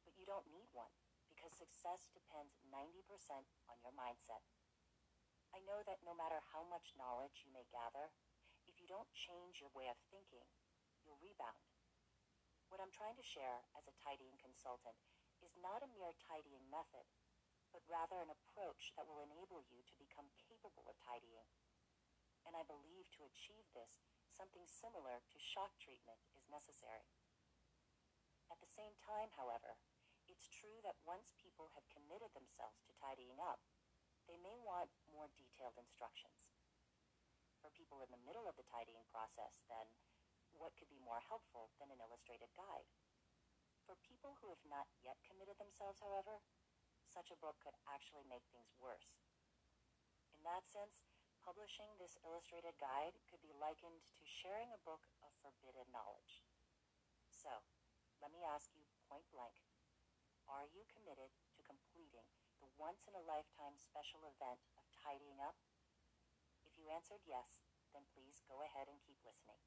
But 0.08 0.16
you 0.16 0.24
don't 0.24 0.48
need 0.48 0.72
one 0.72 0.96
because 1.28 1.52
success 1.60 2.08
depends 2.16 2.56
90% 2.64 3.04
on 3.68 3.76
your 3.84 3.92
mindset. 3.92 4.48
I 5.52 5.60
know 5.68 5.84
that 5.84 6.00
no 6.08 6.16
matter 6.16 6.40
how 6.56 6.64
much 6.64 6.96
knowledge 6.96 7.44
you 7.44 7.52
may 7.52 7.68
gather, 7.68 8.16
if 8.64 8.80
you 8.80 8.88
don't 8.88 9.12
change 9.12 9.60
your 9.60 9.76
way 9.76 9.92
of 9.92 10.00
thinking, 10.08 10.48
you'll 11.04 11.20
rebound. 11.20 11.68
What 12.72 12.80
I'm 12.80 12.96
trying 12.96 13.20
to 13.20 13.28
share 13.28 13.68
as 13.76 13.92
a 13.92 14.00
tidying 14.00 14.40
consultant 14.40 14.96
is 15.42 15.58
not 15.60 15.82
a 15.82 15.94
mere 15.94 16.14
tidying 16.26 16.66
method, 16.70 17.06
but 17.74 17.86
rather 17.90 18.22
an 18.22 18.34
approach 18.34 18.94
that 18.96 19.06
will 19.10 19.22
enable 19.22 19.66
you 19.68 19.82
to 19.86 20.02
become 20.02 20.30
capable 20.38 20.86
of 20.88 20.98
tidying. 21.02 21.50
And 22.46 22.58
I 22.58 22.66
believe 22.66 23.10
to 23.18 23.28
achieve 23.28 23.66
this, 23.74 24.02
something 24.34 24.66
similar 24.66 25.22
to 25.22 25.38
shock 25.38 25.78
treatment 25.78 26.22
is 26.34 26.50
necessary. 26.50 27.10
At 28.50 28.60
the 28.60 28.70
same 28.70 28.98
time, 29.00 29.32
however, 29.34 29.78
it's 30.28 30.48
true 30.48 30.80
that 30.84 31.00
once 31.08 31.36
people 31.38 31.72
have 31.76 31.88
committed 31.92 32.32
themselves 32.34 32.80
to 32.88 32.98
tidying 33.00 33.40
up, 33.40 33.64
they 34.28 34.38
may 34.40 34.56
want 34.62 34.92
more 35.12 35.32
detailed 35.34 35.76
instructions. 35.80 36.52
For 37.60 37.74
people 37.74 38.02
in 38.02 38.10
the 38.10 38.26
middle 38.26 38.50
of 38.50 38.58
the 38.58 38.68
tidying 38.68 39.06
process, 39.14 39.62
then, 39.70 39.88
what 40.58 40.76
could 40.78 40.90
be 40.90 41.02
more 41.02 41.22
helpful 41.26 41.72
than 41.78 41.94
an 41.94 42.02
illustrated 42.02 42.50
guide? 42.58 42.90
For 43.86 43.98
people 44.08 44.38
who 44.40 44.50
have 44.54 44.66
not 44.68 44.88
yet 45.02 45.20
committed 45.26 45.58
themselves, 45.58 46.00
however, 46.00 46.40
such 47.10 47.34
a 47.34 47.42
book 47.42 47.60
could 47.60 47.76
actually 47.90 48.24
make 48.30 48.46
things 48.54 48.72
worse. 48.80 49.20
In 50.32 50.42
that 50.48 50.64
sense, 50.70 51.04
publishing 51.42 51.92
this 51.98 52.16
illustrated 52.22 52.78
guide 52.78 53.18
could 53.28 53.42
be 53.42 53.58
likened 53.58 54.06
to 54.18 54.24
sharing 54.24 54.72
a 54.72 54.86
book 54.86 55.10
of 55.26 55.34
forbidden 55.42 55.90
knowledge. 55.90 56.46
So, 57.30 57.52
let 58.22 58.30
me 58.30 58.46
ask 58.46 58.70
you 58.78 58.86
point 59.10 59.26
blank, 59.34 59.58
are 60.46 60.70
you 60.70 60.86
committed 60.88 61.34
to 61.58 61.66
completing 61.66 62.26
the 62.62 62.70
once 62.78 63.04
in 63.10 63.18
a 63.18 63.28
lifetime 63.28 63.76
special 63.76 64.24
event 64.30 64.62
of 64.78 64.86
tidying 64.94 65.42
up? 65.42 65.58
If 66.64 66.78
you 66.78 66.94
answered 66.94 67.26
yes, 67.26 67.66
then 67.92 68.06
please 68.14 68.46
go 68.46 68.62
ahead 68.62 68.88
and 68.88 69.02
keep 69.02 69.18
listening. 69.26 69.60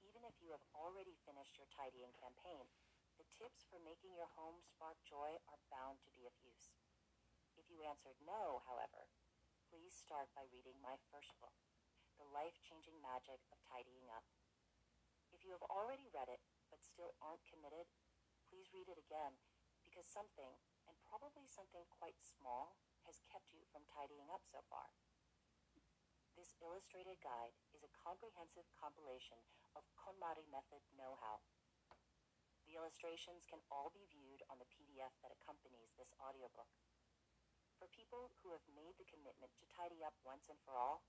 Even 0.00 0.24
if 0.24 0.40
you 0.40 0.50
have 0.50 0.64
already 0.72 1.14
finished 1.28 1.60
your 1.60 1.68
tidying 1.68 2.16
campaign, 2.16 2.66
the 3.20 3.36
tips 3.36 3.68
for 3.68 3.76
making 3.84 4.16
your 4.16 4.32
home 4.32 4.64
spark 4.64 4.96
joy 5.04 5.36
are 5.52 5.60
bound 5.68 6.00
to 6.00 6.08
be 6.16 6.24
of 6.24 6.32
use. 6.40 6.72
If 7.52 7.68
you 7.68 7.84
answered 7.84 8.16
no, 8.24 8.64
however, 8.64 9.12
please 9.68 9.92
start 9.92 10.32
by 10.32 10.48
reading 10.48 10.80
my 10.80 10.96
first 11.12 11.36
book, 11.36 11.52
The 12.16 12.24
Life 12.32 12.56
Changing 12.64 12.96
Magic 13.04 13.44
of 13.52 13.60
Tidying 13.68 14.08
Up. 14.08 14.24
If 15.36 15.44
you 15.44 15.52
have 15.52 15.68
already 15.68 16.08
read 16.08 16.32
it 16.32 16.40
but 16.72 16.80
still 16.80 17.12
aren't 17.20 17.44
committed, 17.44 17.92
please 18.48 18.72
read 18.72 18.88
it 18.88 18.96
again 18.96 19.36
because 19.84 20.08
something, 20.08 20.56
and 20.88 20.96
probably 21.04 21.44
something 21.44 21.84
quite 21.92 22.16
small, 22.24 22.80
has 23.04 23.20
kept 23.28 23.52
you 23.52 23.68
from 23.68 23.84
tidying 23.92 24.32
up 24.32 24.48
so 24.48 24.64
far. 24.72 24.96
This 26.40 26.56
illustrated 26.64 27.20
guide 27.20 27.52
is 27.76 27.84
a 27.84 27.92
comprehensive 28.00 28.64
compilation 28.80 29.44
of 29.76 29.84
KonMari 29.92 30.48
method 30.48 30.80
know-how. 30.96 31.44
The 32.70 32.78
illustrations 32.78 33.50
can 33.50 33.58
all 33.66 33.90
be 33.90 34.06
viewed 34.14 34.46
on 34.46 34.62
the 34.62 34.70
PDF 34.70 35.10
that 35.26 35.34
accompanies 35.34 35.90
this 35.98 36.14
audiobook. 36.22 36.70
For 37.74 37.90
people 37.90 38.30
who 38.38 38.54
have 38.54 38.62
made 38.70 38.94
the 38.94 39.10
commitment 39.10 39.50
to 39.58 39.66
tidy 39.74 40.06
up 40.06 40.14
once 40.22 40.46
and 40.46 40.54
for 40.62 40.78
all, 40.78 41.02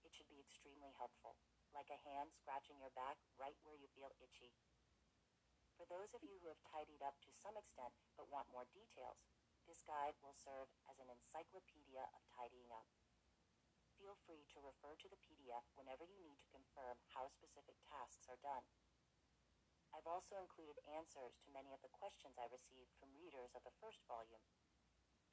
it 0.00 0.16
should 0.16 0.32
be 0.32 0.40
extremely 0.40 0.88
helpful, 0.96 1.36
like 1.76 1.92
a 1.92 2.00
hand 2.08 2.32
scratching 2.32 2.80
your 2.80 2.96
back 2.96 3.20
right 3.36 3.60
where 3.60 3.76
you 3.76 3.92
feel 3.92 4.16
itchy. 4.24 4.56
For 5.76 5.84
those 5.84 6.16
of 6.16 6.24
you 6.24 6.40
who 6.40 6.48
have 6.48 6.64
tidied 6.72 7.04
up 7.04 7.20
to 7.28 7.40
some 7.44 7.60
extent 7.60 7.92
but 8.16 8.32
want 8.32 8.48
more 8.48 8.64
details, 8.72 9.20
this 9.68 9.84
guide 9.84 10.16
will 10.24 10.32
serve 10.32 10.72
as 10.88 10.96
an 10.96 11.12
encyclopedia 11.12 12.08
of 12.16 12.24
tidying 12.32 12.72
up. 12.72 12.88
Feel 14.00 14.16
free 14.24 14.48
to 14.56 14.64
refer 14.64 14.96
to 14.96 15.12
the 15.12 15.20
PDF 15.20 15.68
whenever 15.76 16.08
you 16.08 16.24
need 16.24 16.40
to 16.40 16.56
confirm 16.56 16.96
how 17.12 17.28
specific 17.28 17.76
tasks 17.84 18.24
are 18.32 18.40
done. 18.40 18.64
I've 19.92 20.08
also 20.08 20.40
included 20.40 20.80
answers 20.88 21.36
to 21.44 21.52
many 21.52 21.76
of 21.76 21.84
the 21.84 21.92
questions 21.92 22.40
I 22.40 22.48
received 22.48 22.96
from 22.96 23.12
readers 23.12 23.52
of 23.52 23.60
the 23.62 23.76
first 23.76 24.00
volume. 24.08 24.40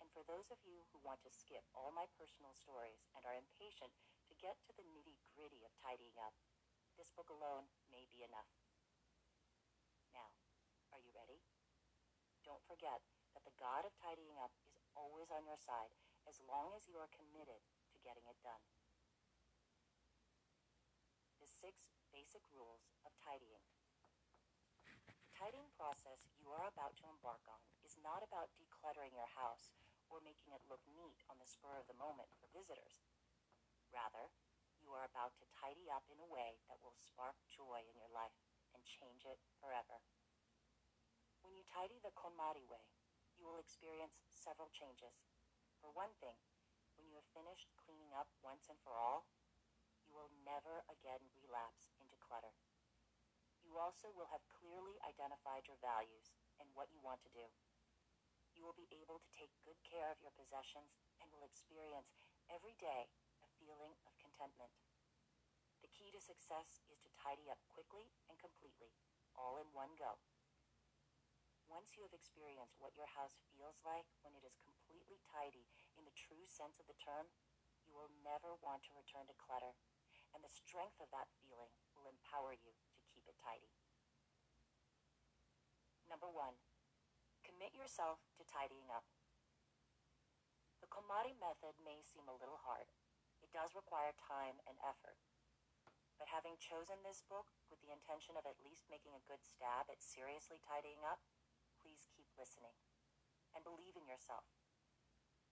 And 0.03 0.11
for 0.11 0.23
those 0.27 0.51
of 0.51 0.59
you 0.67 0.83
who 0.91 0.99
want 1.03 1.23
to 1.23 1.31
skip 1.31 1.63
all 1.71 1.95
my 1.95 2.07
personal 2.19 2.51
stories 2.55 3.07
and 3.15 3.23
are 3.23 3.39
impatient 3.39 3.95
to 4.27 4.35
get 4.35 4.59
to 4.67 4.75
the 4.75 4.83
nitty 4.83 5.19
gritty 5.31 5.63
of 5.63 5.75
tidying 5.79 6.15
up, 6.19 6.35
this 6.99 7.11
book 7.15 7.31
alone 7.31 7.71
may 7.87 8.03
be 8.11 8.23
enough. 8.23 8.51
Now, 10.11 10.35
are 10.91 10.99
you 10.99 11.15
ready? 11.15 11.39
Don't 12.43 12.63
forget 12.67 13.03
that 13.31 13.47
the 13.47 13.55
God 13.55 13.87
of 13.87 13.95
tidying 13.95 14.35
up 14.39 14.51
is 14.75 14.87
always 14.95 15.31
on 15.31 15.47
your 15.47 15.59
side 15.59 15.95
as 16.27 16.43
long 16.43 16.75
as 16.75 16.87
you 16.87 16.99
are 16.99 17.11
committed 17.15 17.63
to 17.95 18.03
getting 18.03 18.27
it 18.27 18.39
done. 18.43 18.63
The 21.39 21.47
six 21.47 21.95
basic 22.11 22.43
rules 22.51 22.91
of 23.07 23.15
tidying. 23.23 23.63
The 25.39 25.47
tidying 25.55 25.71
process 25.79 26.27
you 26.35 26.51
are 26.51 26.67
about 26.67 26.99
to 26.99 27.07
embark 27.07 27.39
on 27.47 27.63
is 27.79 27.95
not 28.03 28.27
about 28.27 28.51
decluttering 28.59 29.15
your 29.15 29.31
house 29.39 29.71
or 30.11 30.19
making 30.19 30.51
it 30.51 30.67
look 30.67 30.83
neat 30.91 31.23
on 31.31 31.39
the 31.39 31.47
spur 31.47 31.79
of 31.79 31.87
the 31.87 31.95
moment 31.95 32.27
for 32.35 32.51
visitors. 32.51 33.07
Rather, 33.87 34.35
you 34.83 34.91
are 34.91 35.07
about 35.07 35.39
to 35.39 35.47
tidy 35.47 35.87
up 35.87 36.03
in 36.11 36.19
a 36.19 36.27
way 36.27 36.59
that 36.67 36.83
will 36.83 36.99
spark 36.99 37.39
joy 37.47 37.87
in 37.87 37.95
your 37.95 38.11
life 38.11 38.35
and 38.75 38.83
change 38.83 39.23
it 39.23 39.39
forever. 39.63 40.03
When 41.39 41.55
you 41.55 41.63
tidy 41.71 42.03
the 42.03 42.11
KonMari 42.19 42.67
way, 42.67 42.83
you 43.39 43.47
will 43.47 43.63
experience 43.63 44.19
several 44.35 44.67
changes. 44.75 45.23
For 45.79 45.87
one 45.87 46.19
thing, 46.19 46.35
when 46.99 47.07
you 47.07 47.15
have 47.15 47.31
finished 47.31 47.71
cleaning 47.79 48.11
up 48.11 48.27
once 48.43 48.67
and 48.67 48.75
for 48.83 48.99
all, 48.99 49.31
you 50.03 50.11
will 50.11 50.35
never 50.43 50.83
again 50.91 51.31
relapse 51.31 51.95
into 51.95 52.19
clutter. 52.19 52.51
Also 53.89 54.13
will 54.13 54.29
have 54.29 54.45
clearly 54.53 55.01
identified 55.01 55.65
your 55.65 55.81
values 55.81 56.29
and 56.61 56.69
what 56.77 56.93
you 56.93 57.01
want 57.01 57.25
to 57.25 57.33
do. 57.33 57.41
You 58.53 58.61
will 58.61 58.77
be 58.77 58.85
able 59.01 59.17
to 59.17 59.33
take 59.33 59.49
good 59.65 59.81
care 59.81 60.13
of 60.13 60.21
your 60.21 60.29
possessions 60.37 60.93
and 61.17 61.25
will 61.33 61.41
experience 61.41 62.13
every 62.53 62.77
day 62.77 63.09
a 63.41 63.49
feeling 63.57 63.97
of 64.05 64.13
contentment. 64.21 64.69
The 65.81 65.89
key 65.89 66.13
to 66.13 66.21
success 66.21 66.85
is 66.93 67.01
to 67.01 67.17
tidy 67.17 67.49
up 67.49 67.57
quickly 67.65 68.13
and 68.29 68.37
completely, 68.37 68.93
all 69.33 69.57
in 69.57 69.65
one 69.73 69.97
go. 69.97 70.21
Once 71.65 71.97
you 71.97 72.05
have 72.05 72.13
experienced 72.13 72.77
what 72.77 72.93
your 72.93 73.09
house 73.09 73.41
feels 73.49 73.81
like 73.81 74.05
when 74.21 74.37
it 74.37 74.45
is 74.45 74.61
completely 74.61 75.17
tidy 75.33 75.65
in 75.97 76.05
the 76.05 76.13
true 76.13 76.45
sense 76.45 76.77
of 76.77 76.85
the 76.85 77.01
term, 77.01 77.25
you 77.89 77.97
will 77.97 78.13
never 78.21 78.53
want 78.61 78.85
to 78.85 78.93
return 78.93 79.25
to 79.25 79.41
clutter, 79.41 79.73
and 80.37 80.45
the 80.45 80.53
strength 80.61 81.01
of 81.01 81.09
that 81.09 81.33
feeling 81.41 81.73
will 81.97 82.05
empower 82.05 82.53
you 82.53 82.69
to 82.93 83.01
keep 83.09 83.25
it 83.25 83.37
tidy. 83.41 83.78
Number 86.09 86.25
one, 86.25 86.57
commit 87.45 87.77
yourself 87.77 88.25
to 88.33 88.43
tidying 88.49 88.89
up. 88.89 89.05
The 90.81 90.89
KonMari 90.89 91.37
method 91.37 91.77
may 91.85 92.01
seem 92.01 92.25
a 92.25 92.33
little 92.33 92.57
hard. 92.65 92.89
It 93.45 93.53
does 93.53 93.77
require 93.77 94.17
time 94.17 94.57
and 94.65 94.81
effort. 94.81 95.21
But 96.17 96.33
having 96.33 96.57
chosen 96.57 97.05
this 97.05 97.21
book 97.21 97.53
with 97.69 97.77
the 97.85 97.93
intention 97.93 98.35
of 98.35 98.49
at 98.49 98.59
least 98.65 98.89
making 98.89 99.13
a 99.13 99.27
good 99.29 99.45
stab 99.45 99.87
at 99.87 100.01
seriously 100.01 100.57
tidying 100.59 101.05
up, 101.05 101.21
please 101.77 102.09
keep 102.09 102.27
listening. 102.35 102.73
And 103.53 103.61
believe 103.61 103.93
in 103.93 104.09
yourself. 104.09 104.49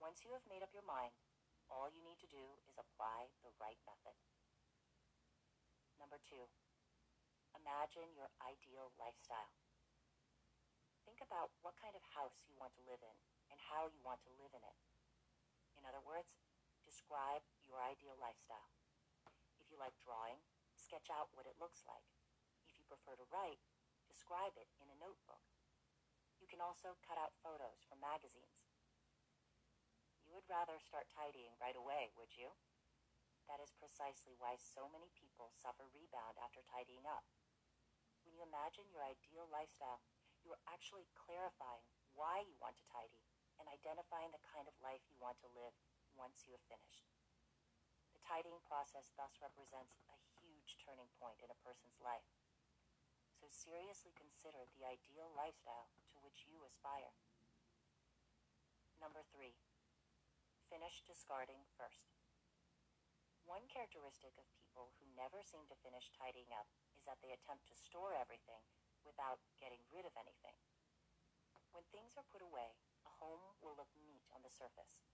Once 0.02 0.26
you 0.26 0.34
have 0.34 0.46
made 0.50 0.62
up 0.66 0.74
your 0.74 0.86
mind, 0.86 1.14
all 1.70 1.86
you 1.86 2.02
need 2.02 2.18
to 2.18 2.30
do 2.30 2.58
is 2.66 2.78
apply 2.78 3.30
the 3.46 3.54
right 3.62 3.78
method. 3.86 4.14
Number 5.98 6.18
two, 6.18 6.50
imagine 7.54 8.14
your 8.14 8.30
ideal 8.42 8.94
lifestyle. 8.98 9.54
Think 11.08 11.24
about 11.24 11.56
what 11.64 11.72
kind 11.80 11.96
of 11.96 12.04
house 12.12 12.36
you 12.44 12.52
want 12.60 12.76
to 12.76 12.84
live 12.84 13.00
in 13.00 13.16
and 13.48 13.56
how 13.56 13.88
you 13.88 13.96
want 14.04 14.20
to 14.28 14.36
live 14.36 14.52
in 14.52 14.60
it. 14.60 14.76
In 15.80 15.88
other 15.88 16.04
words, 16.04 16.36
describe 16.84 17.40
your 17.64 17.80
ideal 17.80 18.12
lifestyle. 18.20 18.76
If 19.56 19.72
you 19.72 19.80
like 19.80 19.96
drawing, 20.04 20.36
sketch 20.76 21.08
out 21.08 21.32
what 21.32 21.48
it 21.48 21.56
looks 21.56 21.80
like. 21.88 22.04
If 22.68 22.76
you 22.76 22.84
prefer 22.84 23.16
to 23.16 23.24
write, 23.32 23.56
describe 24.04 24.52
it 24.60 24.68
in 24.84 24.92
a 24.92 25.00
notebook. 25.00 25.40
You 26.44 26.44
can 26.44 26.60
also 26.60 27.00
cut 27.00 27.16
out 27.16 27.32
photos 27.40 27.80
from 27.88 28.04
magazines. 28.04 28.68
You 30.28 30.36
would 30.36 30.44
rather 30.44 30.76
start 30.76 31.08
tidying 31.08 31.56
right 31.56 31.80
away, 31.80 32.12
would 32.20 32.36
you? 32.36 32.52
That 33.48 33.64
is 33.64 33.72
precisely 33.80 34.36
why 34.36 34.60
so 34.60 34.92
many 34.92 35.08
people 35.16 35.56
suffer 35.56 35.88
rebound 35.88 36.36
after 36.36 36.60
tidying 36.68 37.08
up. 37.08 37.24
When 38.28 38.36
you 38.36 38.44
imagine 38.44 38.92
your 38.92 39.00
ideal 39.00 39.48
lifestyle, 39.48 40.04
you 40.48 40.56
are 40.56 40.72
actually 40.72 41.04
clarifying 41.12 41.84
why 42.16 42.40
you 42.40 42.56
want 42.56 42.72
to 42.80 42.88
tidy 42.88 43.20
and 43.60 43.68
identifying 43.68 44.32
the 44.32 44.40
kind 44.48 44.64
of 44.64 44.72
life 44.80 45.04
you 45.12 45.20
want 45.20 45.36
to 45.44 45.52
live 45.52 45.76
once 46.16 46.48
you 46.48 46.56
have 46.56 46.64
finished. 46.72 47.04
The 48.16 48.24
tidying 48.24 48.64
process 48.64 49.12
thus 49.12 49.36
represents 49.44 50.00
a 50.08 50.16
huge 50.40 50.80
turning 50.80 51.12
point 51.20 51.44
in 51.44 51.52
a 51.52 51.60
person's 51.60 52.00
life. 52.00 52.24
So 53.36 53.44
seriously 53.52 54.16
consider 54.16 54.64
the 54.72 54.88
ideal 54.88 55.28
lifestyle 55.36 55.92
to 56.16 56.24
which 56.24 56.48
you 56.48 56.64
aspire. 56.64 57.12
Number 59.04 59.20
three, 59.28 59.52
finish 60.72 61.04
discarding 61.04 61.60
first. 61.76 62.08
One 63.44 63.68
characteristic 63.68 64.32
of 64.40 64.48
people 64.56 64.96
who 64.96 65.12
never 65.12 65.44
seem 65.44 65.68
to 65.68 65.84
finish 65.84 66.08
tidying 66.16 66.48
up 66.56 66.72
is 66.96 67.04
that 67.04 67.20
they 67.20 67.36
attempt 67.36 67.68
to 67.68 67.76
store 67.76 68.16
everything 68.16 68.64
without 69.08 69.40
getting 69.56 69.80
rid 69.88 70.04
of 70.04 70.12
anything. 70.20 70.52
When 71.72 71.88
things 71.88 72.20
are 72.20 72.28
put 72.28 72.44
away, 72.44 72.76
a 73.08 73.12
home 73.16 73.56
will 73.64 73.72
look 73.72 73.88
neat 73.96 74.20
on 74.36 74.44
the 74.44 74.52
surface. 74.52 75.08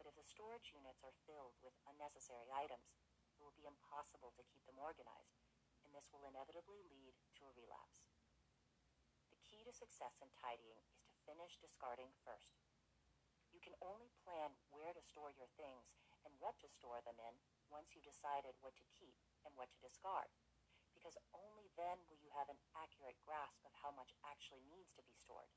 But 0.00 0.08
if 0.08 0.16
the 0.16 0.24
storage 0.24 0.72
units 0.72 1.04
are 1.04 1.24
filled 1.28 1.56
with 1.60 1.76
unnecessary 1.84 2.48
items, 2.48 2.96
it 3.36 3.44
will 3.44 3.56
be 3.56 3.68
impossible 3.68 4.32
to 4.36 4.48
keep 4.48 4.64
them 4.64 4.80
organized, 4.80 5.36
and 5.84 5.92
this 5.92 6.08
will 6.08 6.24
inevitably 6.24 6.80
lead 6.88 7.12
to 7.36 7.48
a 7.48 7.56
relapse. 7.56 8.08
The 9.28 9.40
key 9.44 9.60
to 9.68 9.72
success 9.76 10.16
in 10.24 10.32
tidying 10.32 10.80
is 10.96 11.04
to 11.12 11.24
finish 11.28 11.60
discarding 11.60 12.12
first. 12.24 12.56
You 13.52 13.60
can 13.60 13.76
only 13.84 14.12
plan 14.24 14.56
where 14.72 14.92
to 14.92 15.02
store 15.04 15.32
your 15.32 15.48
things 15.56 15.92
and 16.24 16.32
what 16.40 16.56
to 16.60 16.68
store 16.68 17.00
them 17.04 17.16
in 17.20 17.36
once 17.72 17.92
you've 17.92 18.08
decided 18.08 18.56
what 18.60 18.76
to 18.80 18.92
keep 18.92 19.16
and 19.44 19.52
what 19.56 19.72
to 19.72 19.84
discard 19.84 20.28
because 20.96 21.20
only 21.36 21.68
then 21.76 22.00
will 22.08 22.16
you 22.24 22.32
have 22.32 22.48
an 22.48 22.56
accurate 22.72 23.20
grasp 23.28 23.60
of 23.68 23.76
how 23.76 23.92
much 23.92 24.16
actually 24.24 24.64
needs 24.72 24.88
to 24.96 25.04
be 25.04 25.12
stored. 25.12 25.52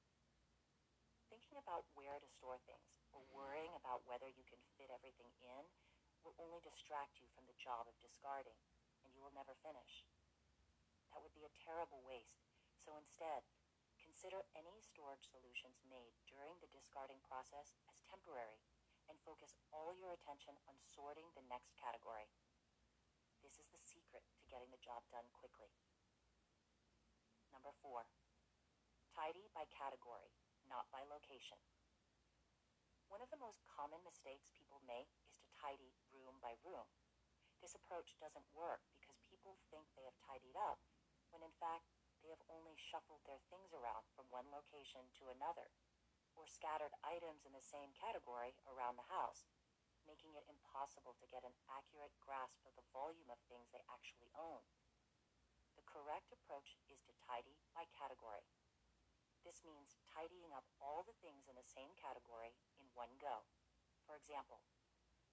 Thinking 1.31 1.55
about 1.55 1.87
where 1.95 2.19
to 2.19 2.27
store 2.27 2.59
things 2.67 2.99
or 3.15 3.23
worrying 3.31 3.71
about 3.79 4.03
whether 4.03 4.27
you 4.27 4.43
can 4.43 4.59
fit 4.75 4.91
everything 4.91 5.31
in 5.39 5.63
will 6.27 6.35
only 6.35 6.59
distract 6.59 7.23
you 7.23 7.31
from 7.31 7.47
the 7.47 7.55
job 7.55 7.87
of 7.87 7.95
discarding, 8.03 8.59
and 9.07 9.15
you 9.15 9.23
will 9.23 9.31
never 9.31 9.55
finish. 9.63 10.03
That 11.15 11.23
would 11.23 11.31
be 11.31 11.47
a 11.47 11.59
terrible 11.63 12.03
waste, 12.03 12.43
so 12.83 12.99
instead, 12.99 13.47
consider 14.03 14.43
any 14.51 14.83
storage 14.83 15.23
solutions 15.31 15.79
made 15.87 16.19
during 16.27 16.59
the 16.59 16.73
discarding 16.75 17.23
process 17.23 17.79
as 17.87 18.03
temporary 18.11 18.59
and 19.07 19.15
focus 19.23 19.55
all 19.71 19.95
your 19.95 20.11
attention 20.11 20.59
on 20.67 20.75
sorting 20.91 21.31
the 21.33 21.47
next 21.47 21.71
category. 21.79 22.27
This 23.49 23.65
is 23.65 23.73
the 23.73 23.81
secret 23.81 24.21
to 24.37 24.45
getting 24.45 24.69
the 24.69 24.85
job 24.85 25.01
done 25.09 25.25
quickly. 25.33 25.73
Number 27.49 27.73
four, 27.81 28.05
tidy 29.09 29.49
by 29.57 29.65
category, 29.73 30.29
not 30.69 30.85
by 30.93 31.01
location. 31.09 31.57
One 33.09 33.25
of 33.25 33.33
the 33.33 33.41
most 33.41 33.65
common 33.65 34.05
mistakes 34.05 34.53
people 34.53 34.85
make 34.85 35.09
is 35.25 35.41
to 35.41 35.49
tidy 35.57 35.97
room 36.13 36.37
by 36.45 36.61
room. 36.61 36.85
This 37.57 37.73
approach 37.73 38.13
doesn't 38.21 38.53
work 38.53 38.85
because 39.01 39.17
people 39.25 39.57
think 39.73 39.89
they 39.97 40.05
have 40.05 40.21
tidied 40.29 40.53
up 40.53 40.77
when 41.33 41.41
in 41.41 41.57
fact 41.57 41.89
they 42.21 42.29
have 42.29 42.45
only 42.53 42.77
shuffled 42.77 43.25
their 43.25 43.41
things 43.49 43.73
around 43.73 44.05
from 44.13 44.29
one 44.29 44.45
location 44.53 45.09
to 45.17 45.33
another 45.33 45.73
or 46.37 46.45
scattered 46.45 46.93
items 47.01 47.49
in 47.49 47.57
the 47.57 47.65
same 47.65 47.97
category 47.97 48.53
around 48.69 49.01
the 49.01 49.09
house 49.09 49.49
making 50.09 50.33
it 50.33 50.49
impossible 50.49 51.13
to 51.21 51.29
get 51.29 51.45
an 51.45 51.53
accurate 51.69 52.17
grasp 52.17 52.57
of 52.65 52.73
the 52.73 52.89
volume 52.89 53.29
of 53.29 53.37
things 53.45 53.69
they 53.69 53.85
actually 53.93 54.33
own. 54.33 54.65
The 55.77 55.85
correct 55.85 56.33
approach 56.33 56.73
is 56.89 56.97
to 57.05 57.13
tidy 57.29 57.61
by 57.77 57.85
category. 57.93 58.41
This 59.45 59.61
means 59.61 60.01
tidying 60.09 60.49
up 60.49 60.65
all 60.81 61.05
the 61.05 61.13
things 61.21 61.45
in 61.45 61.53
the 61.53 61.69
same 61.77 61.93
category 61.93 62.57
in 62.81 62.89
one 62.97 63.13
go. 63.21 63.45
For 64.09 64.17
example, 64.17 64.65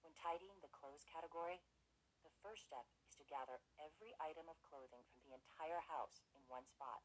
when 0.05 0.13
tidying 0.13 0.61
the 0.61 0.69
clothes 0.69 1.09
category, 1.09 1.57
the 2.21 2.37
first 2.45 2.69
step 2.69 2.85
is 3.01 3.17
to 3.17 3.25
gather 3.25 3.57
every 3.81 4.13
item 4.21 4.45
of 4.45 4.61
clothing 4.61 5.01
from 5.09 5.25
the 5.25 5.33
entire 5.33 5.81
house 5.89 6.21
in 6.37 6.45
one 6.45 6.69
spot. 6.69 7.01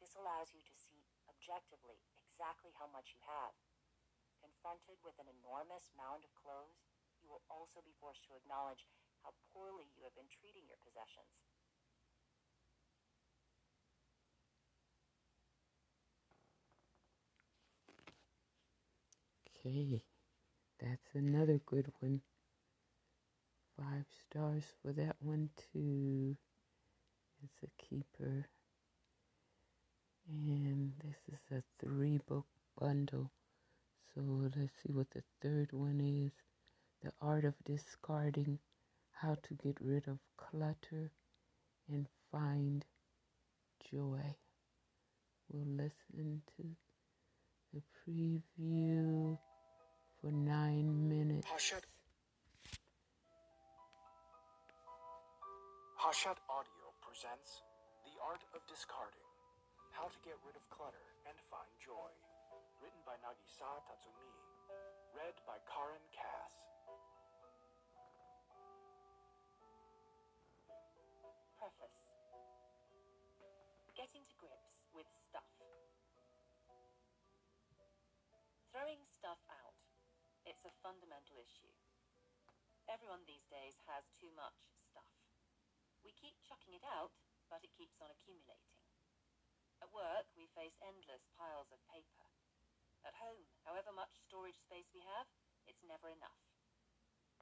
This 0.00 0.16
allows 0.16 0.56
you 0.56 0.64
to 0.64 0.74
see 0.74 1.04
objectively 1.28 2.00
exactly 2.16 2.72
how 2.80 2.88
much 2.88 3.12
you 3.12 3.20
have 3.28 3.52
confronted 4.42 4.98
with 5.06 5.14
an 5.22 5.30
enormous 5.40 5.86
mound 5.94 6.26
of 6.26 6.32
clothes, 6.34 6.82
you 7.22 7.30
will 7.30 7.46
also 7.46 7.78
be 7.86 7.94
forced 8.02 8.26
to 8.26 8.34
acknowledge 8.34 8.82
how 9.22 9.30
poorly 9.54 9.86
you 9.94 10.02
have 10.02 10.14
been 10.18 10.26
treating 10.28 10.66
your 10.66 10.82
possessions. 10.82 11.30
Okay, 19.46 20.02
that's 20.82 21.14
another 21.14 21.60
good 21.64 21.86
one. 22.00 22.20
Five 23.78 24.06
stars 24.10 24.64
for 24.82 24.92
that 24.92 25.16
one, 25.20 25.50
too. 25.72 26.36
It's 27.42 27.62
a 27.62 27.82
keeper. 27.82 28.46
And 30.28 30.92
this 31.02 31.16
is 31.32 31.40
a 31.50 31.62
three 31.78 32.18
book 32.26 32.46
bundle. 32.78 33.30
So 34.14 34.20
let's 34.20 34.72
see 34.82 34.92
what 34.92 35.08
the 35.10 35.22
third 35.40 35.72
one 35.72 36.00
is. 36.00 36.32
The 37.02 37.12
art 37.22 37.44
of 37.44 37.54
discarding, 37.64 38.58
how 39.12 39.36
to 39.42 39.54
get 39.54 39.78
rid 39.80 40.06
of 40.06 40.18
clutter 40.36 41.10
and 41.88 42.06
find 42.30 42.84
joy. 43.90 44.36
We'll 45.50 45.66
listen 45.66 46.42
to 46.56 46.64
the 47.72 47.82
preview 48.04 49.38
for 50.20 50.30
nine 50.30 51.08
minutes. 51.08 51.48
Hachette. 51.50 51.86
Hachette 55.96 56.42
Audio 56.50 56.86
presents 57.00 57.62
The 58.04 58.12
Art 58.28 58.42
of 58.54 58.60
Discarding 58.68 59.24
How 59.92 60.04
to 60.04 60.18
Get 60.24 60.36
Rid 60.44 60.56
of 60.56 60.68
Clutter 60.68 61.06
and 61.26 61.38
Find 61.48 61.72
Joy 61.80 62.12
by 63.02 63.18
Nagisa 63.18 63.82
Tatsumi, 63.82 64.30
read 65.10 65.34
by 65.42 65.58
Karen 65.66 66.06
Cass. 66.14 66.54
Preface 71.58 71.98
Getting 73.98 74.22
to 74.22 74.36
grips 74.38 74.86
with 74.94 75.10
stuff. 75.18 75.50
Throwing 78.70 79.02
stuff 79.10 79.42
out. 79.50 79.74
It's 80.46 80.62
a 80.62 80.78
fundamental 80.78 81.42
issue. 81.42 81.74
Everyone 82.86 83.26
these 83.26 83.46
days 83.50 83.82
has 83.90 84.06
too 84.14 84.30
much 84.38 84.58
stuff. 84.78 85.10
We 86.06 86.14
keep 86.14 86.38
chucking 86.46 86.78
it 86.78 86.86
out, 86.86 87.10
but 87.50 87.66
it 87.66 87.74
keeps 87.74 87.98
on 87.98 88.14
accumulating. 88.14 88.78
At 89.82 89.90
work, 89.90 90.30
we 90.38 90.46
face 90.54 90.78
endless 90.78 91.26
piles 91.34 91.74
of 91.74 91.82
paper. 91.90 92.31
At 93.02 93.18
home, 93.18 93.50
however 93.66 93.90
much 93.90 94.14
storage 94.30 94.58
space 94.62 94.86
we 94.94 95.02
have, 95.02 95.26
it's 95.66 95.82
never 95.82 96.06
enough. 96.06 96.38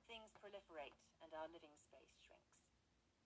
Things 0.08 0.32
proliferate 0.40 0.96
and 1.20 1.36
our 1.36 1.52
living 1.52 1.76
space 1.76 2.16
shrinks. 2.24 2.64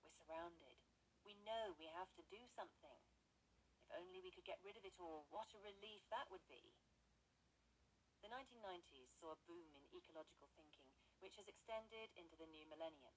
We're 0.03 0.18
surrounded. 0.18 0.76
We 1.22 1.39
know 1.47 1.78
we 1.78 1.87
have 1.95 2.11
to 2.18 2.26
do 2.26 2.43
something. 2.59 2.99
If 3.78 3.89
only 3.95 4.18
we 4.18 4.35
could 4.35 4.45
get 4.45 4.61
rid 4.66 4.74
of 4.76 4.85
it 4.85 4.99
all, 4.99 5.30
what 5.30 5.55
a 5.55 5.62
relief 5.62 6.03
that 6.11 6.26
would 6.28 6.45
be. 6.51 6.74
The 8.20 8.28
1990s 8.35 9.14
saw 9.14 9.32
a 9.32 9.45
boom 9.47 9.70
in 9.78 9.87
ecological 9.95 10.51
thinking, 10.59 10.91
which 11.22 11.39
has 11.39 11.47
extended 11.47 12.11
into 12.18 12.35
the 12.35 12.51
new 12.51 12.66
millennium. 12.66 13.14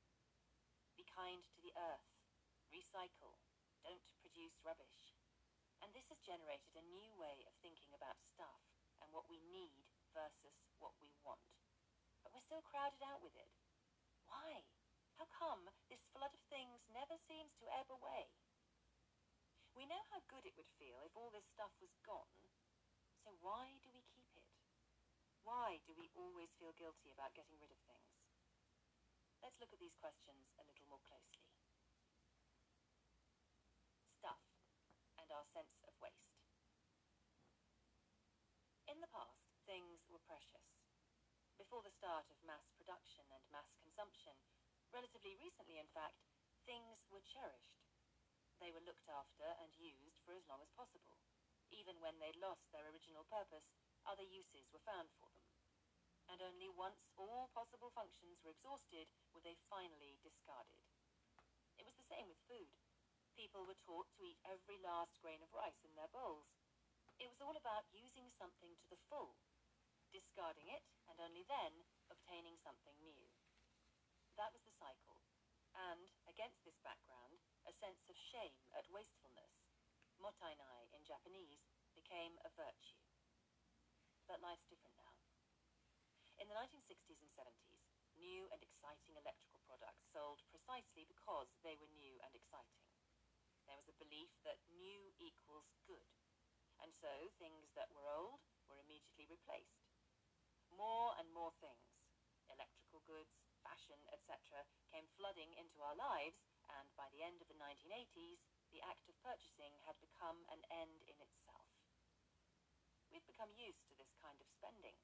Be 0.93 1.03
kind 1.09 1.41
to 1.57 1.61
the 1.65 1.73
earth, 1.73 2.07
recycle, 2.69 3.41
don't 3.81 4.05
produce 4.21 4.61
rubbish. 4.61 5.17
And 5.81 5.89
this 5.91 6.05
has 6.13 6.21
generated 6.21 6.77
a 6.77 6.85
new 6.85 7.11
way 7.17 7.43
of 7.49 7.57
thinking 7.59 7.97
about 7.97 8.21
stuff 8.21 8.76
and 9.07 9.15
what 9.15 9.31
we 9.31 9.39
need 9.47 9.87
versus 10.11 10.59
what 10.83 10.91
we 10.99 11.07
want. 11.23 11.39
But 12.27 12.35
we're 12.35 12.43
still 12.43 12.67
crowded 12.67 12.99
out 13.07 13.23
with 13.23 13.31
it. 13.39 13.47
Why? 14.27 14.67
How 15.15 15.31
come 15.31 15.63
this 15.87 16.03
flood 16.11 16.35
of 16.35 16.43
things 16.51 16.83
never 16.91 17.15
seems 17.31 17.55
to 17.63 17.71
ebb 17.71 17.87
away? 17.87 18.27
We 19.79 19.87
know 19.87 20.03
how 20.11 20.19
good 20.27 20.43
it 20.43 20.59
would 20.59 20.67
feel 20.75 20.99
if 21.07 21.15
all 21.15 21.31
this 21.31 21.47
stuff 21.55 21.71
was 21.79 21.95
gone, 22.03 22.43
so 23.23 23.31
why 23.39 23.79
do 23.79 23.89
we 23.95 24.03
keep 24.11 24.27
it? 24.35 24.51
Why 25.47 25.79
do 25.87 25.95
we 25.95 26.11
always 26.11 26.51
feel 26.59 26.75
guilty 26.75 27.15
about 27.15 27.31
getting 27.31 27.55
rid 27.63 27.71
of 27.71 27.79
things? 27.87 28.11
Let's 29.39 29.55
look 29.63 29.71
at 29.71 29.79
these 29.79 29.95
questions 29.95 30.51
a 30.59 30.65
little 30.67 30.89
more 30.91 30.99
closely. 31.07 31.47
Stuff 34.19 34.43
and 35.21 35.29
our 35.31 35.45
sense 35.55 35.77
of 35.87 35.95
waste. 36.03 36.26
In 38.97 39.05
the 39.05 39.13
past, 39.13 39.45
things 39.69 40.09
were 40.09 40.25
precious. 40.25 40.73
Before 41.53 41.85
the 41.85 41.93
start 41.93 42.25
of 42.33 42.41
mass 42.41 42.65
production 42.81 43.29
and 43.29 43.45
mass 43.53 43.69
consumption, 43.77 44.33
relatively 44.89 45.37
recently 45.37 45.77
in 45.77 45.85
fact, 45.93 46.17
things 46.65 47.05
were 47.05 47.21
cherished. 47.21 47.77
They 48.57 48.73
were 48.73 48.81
looked 48.81 49.05
after 49.05 49.53
and 49.61 49.69
used 49.77 50.17
for 50.25 50.33
as 50.33 50.49
long 50.49 50.65
as 50.65 50.73
possible. 50.73 51.21
Even 51.69 52.01
when 52.01 52.17
they'd 52.17 52.41
lost 52.41 52.65
their 52.73 52.89
original 52.89 53.21
purpose, 53.29 53.69
other 54.01 54.25
uses 54.25 54.65
were 54.73 54.81
found 54.81 55.13
for 55.21 55.29
them. 55.29 55.45
And 56.33 56.41
only 56.41 56.65
once 56.73 57.05
all 57.21 57.53
possible 57.53 57.93
functions 57.93 58.41
were 58.41 58.57
exhausted 58.57 59.13
were 59.29 59.45
they 59.45 59.61
finally 59.69 60.17
discarded. 60.25 60.81
It 61.77 61.85
was 61.85 61.93
the 62.01 62.09
same 62.09 62.25
with 62.25 62.41
food. 62.49 62.73
People 63.37 63.61
were 63.69 63.77
taught 63.77 64.09
to 64.17 64.25
eat 64.25 64.41
every 64.41 64.81
last 64.81 65.21
grain 65.21 65.45
of 65.45 65.53
rice 65.53 65.85
in 65.85 65.93
their 65.93 66.09
bowls. 66.09 66.49
It 67.17 67.33
was 67.33 67.41
all 67.41 67.57
about 67.57 67.89
using 67.89 68.29
something 68.37 68.77
to 68.77 68.87
the 68.93 69.01
full, 69.09 69.33
discarding 70.13 70.69
it, 70.69 70.85
and 71.09 71.17
only 71.17 71.41
then 71.49 71.89
obtaining 72.13 72.61
something 72.61 72.93
new. 73.01 73.33
That 74.37 74.53
was 74.53 74.61
the 74.61 74.77
cycle. 74.77 75.25
And, 75.73 76.13
against 76.29 76.61
this 76.61 76.77
background, 76.85 77.41
a 77.65 77.73
sense 77.73 78.05
of 78.05 78.17
shame 78.17 78.69
at 78.77 78.85
wastefulness, 78.93 79.65
mottainai 80.21 80.93
in 80.93 81.01
Japanese, 81.01 81.65
became 81.97 82.37
a 82.45 82.53
virtue. 82.53 83.01
But 84.29 84.45
life's 84.45 84.69
different 84.69 84.93
now. 85.01 85.17
In 86.37 86.45
the 86.45 86.57
1960s 86.57 87.17
and 87.17 87.33
70s, 87.33 87.97
new 88.13 88.45
and 88.53 88.61
exciting 88.61 89.17
electrical 89.17 89.57
products 89.65 90.05
sold 90.13 90.45
precisely 90.53 91.09
because 91.09 91.49
they 91.65 91.73
were 91.81 91.89
new 91.97 92.21
and 92.21 92.33
exciting. 92.37 92.85
There 93.65 93.77
was 93.81 93.89
a 93.89 93.97
belief 93.97 94.29
that 94.45 94.61
new 94.69 95.09
equals 95.17 95.65
good, 95.89 96.05
and 96.81 96.93
so 96.93 97.11
things 97.41 97.73
that 97.73 97.89
were 97.93 98.09
old 98.09 98.41
were 98.69 98.79
immediately 98.81 99.25
replaced. 99.29 99.87
More 100.73 101.15
and 101.17 101.31
more 101.33 101.53
things, 101.57 101.89
electrical 102.51 103.01
goods, 103.07 103.33
fashion, 103.65 103.99
etc., 104.13 104.63
came 104.93 105.07
flooding 105.17 105.51
into 105.57 105.81
our 105.81 105.97
lives, 105.97 106.39
and 106.69 106.87
by 106.99 107.07
the 107.11 107.23
end 107.23 107.41
of 107.41 107.49
the 107.49 107.59
1980s, 107.59 108.43
the 108.71 108.83
act 108.83 109.07
of 109.07 109.15
purchasing 109.23 109.73
had 109.87 109.97
become 110.03 110.43
an 110.51 110.61
end 110.69 111.01
in 111.07 111.17
itself. 111.23 111.67
We've 113.07 113.25
become 113.25 113.55
used 113.55 113.87
to 113.87 113.95
this 113.95 114.11
kind 114.19 114.37
of 114.37 114.47
spending, 114.51 114.99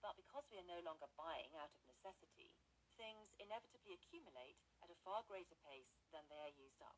but 0.00 0.16
because 0.16 0.48
we 0.48 0.58
are 0.58 0.66
no 0.66 0.80
longer 0.82 1.06
buying 1.14 1.52
out 1.60 1.70
of 1.76 1.84
necessity, 1.86 2.56
things 2.96 3.32
inevitably 3.38 3.94
accumulate 3.94 4.58
at 4.80 4.92
a 4.92 5.00
far 5.04 5.22
greater 5.28 5.56
pace 5.64 5.92
than 6.10 6.24
they 6.28 6.40
are 6.40 6.56
used 6.56 6.80
up, 6.80 6.96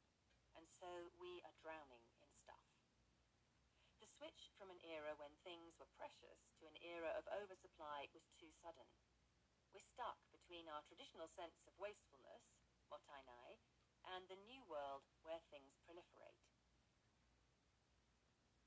and 0.54 0.66
so 0.78 1.10
we 1.18 1.42
are 1.42 1.54
drowning 1.60 2.02
switch 4.14 4.54
from 4.54 4.70
an 4.70 4.78
era 4.86 5.18
when 5.18 5.34
things 5.42 5.74
were 5.74 5.90
precious 5.98 6.38
to 6.58 6.70
an 6.70 6.78
era 6.86 7.10
of 7.18 7.26
oversupply 7.34 8.06
was 8.14 8.22
too 8.38 8.50
sudden. 8.62 8.86
We're 9.74 9.82
stuck 9.82 10.22
between 10.30 10.70
our 10.70 10.86
traditional 10.86 11.26
sense 11.34 11.58
of 11.66 11.74
wastefulness, 11.74 12.46
mottainai, 12.86 13.58
and 14.06 14.22
the 14.30 14.38
new 14.46 14.62
world 14.70 15.02
where 15.26 15.42
things 15.50 15.74
proliferate. 15.82 16.38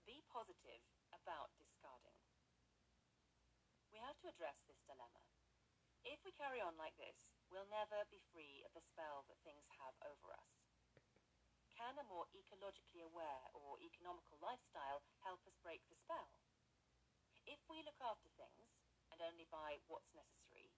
Be 0.04 0.20
positive 0.28 0.84
about 1.16 1.56
discarding. 1.56 2.20
We 3.92 4.04
have 4.04 4.20
to 4.24 4.32
address 4.32 4.60
this 4.68 4.84
dilemma. 4.84 5.24
If 6.04 6.20
we 6.28 6.36
carry 6.36 6.60
on 6.60 6.76
like 6.76 6.96
this, 7.00 7.16
we'll 7.48 7.68
never 7.72 8.04
be 8.12 8.20
free 8.36 8.68
of 8.68 8.76
the 8.76 8.84
spell 8.84 9.24
that 9.32 9.40
things 9.48 9.68
have 9.80 9.96
over 10.04 10.36
us. 10.36 10.67
Can 11.78 11.94
a 12.02 12.10
more 12.10 12.26
ecologically 12.34 13.06
aware 13.06 13.46
or 13.54 13.78
economical 13.86 14.42
lifestyle 14.42 15.06
help 15.22 15.46
us 15.46 15.62
break 15.62 15.86
the 15.86 16.02
spell? 16.02 16.34
If 17.46 17.62
we 17.70 17.86
look 17.86 18.02
after 18.02 18.34
things 18.34 18.66
and 19.14 19.22
only 19.22 19.46
buy 19.54 19.78
what's 19.86 20.10
necessary, 20.18 20.74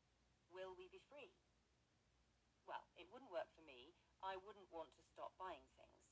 will 0.51 0.75
we 0.75 0.91
be 0.91 0.99
free? 1.07 1.31
Well, 2.67 2.83
it 2.99 3.07
wouldn't 3.07 3.31
work 3.31 3.47
for 3.55 3.63
me. 3.63 3.95
I 4.19 4.35
wouldn't 4.35 4.67
want 4.75 4.91
to 4.99 5.07
stop 5.07 5.31
buying 5.39 5.63
things. 5.79 6.03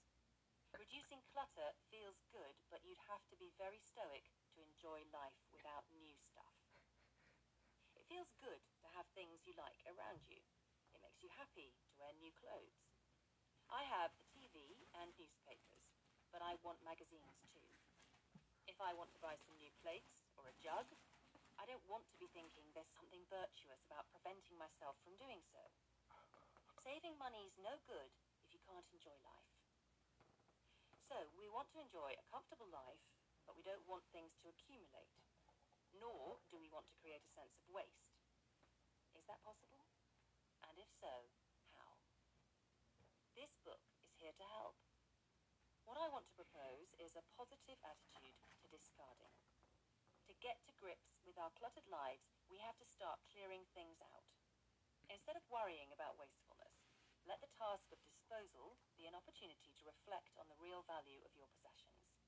Reducing 0.72 1.20
clutter 1.36 1.76
feels 1.92 2.24
good, 2.32 2.56
but 2.72 2.80
you'd 2.88 3.12
have 3.12 3.28
to 3.28 3.36
be 3.36 3.52
very 3.60 3.84
stoic 3.84 4.24
to 4.56 4.64
enjoy 4.64 5.04
life 5.12 5.36
without 5.52 5.84
new 5.92 6.16
stuff. 6.16 6.56
It 8.00 8.08
feels 8.08 8.32
good 8.40 8.64
to 8.80 8.88
have 8.96 9.12
things 9.12 9.44
you 9.44 9.52
like 9.60 9.84
around 9.84 10.24
you. 10.32 10.40
It 10.96 11.04
makes 11.04 11.20
you 11.20 11.28
happy 11.36 11.76
to 11.76 12.00
wear 12.00 12.16
new 12.16 12.32
clothes. 12.40 12.88
I 13.68 13.84
have 13.84 14.16
and 15.02 15.14
newspapers, 15.18 15.86
but 16.34 16.42
I 16.42 16.58
want 16.66 16.82
magazines 16.82 17.38
too. 17.54 17.70
If 18.66 18.82
I 18.82 18.94
want 18.98 19.14
to 19.14 19.24
buy 19.24 19.38
some 19.46 19.58
new 19.58 19.72
plates 19.82 20.26
or 20.38 20.50
a 20.50 20.58
jug, 20.62 20.86
I 21.58 21.66
don't 21.66 21.86
want 21.90 22.06
to 22.14 22.18
be 22.22 22.30
thinking 22.34 22.70
there's 22.74 22.94
something 22.94 23.26
virtuous 23.30 23.82
about 23.90 24.10
preventing 24.14 24.58
myself 24.58 24.98
from 25.02 25.18
doing 25.18 25.42
so. 25.50 25.64
Saving 26.86 27.18
money's 27.18 27.58
no 27.58 27.74
good 27.90 28.14
if 28.46 28.54
you 28.54 28.62
can't 28.64 28.86
enjoy 28.94 29.18
life. 29.26 29.52
So, 31.10 31.18
we 31.40 31.50
want 31.50 31.72
to 31.74 31.82
enjoy 31.82 32.14
a 32.14 32.30
comfortable 32.30 32.70
life, 32.70 33.02
but 33.48 33.56
we 33.56 33.64
don't 33.64 33.84
want 33.88 34.04
things 34.12 34.36
to 34.44 34.52
accumulate. 34.52 35.12
Nor 35.98 36.38
do 36.52 36.60
we 36.60 36.70
want 36.70 36.86
to 36.88 37.00
create 37.00 37.24
a 37.24 37.32
sense 37.34 37.56
of 37.64 37.66
waste. 37.72 38.12
Is 39.18 39.26
that 39.26 39.42
possible? 39.42 39.88
And 40.68 40.76
if 40.78 40.92
so, 41.00 41.12
how? 41.74 41.96
This 43.34 43.52
book 43.66 43.82
is 44.04 44.14
here 44.20 44.36
to 44.36 44.46
help. 44.60 44.87
What 45.88 46.04
I 46.04 46.12
want 46.12 46.28
to 46.28 46.36
propose 46.36 46.92
is 47.00 47.16
a 47.16 47.24
positive 47.40 47.80
attitude 47.80 48.36
to 48.60 48.68
discarding. 48.68 49.32
To 50.28 50.36
get 50.44 50.60
to 50.68 50.76
grips 50.76 51.24
with 51.24 51.40
our 51.40 51.48
cluttered 51.56 51.88
lives, 51.88 52.28
we 52.52 52.60
have 52.60 52.76
to 52.84 52.92
start 52.92 53.24
clearing 53.32 53.64
things 53.72 54.04
out. 54.04 54.28
Instead 55.08 55.40
of 55.40 55.48
worrying 55.48 55.96
about 55.96 56.20
wastefulness, 56.20 56.92
let 57.24 57.40
the 57.40 57.56
task 57.56 57.88
of 57.96 58.04
disposal 58.04 58.76
be 59.00 59.08
an 59.08 59.16
opportunity 59.16 59.72
to 59.80 59.88
reflect 59.88 60.36
on 60.36 60.52
the 60.52 60.60
real 60.60 60.84
value 60.84 61.24
of 61.24 61.32
your 61.40 61.48
possessions. 61.56 62.20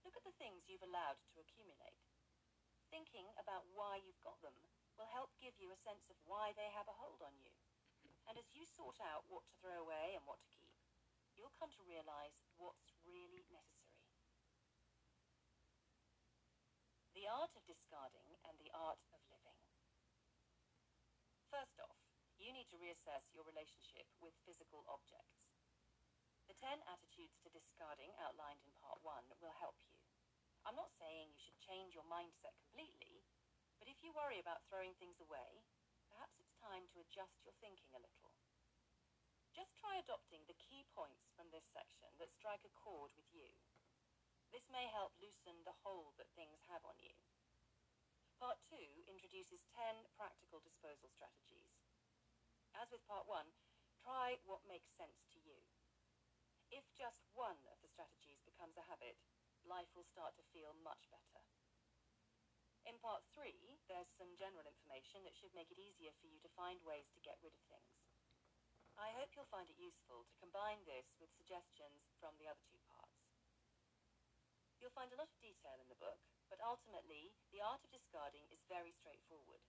Look 0.00 0.16
at 0.16 0.24
the 0.24 0.40
things 0.40 0.64
you've 0.64 0.88
allowed 0.88 1.20
to 1.36 1.44
accumulate. 1.44 2.00
Thinking 2.88 3.28
about 3.36 3.68
why 3.76 4.00
you've 4.00 4.24
got 4.24 4.40
them 4.40 4.56
will 4.96 5.12
help 5.12 5.36
give 5.36 5.60
you 5.60 5.68
a 5.68 5.84
sense 5.84 6.08
of 6.08 6.16
why 6.24 6.56
they 6.56 6.72
have 6.72 6.88
a 6.88 6.96
hold 6.96 7.20
on 7.20 7.36
you. 7.44 7.52
And 8.24 8.40
as 8.40 8.48
you 8.56 8.64
sort 8.64 8.96
out 9.04 9.28
what 9.28 9.44
to 9.52 9.58
throw 9.60 9.84
away 9.84 10.16
and 10.16 10.24
what 10.24 10.40
to 10.40 10.56
keep, 10.56 10.63
you'll 11.34 11.54
come 11.58 11.70
to 11.74 11.86
realize 11.86 12.34
what's 12.58 12.94
really 13.06 13.44
necessary. 13.50 14.10
The 17.14 17.30
art 17.30 17.54
of 17.54 17.62
discarding 17.66 18.36
and 18.42 18.58
the 18.58 18.70
art 18.74 18.98
of 19.14 19.22
living. 19.30 19.58
First 21.48 21.78
off, 21.78 21.98
you 22.34 22.50
need 22.50 22.66
to 22.74 22.80
reassess 22.82 23.30
your 23.30 23.46
relationship 23.46 24.10
with 24.18 24.34
physical 24.42 24.82
objects. 24.90 25.46
The 26.50 26.58
10 26.58 26.82
attitudes 26.90 27.38
to 27.40 27.54
discarding 27.54 28.12
outlined 28.20 28.60
in 28.66 28.74
part 28.76 29.00
1 29.00 29.32
will 29.40 29.54
help 29.62 29.78
you. 29.86 29.96
I'm 30.66 30.76
not 30.76 30.92
saying 31.00 31.32
you 31.32 31.40
should 31.40 31.56
change 31.62 31.96
your 31.96 32.04
mindset 32.04 32.52
completely, 32.60 33.24
but 33.80 33.88
if 33.88 34.02
you 34.04 34.12
worry 34.12 34.42
about 34.42 34.66
throwing 34.68 34.92
things 35.00 35.16
away, 35.22 35.64
perhaps 36.10 36.36
it's 36.36 36.60
time 36.60 36.84
to 36.92 37.00
adjust 37.00 37.40
your 37.46 37.56
thinking 37.64 37.92
a 37.96 38.02
little. 38.02 38.33
Just 39.54 39.78
try 39.78 40.02
adopting 40.02 40.42
the 40.50 40.58
key 40.58 40.82
points 40.98 41.30
from 41.38 41.46
this 41.54 41.62
section 41.70 42.10
that 42.18 42.34
strike 42.34 42.66
a 42.66 42.74
chord 42.74 43.14
with 43.14 43.30
you. 43.30 43.54
This 44.50 44.66
may 44.66 44.90
help 44.90 45.14
loosen 45.22 45.62
the 45.62 45.78
hold 45.86 46.18
that 46.18 46.34
things 46.34 46.58
have 46.66 46.82
on 46.82 46.98
you. 46.98 47.14
Part 48.42 48.58
2 48.66 48.74
introduces 49.06 49.62
10 49.78 50.10
practical 50.18 50.58
disposal 50.58 51.06
strategies. 51.14 51.70
As 52.74 52.90
with 52.90 53.06
Part 53.06 53.30
1, 53.30 53.46
try 54.02 54.42
what 54.42 54.66
makes 54.66 54.90
sense 54.98 55.22
to 55.30 55.38
you. 55.38 55.62
If 56.74 56.82
just 56.98 57.22
one 57.38 57.62
of 57.70 57.78
the 57.78 57.90
strategies 57.94 58.42
becomes 58.42 58.74
a 58.74 58.90
habit, 58.90 59.14
life 59.62 59.88
will 59.94 60.06
start 60.10 60.34
to 60.34 60.50
feel 60.50 60.74
much 60.82 61.06
better. 61.14 61.42
In 62.84 62.98
Part 62.98 63.22
3, 63.32 63.54
there's 63.86 64.10
some 64.18 64.34
general 64.34 64.66
information 64.66 65.22
that 65.22 65.38
should 65.38 65.54
make 65.54 65.70
it 65.70 65.78
easier 65.78 66.10
for 66.18 66.26
you 66.26 66.42
to 66.42 66.56
find 66.58 66.82
ways 66.82 67.06
to 67.14 67.22
get 67.22 67.38
rid 67.38 67.54
of 67.54 67.62
things. 67.70 68.03
I 68.94 69.10
hope 69.18 69.34
you'll 69.34 69.50
find 69.50 69.66
it 69.66 69.78
useful 69.78 70.22
to 70.22 70.42
combine 70.42 70.78
this 70.86 71.18
with 71.18 71.34
suggestions 71.34 72.14
from 72.22 72.38
the 72.38 72.46
other 72.46 72.62
two 72.70 72.78
parts. 72.86 73.26
You'll 74.78 74.94
find 74.94 75.10
a 75.10 75.18
lot 75.18 75.32
of 75.32 75.42
detail 75.42 75.80
in 75.82 75.90
the 75.90 75.98
book, 75.98 76.22
but 76.46 76.62
ultimately, 76.62 77.34
the 77.50 77.64
art 77.64 77.82
of 77.82 77.90
discarding 77.90 78.46
is 78.54 78.62
very 78.70 78.94
straightforward. 78.94 79.64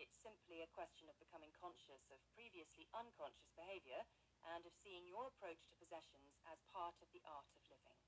It's 0.00 0.16
simply 0.16 0.64
a 0.64 0.72
question 0.72 1.12
of 1.12 1.20
becoming 1.20 1.52
conscious 1.52 2.08
of 2.08 2.24
previously 2.32 2.88
unconscious 2.96 3.52
behavior 3.52 4.08
and 4.56 4.64
of 4.64 4.72
seeing 4.80 5.04
your 5.04 5.28
approach 5.28 5.60
to 5.68 5.76
possessions 5.76 6.40
as 6.48 6.64
part 6.72 6.96
of 7.04 7.12
the 7.12 7.22
art 7.28 7.52
of 7.52 7.60
living. 7.68 8.00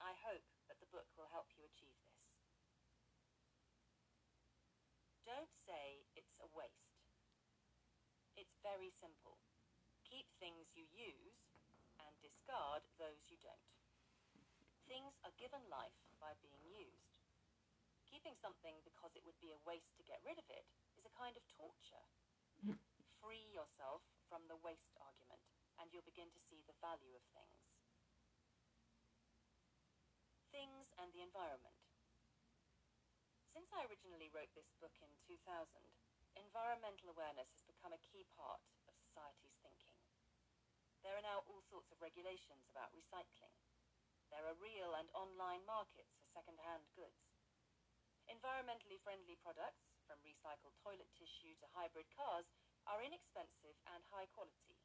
I 0.00 0.16
hope 0.24 0.48
that 0.72 0.80
the 0.80 0.88
book 0.88 1.06
will 1.20 1.28
help 1.28 1.52
you 1.52 1.68
achieve 1.68 2.00
this. 2.08 2.24
Don't 5.28 5.52
say 5.68 6.08
it's 6.16 6.36
a 6.40 6.48
waste. 6.48 7.04
It's 8.36 8.53
very 8.64 8.88
simple. 8.96 9.36
Keep 10.08 10.24
things 10.40 10.72
you 10.72 10.88
use 10.88 11.36
and 12.00 12.16
discard 12.24 12.80
those 12.96 13.20
you 13.28 13.36
don't. 13.44 13.68
Things 14.88 15.12
are 15.20 15.36
given 15.36 15.60
life 15.68 16.00
by 16.16 16.32
being 16.40 16.64
used. 16.64 17.12
Keeping 18.08 18.32
something 18.40 18.80
because 18.88 19.12
it 19.12 19.24
would 19.28 19.36
be 19.44 19.52
a 19.52 19.64
waste 19.68 19.92
to 20.00 20.08
get 20.08 20.24
rid 20.24 20.40
of 20.40 20.48
it 20.48 20.64
is 20.96 21.04
a 21.04 21.12
kind 21.12 21.36
of 21.36 21.44
torture. 21.52 22.08
Free 23.20 23.44
yourself 23.52 24.00
from 24.32 24.48
the 24.48 24.56
waste 24.64 24.96
argument, 24.96 25.40
and 25.76 25.92
you'll 25.92 26.08
begin 26.08 26.32
to 26.32 26.44
see 26.48 26.64
the 26.64 26.76
value 26.80 27.12
of 27.12 27.24
things. 27.36 27.60
Things 30.48 30.88
and 30.96 31.12
the 31.12 31.24
environment. 31.24 31.76
Since 33.52 33.68
I 33.76 33.84
originally 33.88 34.32
wrote 34.32 34.52
this 34.56 34.68
book 34.80 34.94
in 35.00 35.10
2000, 35.26 35.40
environmental 36.38 37.10
awareness 37.10 37.50
has 37.54 37.64
become 37.66 37.94
a 37.94 38.04
key 38.10 38.26
part 38.34 38.62
of 38.90 38.94
society's 38.98 39.54
thinking. 39.62 39.98
There 41.02 41.14
are 41.14 41.24
now 41.26 41.44
all 41.46 41.62
sorts 41.68 41.92
of 41.92 42.00
regulations 42.00 42.66
about 42.70 42.94
recycling. 42.96 43.54
There 44.32 44.44
are 44.48 44.56
real 44.56 44.96
and 44.98 45.10
online 45.14 45.62
markets 45.68 46.16
for 46.16 46.26
second-hand 46.32 46.88
goods. 46.96 47.28
Environmentally 48.26 48.96
friendly 49.04 49.36
products, 49.36 49.84
from 50.08 50.18
recycled 50.24 50.74
toilet 50.80 51.12
tissue 51.12 51.54
to 51.60 51.68
hybrid 51.76 52.08
cars, 52.16 52.48
are 52.88 53.04
inexpensive 53.04 53.76
and 53.92 54.00
high 54.08 54.28
quality. 54.32 54.80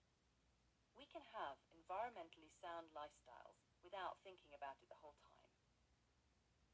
We 0.95 1.08
can 1.08 1.24
have 1.32 1.56
environmentally 1.72 2.52
sound 2.60 2.91
lifestyles 2.91 3.56
without 3.80 4.20
thinking 4.28 4.52
about 4.52 4.76
it 4.84 4.91
the 4.91 5.00
whole 5.00 5.16
time. 5.24 5.56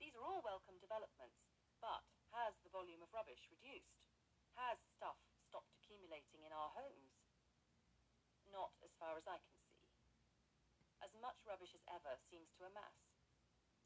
These 0.02 0.18
are 0.18 0.26
all 0.26 0.42
welcome 0.42 0.82
developments, 0.82 1.38
but 1.78 2.02
has 2.34 2.58
the 2.66 2.74
volume 2.74 3.06
of 3.06 3.14
rubbish 3.14 3.46
reduced? 3.54 4.15
Has 4.56 4.80
stuff 4.96 5.20
stopped 5.44 5.76
accumulating 5.76 6.48
in 6.48 6.56
our 6.56 6.72
homes? 6.72 7.20
Not 8.48 8.72
as 8.80 8.96
far 8.96 9.20
as 9.20 9.28
I 9.28 9.44
can 9.44 9.60
see. 9.76 9.92
As 11.04 11.12
much 11.20 11.44
rubbish 11.44 11.76
as 11.76 11.84
ever 11.92 12.16
seems 12.32 12.56
to 12.56 12.68
amass. 12.68 13.20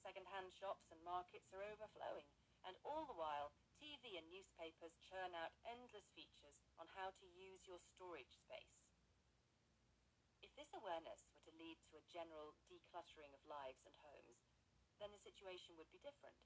Second-hand 0.06 0.54
shops 0.54 0.94
and 0.94 1.02
markets 1.02 1.50
are 1.52 1.66
overflowing, 1.66 2.30
and 2.64 2.78
all 2.86 3.10
the 3.10 3.18
while, 3.18 3.52
TV 3.82 4.16
and 4.16 4.30
newspapers 4.30 4.96
churn 5.02 5.34
out 5.34 5.58
endless 5.66 6.08
features 6.14 6.62
on 6.78 6.88
how 6.94 7.12
to 7.18 7.28
use 7.28 7.66
your 7.66 7.82
storage 7.82 8.38
space. 8.38 8.80
If 10.46 10.54
this 10.56 10.72
awareness 10.72 11.28
were 11.34 11.44
to 11.50 11.58
lead 11.60 11.82
to 11.90 12.00
a 12.00 12.10
general 12.14 12.56
decluttering 12.70 13.34
of 13.36 13.44
lives 13.50 13.84
and 13.84 13.96
homes, 14.06 14.46
then 15.02 15.12
the 15.12 15.26
situation 15.26 15.76
would 15.76 15.92
be 15.92 16.04
different. 16.04 16.40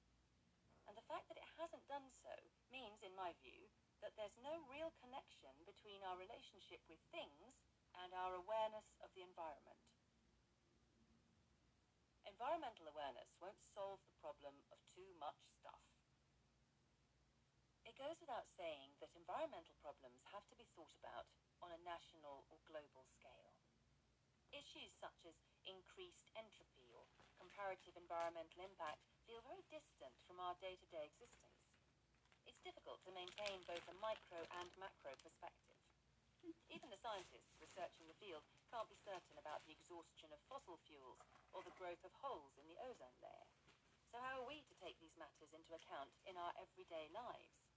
And 0.90 0.98
the 0.98 1.06
fact 1.06 1.30
that 1.30 1.38
it 1.38 1.56
hasn't 1.60 1.90
done 1.90 2.10
so 2.10 2.34
means, 2.70 3.06
in 3.06 3.14
my 3.14 3.38
view, 3.42 3.70
that 4.04 4.20
there's 4.20 4.36
no 4.44 4.60
real 4.68 4.92
connection 5.00 5.56
between 5.64 6.04
our 6.04 6.20
relationship 6.20 6.84
with 6.92 7.00
things 7.16 7.56
and 8.04 8.12
our 8.12 8.36
awareness 8.36 8.84
of 9.00 9.08
the 9.16 9.24
environment. 9.24 9.80
Environmental 12.28 12.92
awareness 12.92 13.32
won't 13.40 13.64
solve 13.72 14.04
the 14.04 14.20
problem 14.20 14.60
of 14.76 14.80
too 14.92 15.08
much 15.24 15.40
stuff. 15.56 15.80
It 17.88 17.96
goes 17.96 18.20
without 18.20 18.52
saying 18.60 19.00
that 19.00 19.16
environmental 19.16 19.80
problems 19.80 20.20
have 20.36 20.44
to 20.52 20.60
be 20.60 20.68
thought 20.76 20.92
about 21.00 21.32
on 21.64 21.72
a 21.72 21.84
national 21.88 22.44
or 22.52 22.60
global 22.68 23.08
scale. 23.16 23.56
Issues 24.52 24.92
such 25.00 25.24
as 25.24 25.36
increased 25.64 26.28
entropy 26.36 26.92
or 26.92 27.08
comparative 27.40 27.96
environmental 27.96 28.68
impact 28.68 29.00
feel 29.24 29.40
very 29.48 29.64
distant 29.72 30.16
from 30.28 30.44
our 30.44 30.60
day-to-day 30.60 31.08
existence. 31.08 31.63
Difficult 32.64 33.04
to 33.04 33.12
maintain 33.12 33.60
both 33.68 33.84
a 33.92 34.00
micro 34.00 34.40
and 34.56 34.72
macro 34.80 35.12
perspective. 35.20 35.76
Even 36.72 36.88
the 36.88 37.04
scientists 37.04 37.60
researching 37.60 38.08
the 38.08 38.16
field 38.24 38.48
can't 38.72 38.88
be 38.88 38.96
certain 39.04 39.36
about 39.36 39.68
the 39.68 39.76
exhaustion 39.76 40.32
of 40.32 40.40
fossil 40.48 40.80
fuels 40.88 41.20
or 41.52 41.60
the 41.68 41.76
growth 41.76 42.00
of 42.08 42.16
holes 42.24 42.56
in 42.56 42.64
the 42.72 42.80
ozone 42.80 43.20
layer. 43.20 43.48
So 44.08 44.24
how 44.24 44.40
are 44.40 44.48
we 44.48 44.64
to 44.64 44.80
take 44.80 44.96
these 45.04 45.20
matters 45.20 45.52
into 45.52 45.76
account 45.76 46.16
in 46.24 46.40
our 46.40 46.56
everyday 46.56 47.12
lives? 47.12 47.68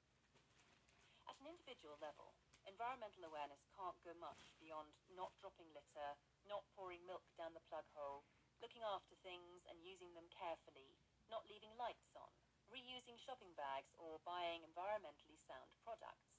At 1.27 1.35
an 1.43 1.51
individual 1.51 1.99
level, 1.99 2.39
environmental 2.71 3.27
awareness 3.27 3.67
can't 3.75 3.99
go 4.07 4.15
much 4.23 4.55
beyond 4.63 4.95
not 5.19 5.35
dropping 5.43 5.67
litter, 5.75 6.15
not 6.47 6.63
pouring 6.79 7.03
milk 7.03 7.27
down 7.35 7.59
the 7.59 7.67
plug 7.67 7.91
hole, 7.99 8.23
looking 8.63 8.87
after 8.87 9.19
things 9.27 9.67
and 9.67 9.83
using 9.83 10.15
them 10.15 10.31
carefully, 10.31 10.95
not 11.27 11.43
leaving 11.51 11.75
lights 11.75 12.15
on, 12.15 12.31
reusing 12.71 13.19
shopping 13.19 13.55
bags, 13.55 13.93
or 13.97 14.23
buying 14.27 14.63
environmentally 14.67 15.39
sound 15.47 15.71
products. 15.83 16.37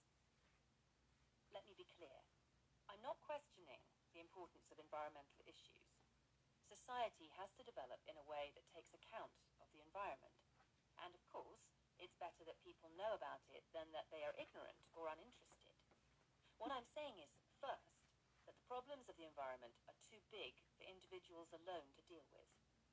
Let 1.53 1.63
me 1.65 1.73
be 1.73 1.87
clear. 1.87 2.21
I'm 2.87 3.03
not 3.03 3.19
questioning 3.23 3.83
the 4.11 4.23
importance 4.23 4.71
of 4.71 4.79
environmental 4.79 5.43
issues. 5.43 5.87
Society 6.67 7.31
has 7.39 7.51
to 7.55 7.67
develop 7.67 8.03
in 8.07 8.19
a 8.19 8.27
way 8.27 8.51
that 8.55 8.67
takes 8.71 8.91
account 8.91 9.31
of 9.63 9.71
the 9.71 9.83
environment. 9.83 10.35
And 10.99 11.15
of 11.15 11.23
course, 11.31 11.63
it's 11.97 12.19
better 12.19 12.43
that 12.45 12.61
people 12.61 12.93
know 12.93 13.15
about 13.15 13.41
it 13.49 13.63
than 13.73 13.89
that 13.95 14.11
they 14.11 14.21
are 14.21 14.35
ignorant 14.37 14.83
or 14.93 15.09
uninterested. 15.09 15.73
What 16.57 16.73
I'm 16.73 16.89
saying 16.91 17.17
is, 17.21 17.31
first, 17.61 18.01
that 18.45 18.45
the 18.49 18.65
problems 18.65 19.09
of 19.09 19.17
the 19.17 19.29
environment 19.29 19.77
are 19.89 19.97
too 20.03 20.21
big 20.33 20.57
for 20.77 20.85
individuals 20.85 21.53
alone 21.53 21.89
to 21.95 22.07
deal 22.09 22.25
with. 22.33 22.49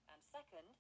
And 0.09 0.21
second, 0.29 0.77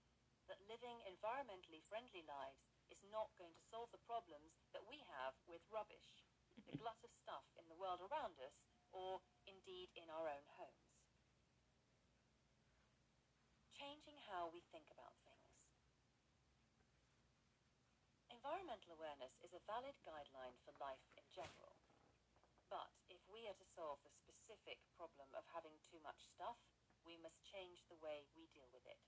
that 0.49 0.61
living 0.69 1.01
environmentally 1.09 1.81
friendly 1.89 2.23
lives 2.27 2.65
is 2.93 3.01
not 3.09 3.33
going 3.41 3.55
to 3.57 3.69
solve 3.71 3.89
the 3.93 4.07
problems 4.07 4.53
that 4.77 4.85
we 4.85 5.01
have 5.09 5.35
with 5.49 5.65
rubbish, 5.73 6.25
the 6.69 6.77
glut 6.81 7.01
of 7.03 7.13
stuff 7.23 7.45
in 7.57 7.67
the 7.69 7.79
world 7.79 8.01
around 8.05 8.37
us, 8.41 8.55
or 8.93 9.21
indeed 9.49 9.91
in 9.97 10.07
our 10.13 10.29
own 10.29 10.47
homes. 10.55 10.95
Changing 13.75 14.21
how 14.31 14.49
we 14.55 14.63
think 14.71 14.87
about 14.95 15.19
things. 15.27 15.35
Environmental 18.31 18.95
awareness 18.95 19.33
is 19.41 19.57
a 19.57 19.65
valid 19.67 19.97
guideline 20.05 20.57
for 20.63 20.77
life 20.79 21.05
in 21.17 21.25
general. 21.33 21.75
But 22.69 22.91
if 23.09 23.21
we 23.31 23.47
are 23.49 23.57
to 23.57 23.73
solve 23.77 24.03
the 24.05 24.11
specific 24.11 24.81
problem 24.97 25.29
of 25.33 25.45
having 25.55 25.79
too 25.91 26.01
much 26.03 26.21
stuff, 26.35 26.59
we 27.05 27.17
must 27.21 27.41
change 27.45 27.85
the 27.89 28.01
way 28.01 28.27
we 28.35 28.49
deal 28.53 28.69
with 28.73 28.85
it. 28.89 28.99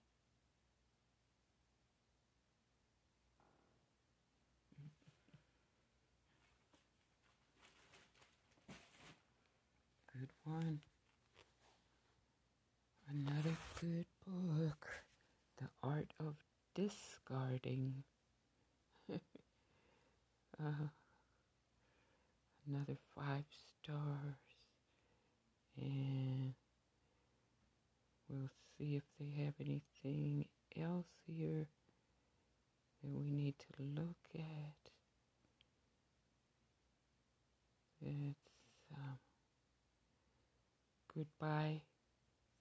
Good 10.13 10.36
one. 10.47 10.81
Another 13.09 13.57
good 13.81 14.07
book. 14.27 14.87
The 15.59 15.69
Art 15.83 16.13
of 16.21 16.35
Discarding. 16.75 18.05
uh, 19.13 20.89
another 22.69 22.97
five 23.15 23.45
stars. 23.83 24.37
And 25.81 26.55
we'll 28.29 28.51
see 28.79 28.97
if 28.97 29.03
they 29.19 29.43
have 29.45 29.55
anything 29.61 30.47
else 30.81 31.07
here 31.27 31.67
that 33.03 33.11
we 33.11 33.31
need 33.31 33.55
to 33.59 33.83
look 33.83 34.17
at. 34.35 34.91
It's 38.03 38.37
um, 38.95 39.19
Goodbye 41.17 41.81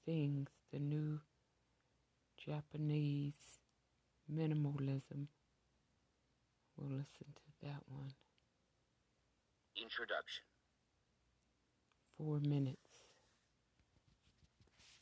Things, 0.05 0.47
the 0.71 0.79
new 0.79 1.19
Japanese 2.39 3.59
minimalism. 4.31 5.27
We'll 6.77 7.03
listen 7.03 7.35
to 7.35 7.47
that 7.67 7.83
one. 7.91 8.15
Introduction 9.75 10.47
Four 12.15 12.39
minutes. 12.47 12.79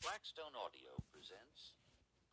Blackstone 0.01 0.57
Audio 0.57 0.97
presents 1.13 1.77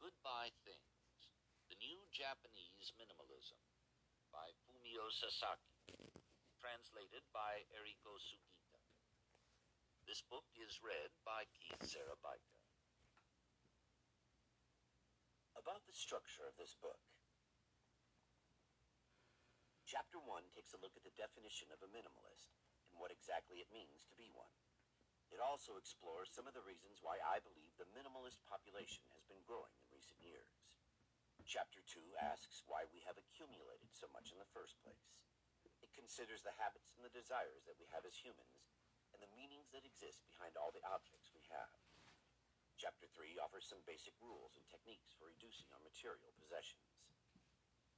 Goodbye 0.01 0.57
Things, 0.65 1.21
the 1.69 1.77
new 1.85 2.01
Japanese 2.17 2.97
minimalism 2.97 3.61
by 4.33 4.49
Fumio 4.65 5.05
Sasaki, 5.13 6.01
translated 6.65 7.29
by 7.37 7.61
Eriko 7.77 8.17
Sugita. 8.17 8.60
This 10.11 10.27
book 10.27 10.51
is 10.59 10.83
read 10.83 11.15
by 11.23 11.47
Keith 11.55 11.87
Szarabajka. 11.87 12.59
About 15.55 15.87
the 15.87 15.95
structure 15.95 16.43
of 16.51 16.59
this 16.59 16.75
book. 16.75 16.99
Chapter 19.87 20.19
1 20.19 20.51
takes 20.51 20.75
a 20.75 20.83
look 20.83 20.99
at 20.99 21.07
the 21.07 21.15
definition 21.15 21.71
of 21.71 21.79
a 21.87 21.93
minimalist 21.95 22.51
and 22.91 22.99
what 22.99 23.15
exactly 23.15 23.63
it 23.63 23.71
means 23.71 24.03
to 24.11 24.19
be 24.19 24.35
one. 24.35 24.51
It 25.31 25.39
also 25.39 25.79
explores 25.79 26.35
some 26.35 26.51
of 26.51 26.59
the 26.59 26.67
reasons 26.67 26.99
why 27.07 27.23
I 27.23 27.39
believe 27.39 27.71
the 27.79 27.87
minimalist 27.95 28.43
population 28.51 29.07
has 29.15 29.23
been 29.31 29.47
growing 29.47 29.79
in 29.79 29.95
recent 29.95 30.19
years. 30.19 30.59
Chapter 31.47 31.87
2 31.87 32.19
asks 32.19 32.67
why 32.67 32.83
we 32.91 32.99
have 33.07 33.15
accumulated 33.15 33.95
so 33.95 34.11
much 34.11 34.35
in 34.35 34.43
the 34.43 34.55
first 34.59 34.75
place. 34.83 35.15
It 35.87 35.95
considers 35.95 36.43
the 36.43 36.59
habits 36.59 36.99
and 36.99 37.07
the 37.07 37.15
desires 37.15 37.63
that 37.71 37.79
we 37.79 37.87
have 37.95 38.03
as 38.03 38.19
humans 38.19 38.59
and 39.21 39.29
the 39.29 39.37
meanings 39.37 39.69
that 39.69 39.85
exist 39.85 40.25
behind 40.33 40.57
all 40.57 40.73
the 40.73 40.81
objects 40.89 41.29
we 41.37 41.45
have. 41.53 41.77
Chapter 42.81 43.05
3 43.13 43.37
offers 43.37 43.69
some 43.69 43.85
basic 43.85 44.17
rules 44.17 44.57
and 44.57 44.65
techniques 44.73 45.13
for 45.13 45.29
reducing 45.29 45.69
our 45.77 45.85
material 45.85 46.33
possessions. 46.41 46.89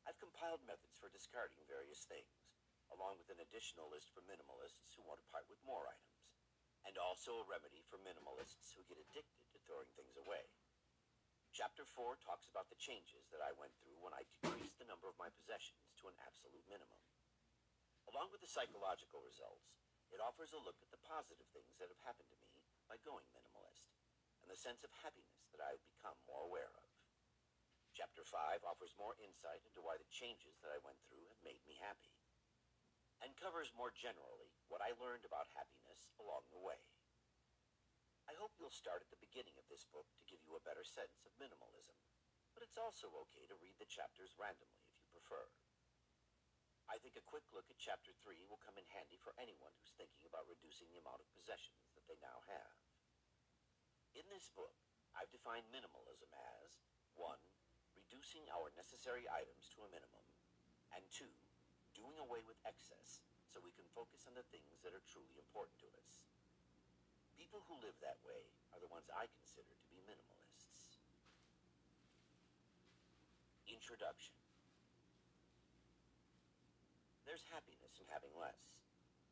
I've 0.03 0.19
compiled 0.19 0.67
methods 0.67 0.99
for 0.99 1.15
discarding 1.15 1.63
various 1.71 2.03
things, 2.11 2.43
along 2.91 3.23
with 3.23 3.31
an 3.31 3.39
additional 3.39 3.87
list 3.87 4.11
for 4.11 4.27
minimalists 4.27 4.99
who 4.99 5.07
want 5.07 5.23
to 5.23 5.31
part 5.31 5.47
with 5.47 5.63
more 5.63 5.87
items, 5.87 6.27
and 6.91 6.99
also 6.99 7.39
a 7.39 7.47
remedy 7.47 7.87
for 7.87 8.03
minimalists 8.03 8.75
who 8.75 8.83
get 8.91 8.99
addicted 8.99 9.47
to 9.55 9.63
throwing 9.63 9.95
things 9.95 10.19
away. 10.19 10.43
Chapter 11.55 11.87
4 11.87 12.19
talks 12.19 12.51
about 12.51 12.67
the 12.67 12.83
changes 12.83 13.31
that 13.31 13.47
I 13.47 13.55
went 13.55 13.79
through 13.79 14.03
when 14.03 14.11
I 14.11 14.27
decreased 14.35 14.75
the 14.83 14.91
number 14.91 15.07
of 15.07 15.15
my 15.23 15.31
possessions 15.39 15.95
to 16.03 16.11
an 16.11 16.19
absolute 16.27 16.67
minimum. 16.67 16.99
Along 18.11 18.35
with 18.35 18.43
the 18.43 18.51
psychological 18.51 19.23
results, 19.23 19.71
it 20.13 20.21
offers 20.21 20.53
a 20.53 20.61
look 20.61 20.77
at 20.85 20.93
the 20.93 21.01
positive 21.09 21.49
things 21.57 21.75
that 21.81 21.89
have 21.89 22.05
happened 22.05 22.29
to 22.29 22.43
me 22.45 22.61
by 22.87 23.01
going 23.01 23.25
minimalist, 23.33 23.97
and 24.45 24.53
the 24.53 24.61
sense 24.61 24.85
of 24.85 24.93
happiness 25.01 25.49
that 25.51 25.65
I 25.65 25.75
have 25.75 25.85
become 25.89 26.17
more 26.29 26.45
aware 26.45 26.71
of. 26.77 26.89
Chapter 27.97 28.25
5 28.25 28.65
offers 28.65 28.97
more 28.97 29.17
insight 29.21 29.65
into 29.65 29.85
why 29.85 29.97
the 29.97 30.09
changes 30.13 30.57
that 30.61 30.73
I 30.73 30.81
went 30.85 31.01
through 31.09 31.25
have 31.29 31.45
made 31.45 31.61
me 31.65 31.81
happy, 31.81 32.13
and 33.25 33.37
covers 33.37 33.73
more 33.73 33.93
generally 33.93 34.53
what 34.69 34.85
I 34.85 34.97
learned 34.97 35.25
about 35.25 35.53
happiness 35.53 36.13
along 36.21 36.49
the 36.49 36.61
way. 36.61 36.81
I 38.29 38.39
hope 38.39 38.57
you'll 38.57 38.73
start 38.73 39.03
at 39.03 39.11
the 39.11 39.21
beginning 39.21 39.57
of 39.61 39.69
this 39.69 39.85
book 39.89 40.09
to 40.17 40.29
give 40.29 40.41
you 40.45 40.57
a 40.57 40.65
better 40.65 40.85
sense 40.85 41.25
of 41.25 41.37
minimalism, 41.37 41.97
but 42.55 42.65
it's 42.65 42.81
also 42.81 43.13
okay 43.29 43.45
to 43.49 43.61
read 43.61 43.77
the 43.81 43.89
chapters 43.89 44.37
randomly 44.41 44.85
if 44.89 44.97
you 45.01 45.09
prefer. 45.13 45.49
I 46.91 46.99
think 46.99 47.15
a 47.15 47.31
quick 47.31 47.47
look 47.55 47.69
at 47.71 47.79
Chapter 47.79 48.11
3 48.25 48.43
will 48.51 48.61
come 48.63 48.77
in 48.77 48.87
handy 48.91 49.19
for 49.23 49.37
anyone 49.39 49.71
who's 49.79 49.95
thinking 49.95 50.27
about 50.27 50.51
reducing 50.51 50.91
the 50.91 51.03
amount 51.03 51.23
of 51.23 51.35
possessions 51.37 51.93
that 51.95 52.07
they 52.11 52.19
now 52.19 52.43
have. 52.51 52.75
In 54.19 54.27
this 54.29 54.53
book, 54.53 54.77
I've 55.17 55.33
defined 55.33 55.69
minimalism 55.73 56.29
as 56.61 56.83
1. 57.17 57.37
Reducing 57.97 58.45
our 58.53 58.73
necessary 58.77 59.29
items 59.29 59.69
to 59.73 59.85
a 59.85 59.93
minimum, 59.93 60.27
and 60.97 61.05
2. 61.13 61.29
Doing 61.97 62.17
away 62.21 62.45
with 62.45 62.61
excess 62.65 63.25
so 63.49 63.61
we 63.61 63.73
can 63.77 63.89
focus 63.93 64.25
on 64.25 64.37
the 64.37 64.49
things 64.49 64.81
that 64.81 64.97
are 64.97 65.05
truly 65.05 65.37
important 65.37 65.77
to 65.85 65.89
us. 66.01 66.29
People 67.37 67.65
who 67.69 67.77
live 67.85 67.97
that 68.01 68.21
way 68.25 68.53
are 68.73 68.81
the 68.81 68.89
ones 68.89 69.13
I 69.13 69.29
consider 69.29 69.73
to 69.77 69.89
be 69.93 70.01
minimalists. 70.05 71.01
Introduction 73.69 74.42
There's 77.33 77.49
happiness 77.49 77.97
in 77.97 78.05
having 78.13 78.37
less. 78.37 78.61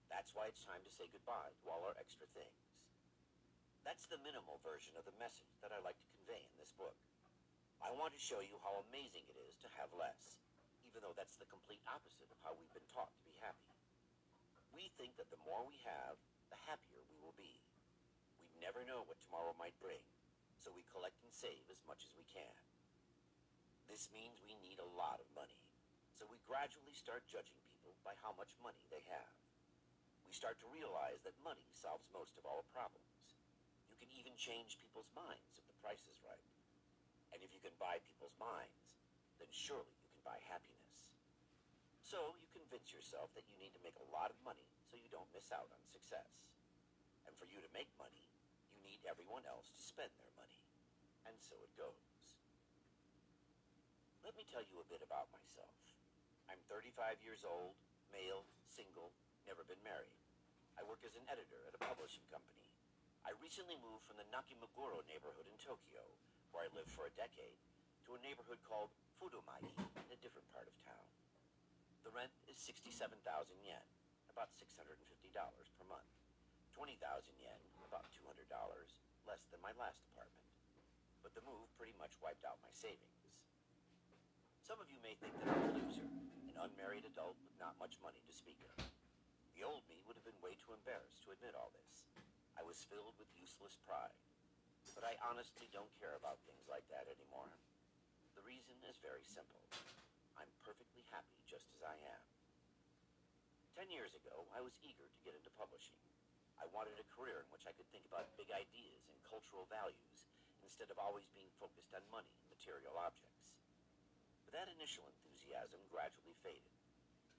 That's 0.09 0.33
why 0.33 0.49
it's 0.49 0.65
time 0.65 0.81
to 0.89 0.97
say 0.97 1.13
goodbye 1.13 1.53
to 1.61 1.69
all 1.69 1.85
our 1.85 1.93
extra 2.01 2.25
things. 2.33 2.73
That's 3.85 4.09
the 4.09 4.17
minimal 4.25 4.57
version 4.65 4.97
of 4.97 5.05
the 5.05 5.13
message 5.21 5.53
that 5.61 5.69
I 5.69 5.85
like 5.85 6.01
to 6.01 6.15
convey 6.17 6.41
in 6.41 6.57
this 6.57 6.73
book. 6.81 6.97
I 7.85 7.93
want 7.93 8.17
to 8.17 8.23
show 8.25 8.41
you 8.41 8.57
how 8.65 8.81
amazing 8.89 9.29
it 9.29 9.37
is 9.45 9.61
to 9.61 9.69
have 9.77 9.93
less, 9.93 10.41
even 10.89 11.05
though 11.05 11.13
that's 11.13 11.37
the 11.37 11.53
complete 11.53 11.85
opposite 11.93 12.33
of 12.33 12.41
how 12.41 12.57
we've 12.57 12.73
been 12.73 12.89
taught 12.89 13.13
to 13.21 13.29
be 13.29 13.37
happy. 13.45 13.69
We 14.73 14.89
think 14.97 15.21
that 15.21 15.29
the 15.29 15.45
more 15.45 15.61
we 15.69 15.77
have, 15.85 16.17
the 16.49 16.57
happier 16.73 17.05
we 17.13 17.21
will 17.21 17.37
be. 17.37 17.61
We 18.41 18.49
never 18.65 18.81
know 18.89 19.05
what 19.05 19.21
tomorrow 19.21 19.53
might 19.61 19.77
bring, 19.77 20.01
so 20.57 20.73
we 20.73 20.89
collect 20.89 21.21
and 21.21 21.37
save 21.37 21.69
as 21.69 21.85
much 21.85 22.09
as 22.09 22.17
we 22.17 22.25
can. 22.33 22.57
This 23.93 24.09
means 24.09 24.41
we 24.41 24.57
need 24.65 24.81
a 24.81 24.89
lot 24.97 25.21
of 25.21 25.29
money, 25.37 25.61
so 26.17 26.25
we 26.33 26.41
gradually 26.49 26.97
start 26.97 27.29
judging 27.29 27.61
people 27.61 27.70
by 28.07 28.15
how 28.23 28.37
much 28.39 28.55
money 28.63 28.85
they 28.89 29.03
have. 29.11 29.35
We 30.27 30.35
start 30.37 30.63
to 30.63 30.71
realize 30.71 31.25
that 31.27 31.35
money 31.43 31.67
solves 31.75 32.07
most 32.15 32.39
of 32.39 32.47
our 32.47 32.63
problems. 32.71 33.35
You 33.91 33.99
can 33.99 34.13
even 34.15 34.39
change 34.39 34.79
people's 34.79 35.11
minds 35.11 35.59
if 35.59 35.67
the 35.67 35.81
price 35.83 36.07
is 36.07 36.23
right. 36.23 36.51
And 37.35 37.43
if 37.43 37.51
you 37.51 37.59
can 37.59 37.75
buy 37.83 37.99
people's 38.07 38.35
minds, 38.39 38.99
then 39.43 39.51
surely 39.51 39.91
you 39.91 40.11
can 40.15 40.23
buy 40.23 40.39
happiness. 40.47 41.11
So 42.07 42.35
you 42.39 42.47
convince 42.51 42.91
yourself 42.95 43.35
that 43.35 43.47
you 43.47 43.59
need 43.59 43.75
to 43.75 43.83
make 43.87 43.99
a 43.99 44.11
lot 44.11 44.31
of 44.31 44.39
money 44.43 44.67
so 44.87 44.99
you 44.99 45.11
don't 45.11 45.31
miss 45.35 45.51
out 45.51 45.71
on 45.71 45.83
success. 45.91 46.51
And 47.27 47.35
for 47.39 47.47
you 47.47 47.59
to 47.63 47.71
make 47.75 47.91
money, 47.99 48.27
you 48.75 48.79
need 48.83 49.03
everyone 49.07 49.47
else 49.47 49.71
to 49.71 49.83
spend 49.83 50.11
their 50.19 50.35
money. 50.39 50.63
And 51.27 51.35
so 51.39 51.59
it 51.63 51.71
goes. 51.79 52.39
Let 54.23 54.35
me 54.37 54.47
tell 54.47 54.63
you 54.63 54.79
a 54.79 54.87
bit 54.91 55.03
about 55.03 55.31
myself. 55.35 55.90
I'm 56.51 56.59
35 56.67 57.23
years 57.23 57.47
old, 57.47 57.79
male, 58.11 58.43
single, 58.67 59.15
never 59.47 59.63
been 59.63 59.79
married. 59.87 60.19
I 60.75 60.83
work 60.83 60.99
as 61.07 61.15
an 61.15 61.23
editor 61.31 61.63
at 61.71 61.79
a 61.79 61.87
publishing 61.87 62.27
company. 62.27 62.67
I 63.23 63.39
recently 63.39 63.79
moved 63.79 64.03
from 64.11 64.19
the 64.19 64.27
Nakameguro 64.35 65.07
neighborhood 65.07 65.47
in 65.47 65.55
Tokyo, 65.63 66.03
where 66.51 66.67
I 66.67 66.75
lived 66.75 66.91
for 66.91 67.07
a 67.07 67.15
decade, 67.15 67.55
to 68.03 68.19
a 68.19 68.25
neighborhood 68.27 68.59
called 68.67 68.91
Fudomae 69.23 69.63
in 69.63 70.11
a 70.11 70.19
different 70.19 70.51
part 70.51 70.67
of 70.67 70.75
town. 70.83 71.07
The 72.03 72.11
rent 72.11 72.35
is 72.51 72.59
67,000 72.59 73.15
yen, 73.63 73.87
about 74.35 74.51
$650 74.59 74.99
per 75.31 75.87
month. 75.87 76.11
20,000 76.75 76.99
yen, 77.39 77.63
about 77.87 78.11
$200, 78.11 78.27
less 79.23 79.47
than 79.55 79.63
my 79.63 79.71
last 79.79 80.03
apartment. 80.11 80.51
But 81.23 81.31
the 81.39 81.47
move 81.47 81.71
pretty 81.79 81.95
much 81.95 82.19
wiped 82.19 82.43
out 82.43 82.59
my 82.67 82.75
savings. 82.75 83.21
Some 84.71 84.79
of 84.79 84.87
you 84.87 85.03
may 85.03 85.19
think 85.19 85.35
that 85.43 85.51
I'm 85.51 85.67
a 85.67 85.83
loser, 85.83 86.07
an 86.47 86.55
unmarried 86.55 87.03
adult 87.03 87.35
with 87.43 87.51
not 87.59 87.75
much 87.83 87.99
money 88.07 88.23
to 88.23 88.31
speak 88.31 88.63
of. 88.71 88.79
The 89.59 89.67
old 89.67 89.83
me 89.91 89.99
would 90.07 90.15
have 90.15 90.23
been 90.23 90.39
way 90.39 90.55
too 90.63 90.71
embarrassed 90.71 91.27
to 91.27 91.35
admit 91.35 91.59
all 91.59 91.75
this. 91.75 92.07
I 92.55 92.63
was 92.63 92.87
filled 92.87 93.19
with 93.19 93.27
useless 93.35 93.75
pride. 93.83 94.15
But 94.95 95.03
I 95.03 95.19
honestly 95.27 95.67
don't 95.75 95.91
care 95.99 96.15
about 96.15 96.39
things 96.47 96.71
like 96.71 96.87
that 96.87 97.11
anymore. 97.11 97.51
The 98.39 98.47
reason 98.47 98.79
is 98.87 98.95
very 99.03 99.27
simple. 99.27 99.59
I'm 100.39 100.63
perfectly 100.63 101.03
happy 101.11 101.43
just 101.51 101.67
as 101.75 101.83
I 101.83 101.99
am. 102.07 102.23
Ten 103.75 103.91
years 103.91 104.15
ago, 104.15 104.47
I 104.55 104.63
was 104.63 104.79
eager 104.87 105.11
to 105.11 105.25
get 105.27 105.35
into 105.35 105.51
publishing. 105.59 105.99
I 106.63 106.71
wanted 106.71 106.95
a 106.95 107.11
career 107.11 107.43
in 107.43 107.51
which 107.51 107.67
I 107.67 107.75
could 107.75 107.91
think 107.91 108.07
about 108.07 108.39
big 108.39 108.55
ideas 108.55 109.03
and 109.11 109.19
cultural 109.27 109.67
values 109.67 110.31
instead 110.63 110.95
of 110.95 111.03
always 111.03 111.27
being 111.35 111.51
focused 111.59 111.91
on 111.91 112.07
money 112.15 112.31
and 112.39 112.55
material 112.55 112.95
objects. 112.95 113.40
But 114.51 114.67
that 114.67 114.75
initial 114.83 115.07
enthusiasm 115.07 115.79
gradually 115.95 116.35
faded. 116.43 116.75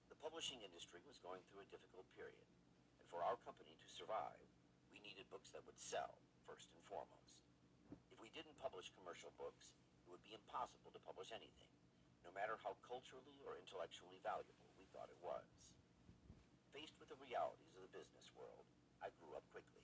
The 0.07 0.15
publishing 0.23 0.63
industry 0.63 1.03
was 1.03 1.19
going 1.19 1.43
through 1.51 1.67
a 1.67 1.73
difficult 1.75 2.07
period, 2.15 2.47
and 3.03 3.05
for 3.11 3.19
our 3.19 3.35
company 3.43 3.75
to 3.75 3.87
survive, 3.91 4.47
we 4.95 5.03
needed 5.03 5.27
books 5.27 5.51
that 5.51 5.67
would 5.67 5.75
sell, 5.75 6.15
first 6.47 6.71
and 6.71 6.79
foremost. 6.87 7.35
If 8.15 8.15
we 8.23 8.31
didn't 8.31 8.55
publish 8.63 8.95
commercial 8.95 9.35
books, 9.35 9.75
it 9.75 10.07
would 10.07 10.23
be 10.23 10.39
impossible 10.39 10.95
to 10.95 11.03
publish 11.03 11.35
anything, 11.35 11.75
no 12.23 12.31
matter 12.31 12.55
how 12.63 12.79
culturally 12.79 13.43
or 13.43 13.59
intellectually 13.59 14.23
valuable 14.23 14.71
we 14.79 14.87
thought 14.95 15.11
it 15.11 15.19
was. 15.19 15.51
Faced 16.71 16.95
with 16.95 17.11
the 17.11 17.19
realities 17.19 17.75
of 17.75 17.83
the 17.83 17.91
business 17.91 18.31
world, 18.39 18.63
I 19.03 19.11
grew 19.19 19.35
up 19.35 19.43
quickly. 19.51 19.83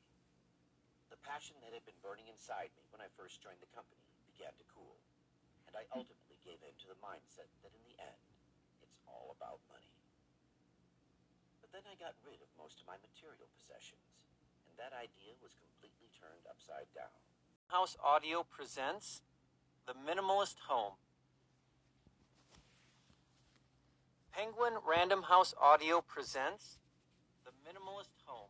The 1.11 1.19
passion 1.27 1.59
that 1.59 1.75
had 1.75 1.83
been 1.83 1.99
burning 1.99 2.31
inside 2.31 2.71
me 2.79 2.87
when 2.87 3.03
I 3.03 3.11
first 3.19 3.43
joined 3.43 3.59
the 3.59 3.75
company 3.75 4.07
began 4.31 4.55
to 4.55 4.71
cool, 4.71 4.95
I 5.77 5.85
ultimately 5.93 6.41
gave 6.41 6.57
in 6.65 6.73
to 6.81 6.87
the 6.89 6.97
mindset 6.97 7.45
that 7.61 7.69
in 7.69 7.83
the 7.85 7.93
end, 8.01 8.17
it's 8.81 8.97
all 9.05 9.37
about 9.37 9.61
money. 9.69 9.93
But 11.61 11.69
then 11.69 11.85
I 11.85 11.93
got 12.01 12.17
rid 12.25 12.41
of 12.41 12.49
most 12.57 12.81
of 12.81 12.89
my 12.89 12.97
material 13.05 13.45
possessions, 13.53 14.17
and 14.65 14.73
that 14.81 14.97
idea 14.97 15.37
was 15.37 15.53
completely 15.53 16.09
turned 16.17 16.49
upside 16.49 16.89
down. 16.97 17.13
House 17.69 17.93
Audio 18.01 18.41
presents 18.41 19.21
The 19.85 19.93
Minimalist 19.93 20.65
Home. 20.65 20.97
Penguin 24.33 24.81
Random 24.81 25.29
House 25.29 25.53
Audio 25.61 26.01
presents 26.01 26.81
The 27.45 27.53
Minimalist 27.61 28.17
Home, 28.25 28.49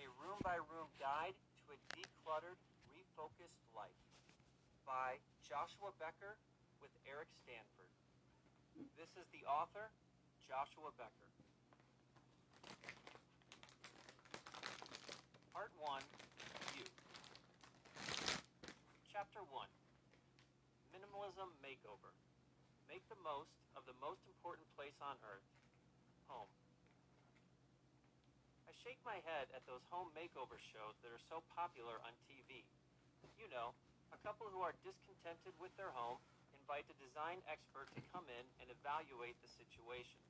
a 0.00 0.08
room 0.24 0.40
by 0.40 0.56
room 0.56 0.88
guide 0.96 1.36
to 1.60 1.76
a 1.76 1.78
decluttered, 1.92 2.56
refocused 2.88 3.60
life 3.76 4.00
by 4.88 5.20
Joshua 5.50 5.90
Becker 5.98 6.38
with 6.78 6.94
Eric 7.10 7.26
Stanford. 7.42 7.90
This 8.94 9.10
is 9.18 9.26
the 9.34 9.42
author, 9.50 9.90
Joshua 10.46 10.94
Becker. 10.94 11.26
Part 15.50 15.74
1 15.74 16.06
You. 16.78 16.86
Chapter 19.10 19.42
1 19.42 19.66
Minimalism 20.94 21.50
Makeover. 21.58 22.14
Make 22.86 23.02
the 23.10 23.18
most 23.26 23.50
of 23.74 23.82
the 23.90 23.98
most 23.98 24.22
important 24.30 24.70
place 24.78 24.94
on 25.02 25.18
earth 25.26 25.50
home. 26.30 26.46
I 28.70 28.72
shake 28.86 29.02
my 29.02 29.18
head 29.26 29.50
at 29.50 29.66
those 29.66 29.82
home 29.90 30.14
makeover 30.14 30.62
shows 30.70 30.94
that 31.02 31.10
are 31.10 31.26
so 31.26 31.42
popular 31.58 31.98
on 32.06 32.14
TV. 32.30 32.62
You 33.34 33.50
know, 33.50 33.74
a 34.10 34.18
couple 34.26 34.50
who 34.50 34.62
are 34.62 34.74
discontented 34.82 35.54
with 35.58 35.74
their 35.78 35.90
home 35.94 36.18
invite 36.70 36.86
a 36.86 37.02
design 37.02 37.42
expert 37.50 37.90
to 37.98 38.02
come 38.14 38.22
in 38.30 38.44
and 38.62 38.70
evaluate 38.70 39.34
the 39.42 39.50
situation. 39.50 40.22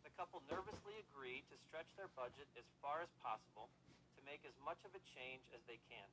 The 0.00 0.08
couple 0.16 0.40
nervously 0.48 0.96
agree 1.12 1.44
to 1.52 1.60
stretch 1.68 1.92
their 2.00 2.08
budget 2.16 2.48
as 2.56 2.64
far 2.80 3.04
as 3.04 3.12
possible 3.20 3.68
to 4.16 4.20
make 4.24 4.40
as 4.48 4.56
much 4.64 4.80
of 4.88 4.96
a 4.96 5.02
change 5.12 5.44
as 5.52 5.60
they 5.68 5.76
can. 5.92 6.08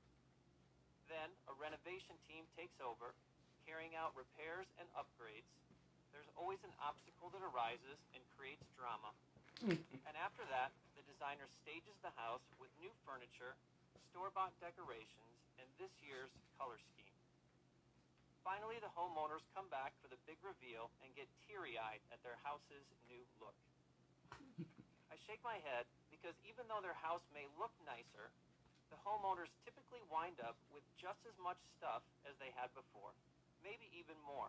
Then 1.08 1.32
a 1.48 1.56
renovation 1.56 2.20
team 2.28 2.44
takes 2.60 2.76
over, 2.84 3.16
carrying 3.64 3.96
out 3.96 4.12
repairs 4.20 4.68
and 4.76 4.92
upgrades. 4.92 5.48
There's 6.12 6.28
always 6.36 6.60
an 6.68 6.76
obstacle 6.84 7.32
that 7.32 7.40
arises 7.40 7.96
and 8.12 8.20
creates 8.36 8.68
drama. 8.76 9.16
and 9.72 10.16
after 10.20 10.44
that, 10.52 10.76
the 11.00 11.04
designer 11.08 11.48
stages 11.64 11.96
the 12.04 12.12
house 12.20 12.44
with 12.60 12.68
new 12.84 12.92
furniture, 13.08 13.56
store-bought 14.16 14.56
decorations, 14.64 15.36
and 15.60 15.68
this 15.76 15.92
year's 16.00 16.32
color 16.56 16.80
scheme. 16.80 17.20
Finally, 18.48 18.80
the 18.80 18.88
homeowners 18.96 19.44
come 19.52 19.68
back 19.68 19.92
for 20.00 20.08
the 20.08 20.16
big 20.24 20.40
reveal 20.40 20.88
and 21.04 21.12
get 21.20 21.28
teary-eyed 21.44 22.00
at 22.16 22.24
their 22.24 22.40
house's 22.40 22.88
new 23.12 23.20
look. 23.44 23.60
I 25.12 25.20
shake 25.28 25.44
my 25.44 25.60
head 25.68 25.84
because 26.08 26.32
even 26.48 26.64
though 26.72 26.80
their 26.80 26.96
house 26.96 27.28
may 27.36 27.44
look 27.60 27.76
nicer, 27.84 28.32
the 28.88 28.96
homeowners 29.04 29.52
typically 29.68 30.00
wind 30.08 30.40
up 30.40 30.56
with 30.72 30.88
just 30.96 31.20
as 31.28 31.36
much 31.36 31.60
stuff 31.76 32.08
as 32.24 32.40
they 32.40 32.56
had 32.56 32.72
before, 32.72 33.12
maybe 33.68 33.92
even 33.92 34.16
more. 34.24 34.48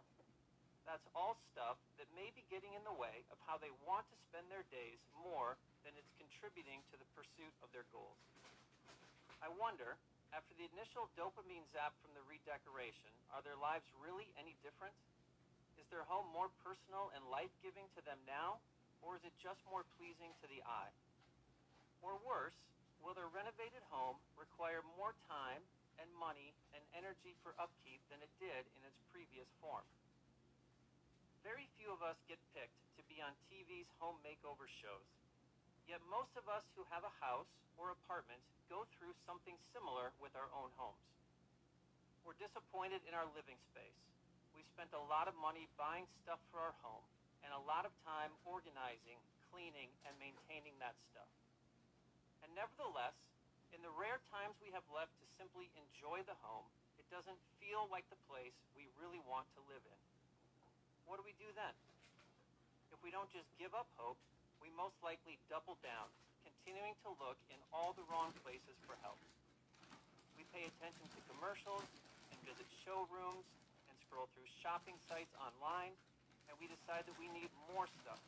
That's 0.86 1.10
all 1.10 1.34
stuff 1.50 1.82
that 1.98 2.06
may 2.14 2.30
be 2.38 2.46
getting 2.46 2.70
in 2.78 2.86
the 2.86 2.94
way 2.94 3.26
of 3.34 3.42
how 3.50 3.58
they 3.58 3.74
want 3.82 4.06
to 4.14 4.16
spend 4.30 4.46
their 4.46 4.62
days 4.70 5.02
more 5.18 5.58
than 5.82 5.98
it's 5.98 6.14
contributing 6.22 6.86
to 6.94 7.02
the 7.02 7.08
pursuit 7.18 7.50
of 7.66 7.74
their 7.74 7.90
goals. 7.90 8.22
I 9.44 9.52
wonder, 9.52 10.00
after 10.32 10.52
the 10.56 10.68
initial 10.72 11.08
dopamine 11.16 11.66
zap 11.72 11.92
from 12.00 12.12
the 12.16 12.24
redecoration, 12.24 13.12
are 13.32 13.44
their 13.44 13.58
lives 13.58 13.86
really 14.00 14.28
any 14.40 14.56
different? 14.64 14.96
Is 15.76 15.88
their 15.92 16.08
home 16.08 16.26
more 16.32 16.48
personal 16.64 17.12
and 17.12 17.22
life-giving 17.28 17.86
to 17.96 18.00
them 18.08 18.18
now, 18.24 18.58
or 19.04 19.16
is 19.16 19.24
it 19.28 19.36
just 19.36 19.60
more 19.68 19.84
pleasing 20.00 20.32
to 20.40 20.46
the 20.48 20.64
eye? 20.64 20.92
Or 22.00 22.16
worse, 22.24 22.56
will 23.04 23.12
their 23.12 23.28
renovated 23.30 23.84
home 23.92 24.16
require 24.40 24.80
more 24.96 25.12
time 25.28 25.62
and 26.00 26.08
money 26.16 26.56
and 26.72 26.82
energy 26.96 27.36
for 27.44 27.56
upkeep 27.60 28.00
than 28.08 28.20
it 28.24 28.32
did 28.40 28.64
in 28.76 28.82
its 28.88 29.00
previous 29.12 29.48
form? 29.60 29.84
Very 31.44 31.68
few 31.78 31.92
of 31.92 32.02
us 32.02 32.18
get 32.26 32.40
picked 32.56 32.80
to 32.98 33.02
be 33.06 33.22
on 33.22 33.36
TV's 33.46 33.86
home 34.02 34.18
makeover 34.26 34.66
shows. 34.82 35.25
Yet 35.86 36.02
most 36.10 36.34
of 36.34 36.50
us 36.50 36.66
who 36.74 36.82
have 36.90 37.06
a 37.06 37.16
house 37.22 37.50
or 37.78 37.94
apartment 37.94 38.42
go 38.66 38.82
through 38.98 39.14
something 39.22 39.54
similar 39.70 40.10
with 40.18 40.34
our 40.34 40.50
own 40.50 40.74
homes. 40.74 41.06
We're 42.26 42.38
disappointed 42.42 43.06
in 43.06 43.14
our 43.14 43.30
living 43.38 43.54
space. 43.70 43.94
We 44.50 44.66
spent 44.74 44.90
a 44.98 45.06
lot 45.06 45.30
of 45.30 45.38
money 45.38 45.70
buying 45.78 46.10
stuff 46.26 46.42
for 46.50 46.58
our 46.58 46.74
home 46.82 47.06
and 47.46 47.54
a 47.54 47.62
lot 47.70 47.86
of 47.86 47.94
time 48.02 48.34
organizing, 48.42 49.22
cleaning, 49.54 49.86
and 50.02 50.18
maintaining 50.18 50.74
that 50.82 50.98
stuff. 51.14 51.30
And 52.42 52.50
nevertheless, 52.58 53.14
in 53.70 53.78
the 53.86 53.94
rare 53.94 54.18
times 54.34 54.58
we 54.58 54.74
have 54.74 54.82
left 54.90 55.14
to 55.22 55.26
simply 55.38 55.70
enjoy 55.78 56.26
the 56.26 56.34
home, 56.42 56.66
it 56.98 57.06
doesn't 57.14 57.38
feel 57.62 57.86
like 57.94 58.02
the 58.10 58.18
place 58.26 58.58
we 58.74 58.90
really 58.98 59.22
want 59.22 59.46
to 59.54 59.62
live 59.70 59.86
in. 59.86 60.00
What 61.06 61.22
do 61.22 61.22
we 61.22 61.38
do 61.38 61.46
then? 61.54 61.74
If 62.90 62.98
we 63.06 63.14
don't 63.14 63.30
just 63.30 63.46
give 63.62 63.70
up 63.70 63.86
hope, 63.94 64.18
we 64.66 64.74
most 64.74 64.98
likely 64.98 65.38
double 65.46 65.78
down, 65.86 66.10
continuing 66.42 66.98
to 67.06 67.14
look 67.22 67.38
in 67.54 67.60
all 67.70 67.94
the 67.94 68.02
wrong 68.10 68.34
places 68.42 68.74
for 68.82 68.98
help. 68.98 69.22
We 70.34 70.42
pay 70.50 70.66
attention 70.66 71.06
to 71.06 71.20
commercials 71.30 71.86
and 72.34 72.38
visit 72.42 72.66
showrooms 72.82 73.46
and 73.86 73.94
scroll 74.02 74.26
through 74.34 74.50
shopping 74.58 74.98
sites 75.06 75.30
online, 75.38 75.94
and 76.50 76.58
we 76.58 76.66
decide 76.66 77.06
that 77.06 77.14
we 77.14 77.30
need 77.30 77.46
more 77.70 77.86
stuff 78.02 78.18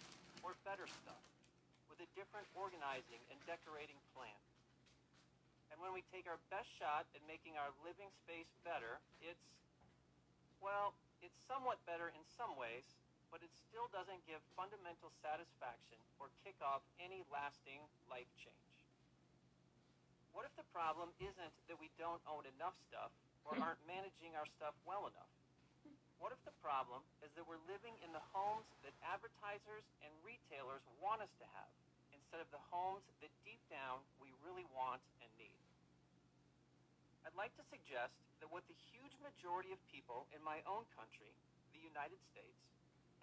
or 0.47 0.55
better 0.63 0.87
stuff 1.03 1.19
with 1.91 1.99
a 1.99 2.09
different 2.15 2.47
organizing 2.55 3.19
and 3.35 3.39
decorating 3.43 3.99
plan. 4.15 4.39
And 5.75 5.83
when 5.83 5.91
we 5.91 6.07
take 6.15 6.31
our 6.31 6.39
best 6.55 6.71
shot 6.79 7.03
at 7.19 7.23
making 7.27 7.59
our 7.59 7.75
living 7.83 8.15
space 8.23 8.47
better, 8.63 9.03
it's, 9.27 9.43
well, 10.63 10.95
it's 11.19 11.35
somewhat 11.51 11.83
better 11.83 12.15
in 12.15 12.23
some 12.39 12.55
ways, 12.55 12.87
but 13.29 13.45
it 13.45 13.53
still 13.53 13.89
doesn't 13.93 14.21
give 14.25 14.41
fundamental 14.57 15.13
satisfaction 15.21 16.01
or 16.17 16.33
kick 16.45 16.57
off 16.65 16.81
any 17.01 17.25
lasting 17.29 17.81
life 18.09 18.29
change. 18.41 18.77
What 20.33 20.49
if 20.49 20.55
the 20.57 20.69
problem 20.71 21.11
isn't 21.19 21.55
that 21.67 21.79
we 21.81 21.91
don't 21.99 22.23
own 22.29 22.47
enough 22.57 22.77
stuff 22.89 23.13
or 23.45 23.57
aren't 23.65 23.81
managing 23.85 24.37
our 24.39 24.49
stuff 24.57 24.77
well 24.89 25.09
enough? 25.11 25.33
What 26.19 26.35
if 26.35 26.43
the 26.43 26.55
problem 26.59 27.07
is 27.23 27.31
that 27.39 27.47
we're 27.47 27.63
living 27.71 27.95
in 28.03 28.11
the 28.11 28.23
homes 28.35 28.67
that 28.83 28.91
advertisers 29.07 29.87
and 30.03 30.11
retailers 30.27 30.83
want 30.99 31.23
us 31.23 31.31
to 31.39 31.47
have 31.55 31.71
instead 32.11 32.43
of 32.43 32.51
the 32.51 32.63
homes 32.75 33.07
that 33.23 33.31
deep 33.47 33.63
down 33.71 34.03
we 34.19 34.35
really 34.43 34.67
want 34.75 34.99
and 35.23 35.31
need? 35.39 35.63
I'd 37.23 37.39
like 37.39 37.55
to 37.55 37.65
suggest 37.71 38.19
that 38.43 38.51
what 38.51 38.67
the 38.67 38.75
huge 38.91 39.15
majority 39.23 39.71
of 39.71 39.79
people 39.95 40.27
in 40.35 40.43
my 40.43 40.59
own 40.67 40.83
country, 40.99 41.31
the 41.71 41.83
United 41.83 42.19
States, 42.35 42.59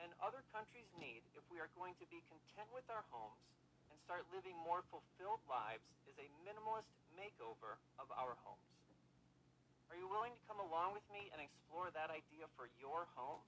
and 0.04 0.12
other 0.20 0.44
countries 0.52 0.88
need 1.00 1.24
if 1.36 1.44
we 1.48 1.60
are 1.60 1.72
going 1.80 1.96
to 2.02 2.08
be 2.12 2.24
content 2.28 2.70
with 2.76 2.86
our 2.92 3.04
homes 3.12 3.40
and 3.92 3.96
start 4.04 4.28
living 4.32 4.56
more 4.62 4.84
fulfilled 4.92 5.44
lives 5.48 5.86
is 6.06 6.18
a 6.20 6.28
minimalist 6.44 6.92
makeover 7.16 7.80
of 8.00 8.08
our 8.16 8.36
homes. 8.44 8.70
Are 9.90 9.98
you 9.98 10.10
willing 10.10 10.36
to 10.36 10.44
come 10.50 10.60
along 10.60 10.98
with 10.98 11.06
me 11.14 11.32
and 11.32 11.40
explore 11.40 11.94
that 11.94 12.12
idea 12.12 12.50
for 12.58 12.68
your 12.82 13.08
home? 13.16 13.40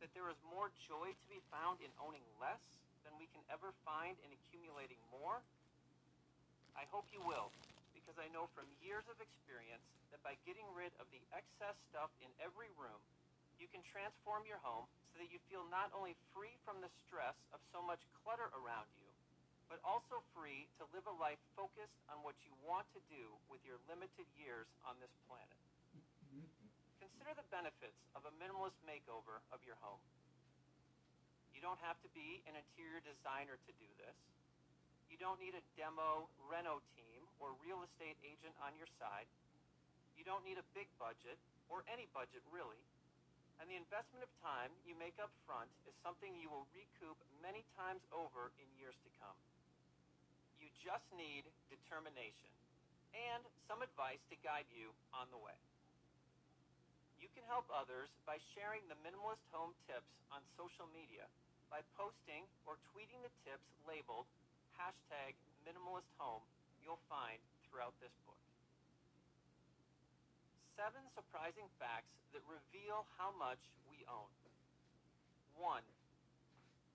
That 0.00 0.12
there 0.16 0.28
is 0.32 0.38
more 0.48 0.72
joy 0.84 1.12
to 1.12 1.26
be 1.28 1.40
found 1.52 1.80
in 1.84 1.90
owning 2.00 2.24
less 2.40 2.62
than 3.04 3.12
we 3.20 3.28
can 3.32 3.44
ever 3.52 3.76
find 3.84 4.16
in 4.24 4.30
accumulating 4.32 5.00
more? 5.12 5.44
I 6.74 6.88
hope 6.90 7.06
you 7.14 7.22
will, 7.22 7.52
because 7.94 8.18
I 8.18 8.26
know 8.34 8.50
from 8.56 8.66
years 8.82 9.06
of 9.06 9.20
experience 9.22 9.84
that 10.10 10.22
by 10.26 10.34
getting 10.42 10.66
rid 10.74 10.90
of 10.98 11.06
the 11.14 11.22
excess 11.30 11.76
stuff 11.90 12.10
in 12.24 12.30
every 12.42 12.70
room, 12.74 13.00
you 13.64 13.72
can 13.72 13.80
transform 13.88 14.44
your 14.44 14.60
home 14.60 14.84
so 15.08 15.16
that 15.16 15.32
you 15.32 15.40
feel 15.48 15.64
not 15.72 15.88
only 15.96 16.12
free 16.36 16.52
from 16.68 16.84
the 16.84 16.92
stress 17.00 17.32
of 17.56 17.64
so 17.72 17.80
much 17.80 18.04
clutter 18.20 18.52
around 18.52 18.84
you, 19.00 19.08
but 19.72 19.80
also 19.80 20.20
free 20.36 20.68
to 20.76 20.84
live 20.92 21.08
a 21.08 21.16
life 21.16 21.40
focused 21.56 21.96
on 22.12 22.20
what 22.20 22.36
you 22.44 22.52
want 22.60 22.84
to 22.92 23.00
do 23.08 23.24
with 23.48 23.64
your 23.64 23.80
limited 23.88 24.28
years 24.36 24.68
on 24.84 25.00
this 25.00 25.08
planet. 25.24 25.56
Consider 27.00 27.32
the 27.32 27.48
benefits 27.48 27.96
of 28.12 28.28
a 28.28 28.32
minimalist 28.36 28.76
makeover 28.84 29.40
of 29.48 29.64
your 29.64 29.80
home. 29.80 30.04
You 31.56 31.64
don't 31.64 31.80
have 31.80 31.96
to 32.04 32.10
be 32.12 32.44
an 32.44 32.60
interior 32.60 33.00
designer 33.00 33.56
to 33.56 33.72
do 33.80 33.88
this. 33.96 34.18
You 35.08 35.16
don't 35.16 35.40
need 35.40 35.56
a 35.56 35.64
demo 35.72 36.28
reno 36.52 36.84
team 36.92 37.24
or 37.40 37.56
real 37.64 37.80
estate 37.88 38.20
agent 38.20 38.52
on 38.60 38.76
your 38.76 38.90
side. 39.00 39.24
You 40.20 40.28
don't 40.28 40.44
need 40.44 40.60
a 40.60 40.66
big 40.76 40.92
budget, 41.00 41.40
or 41.72 41.80
any 41.88 42.04
budget 42.12 42.44
really. 42.52 42.84
And 43.62 43.70
the 43.70 43.78
investment 43.78 44.26
of 44.26 44.30
time 44.42 44.74
you 44.84 44.98
make 44.98 45.16
up 45.22 45.30
front 45.46 45.70
is 45.86 45.94
something 46.02 46.34
you 46.36 46.50
will 46.50 46.66
recoup 46.74 47.16
many 47.40 47.62
times 47.78 48.02
over 48.10 48.50
in 48.60 48.66
years 48.76 48.98
to 49.06 49.10
come. 49.20 49.38
You 50.58 50.68
just 50.82 51.06
need 51.14 51.46
determination 51.70 52.52
and 53.14 53.42
some 53.70 53.80
advice 53.80 54.20
to 54.28 54.36
guide 54.42 54.66
you 54.74 54.90
on 55.14 55.30
the 55.30 55.38
way. 55.38 55.56
You 57.22 57.30
can 57.32 57.46
help 57.46 57.64
others 57.70 58.10
by 58.28 58.42
sharing 58.52 58.84
the 58.90 58.98
Minimalist 59.00 59.46
Home 59.54 59.72
tips 59.86 60.12
on 60.34 60.42
social 60.58 60.90
media 60.92 61.24
by 61.72 61.80
posting 61.98 62.44
or 62.68 62.78
tweeting 62.92 63.18
the 63.24 63.32
tips 63.42 63.66
labeled 63.82 64.28
hashtag 64.78 65.34
minimalist 65.66 66.10
home 66.18 66.42
you'll 66.82 67.02
find 67.08 67.40
throughout 67.66 67.94
this 67.98 68.12
book. 68.28 68.43
Seven 70.74 71.06
surprising 71.14 71.70
facts 71.78 72.10
that 72.34 72.42
reveal 72.50 73.06
how 73.14 73.30
much 73.38 73.62
we 73.86 74.02
own. 74.10 74.26
One, 75.54 75.86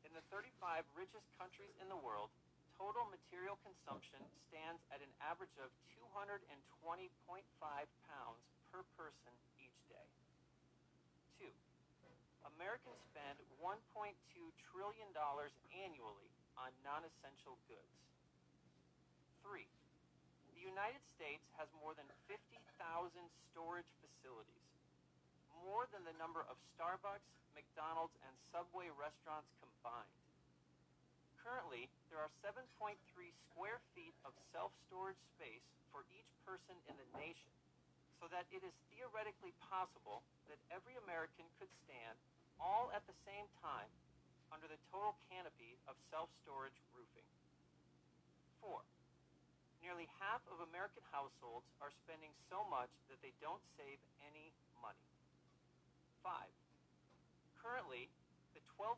in 0.03 0.11
the 0.11 0.19
35 0.27 0.83
richest 0.99 1.23
countries 1.39 1.71
in 1.79 1.87
the 1.87 1.95
world, 1.95 2.27
total 2.75 3.07
material 3.07 3.55
consumption 3.63 4.19
stands 4.51 4.83
at 4.91 4.99
an 4.99 5.07
average 5.23 5.55
of 5.63 5.71
220.5 5.95 6.43
pounds 7.63 8.43
per 8.67 8.83
person 8.99 9.31
each 9.55 9.79
day. 9.87 10.07
Two, 11.39 11.55
Americans 12.59 12.99
spend 13.15 13.39
$1.2 13.63 13.79
trillion 14.75 15.11
annually 15.71 16.29
on 16.59 16.75
non-essential 16.83 17.55
goods. 17.71 17.95
Three, 19.39 19.71
the 20.59 20.67
United 20.67 20.99
States 21.15 21.47
has 21.55 21.71
more 21.79 21.95
than 21.95 22.03
50,000 22.27 22.35
storage 23.47 23.87
facilities, 24.03 24.67
more 25.63 25.87
than 25.95 26.03
the 26.03 26.11
number 26.19 26.43
of 26.51 26.59
Starbucks, 26.75 27.23
McDonald's, 27.55 28.11
and 28.27 28.35
Subway 28.51 28.91
restaurants 28.91 29.47
combined. 29.63 30.19
Currently, 31.39 31.87
there 32.11 32.19
are 32.19 32.27
7.3 32.43 32.91
square 33.47 33.79
feet 33.95 34.11
of 34.27 34.35
self-storage 34.51 35.23
space 35.39 35.63
for 35.95 36.03
each 36.11 36.27
person 36.43 36.75
in 36.91 36.95
the 36.99 37.07
nation, 37.15 37.55
so 38.19 38.27
that 38.27 38.43
it 38.51 38.59
is 38.59 38.75
theoretically 38.91 39.55
possible 39.63 40.27
that 40.51 40.59
every 40.75 40.99
American 41.07 41.47
could 41.55 41.71
stand 41.87 42.19
all 42.59 42.91
at 42.91 43.07
the 43.07 43.15
same 43.23 43.47
time 43.63 43.87
under 44.51 44.67
the 44.67 44.79
total 44.91 45.15
canopy 45.31 45.79
of 45.87 45.95
self-storage 46.11 46.75
roofing. 46.91 47.27
Four, 48.59 48.83
nearly 49.83 50.07
half 50.19 50.43
of 50.51 50.63
American 50.69 51.03
households 51.11 51.67
are 51.79 51.91
spending 52.05 52.31
so 52.51 52.63
much 52.67 52.91
that 53.07 53.19
they 53.23 53.33
don't 53.39 53.63
save 53.79 53.99
any 54.27 54.51
money. 54.79 55.07
Five, 56.19 56.51
currently, 57.59 58.11
the 58.51 58.63
12% 58.75 58.95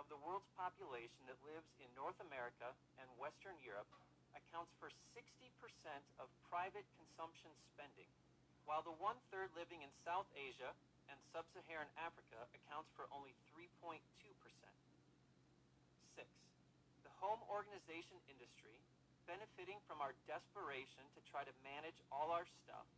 of 0.00 0.08
the 0.08 0.20
world's 0.24 0.48
population 0.56 1.20
that 1.28 1.36
lives 1.44 1.68
in 1.80 1.88
North 1.92 2.16
America 2.24 2.72
and 3.00 3.08
Western 3.20 3.56
Europe 3.60 3.88
accounts 4.36 4.72
for 4.80 4.88
60% 5.12 5.20
of 6.20 6.28
private 6.48 6.84
consumption 6.96 7.52
spending, 7.74 8.08
while 8.64 8.84
the 8.84 8.96
one-third 9.00 9.52
living 9.56 9.84
in 9.84 9.92
South 10.04 10.28
Asia 10.36 10.72
and 11.08 11.16
sub-Saharan 11.32 11.88
Africa 12.00 12.36
accounts 12.52 12.88
for 12.92 13.08
only 13.12 13.32
3.2%. 13.56 14.00
Six, 16.16 16.28
the 17.04 17.12
home 17.20 17.40
organization 17.48 18.20
industry, 18.28 18.76
benefiting 19.28 19.76
from 19.84 20.00
our 20.00 20.16
desperation 20.24 21.04
to 21.12 21.20
try 21.28 21.44
to 21.44 21.52
manage 21.60 22.00
all 22.08 22.32
our 22.32 22.48
stuff, 22.64 22.88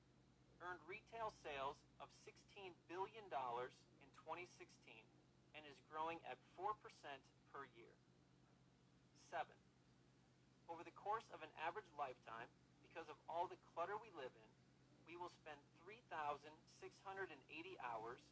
earned 0.63 0.79
retail 0.87 1.35
sales 1.43 1.75
of 1.99 2.07
$16 2.23 2.71
billion 2.87 3.27
in 3.27 4.09
2016 4.23 4.47
and 5.59 5.63
is 5.67 5.75
growing 5.91 6.23
at 6.31 6.39
4% 6.55 6.71
per 7.51 7.67
year. 7.75 7.95
Seven, 9.35 9.59
over 10.71 10.87
the 10.87 10.95
course 10.95 11.27
of 11.35 11.43
an 11.43 11.51
average 11.67 11.91
lifetime, 11.99 12.47
because 12.87 13.11
of 13.11 13.19
all 13.27 13.51
the 13.51 13.59
clutter 13.75 13.99
we 13.99 14.11
live 14.15 14.31
in, 14.31 14.51
we 15.11 15.19
will 15.19 15.35
spend 15.43 15.59
3,680 15.83 16.47
hours 17.83 18.23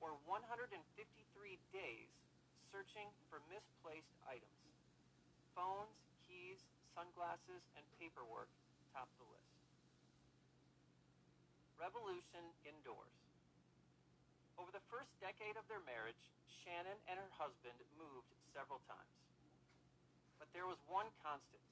or 0.00 0.16
153 0.24 0.72
days 1.76 2.08
searching 2.72 3.08
for 3.28 3.44
misplaced 3.52 4.16
items. 4.24 4.60
Phones, 5.52 6.01
sunglasses, 6.92 7.62
and 7.76 7.84
paperwork 7.96 8.48
top 8.92 9.08
the 9.16 9.26
list. 9.32 9.52
Revolution 11.80 12.44
indoors. 12.68 13.16
Over 14.60 14.70
the 14.70 14.84
first 14.92 15.10
decade 15.18 15.56
of 15.56 15.66
their 15.66 15.82
marriage, 15.88 16.20
Shannon 16.62 17.00
and 17.08 17.18
her 17.18 17.32
husband 17.40 17.74
moved 17.96 18.30
several 18.52 18.78
times. 18.86 19.16
But 20.38 20.52
there 20.52 20.68
was 20.68 20.78
one 20.86 21.08
constant. 21.24 21.64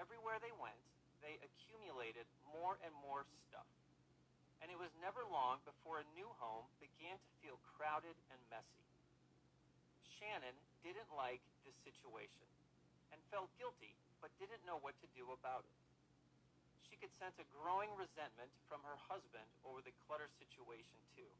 Everywhere 0.00 0.40
they 0.40 0.54
went, 0.56 0.80
they 1.20 1.38
accumulated 1.44 2.26
more 2.48 2.80
and 2.82 2.94
more 3.04 3.28
stuff. 3.46 3.68
And 4.58 4.72
it 4.72 4.78
was 4.80 4.90
never 4.98 5.22
long 5.30 5.62
before 5.62 6.02
a 6.02 6.10
new 6.18 6.26
home 6.42 6.66
began 6.82 7.14
to 7.14 7.30
feel 7.38 7.62
crowded 7.78 8.16
and 8.34 8.40
messy. 8.50 8.86
Shannon 10.18 10.56
didn't 10.82 11.10
like 11.14 11.42
this 11.62 11.78
situation 11.86 12.48
and 13.14 13.22
felt 13.30 13.54
guilty 13.54 13.94
but 14.18 14.34
didn't 14.38 14.62
know 14.66 14.78
what 14.82 14.98
to 15.02 15.08
do 15.14 15.30
about 15.30 15.62
it. 15.66 15.78
She 16.86 16.96
could 16.98 17.14
sense 17.18 17.38
a 17.38 17.46
growing 17.54 17.90
resentment 17.94 18.50
from 18.66 18.82
her 18.82 18.98
husband 19.06 19.46
over 19.62 19.78
the 19.84 19.94
clutter 20.06 20.26
situation 20.40 20.98
too. 21.14 21.30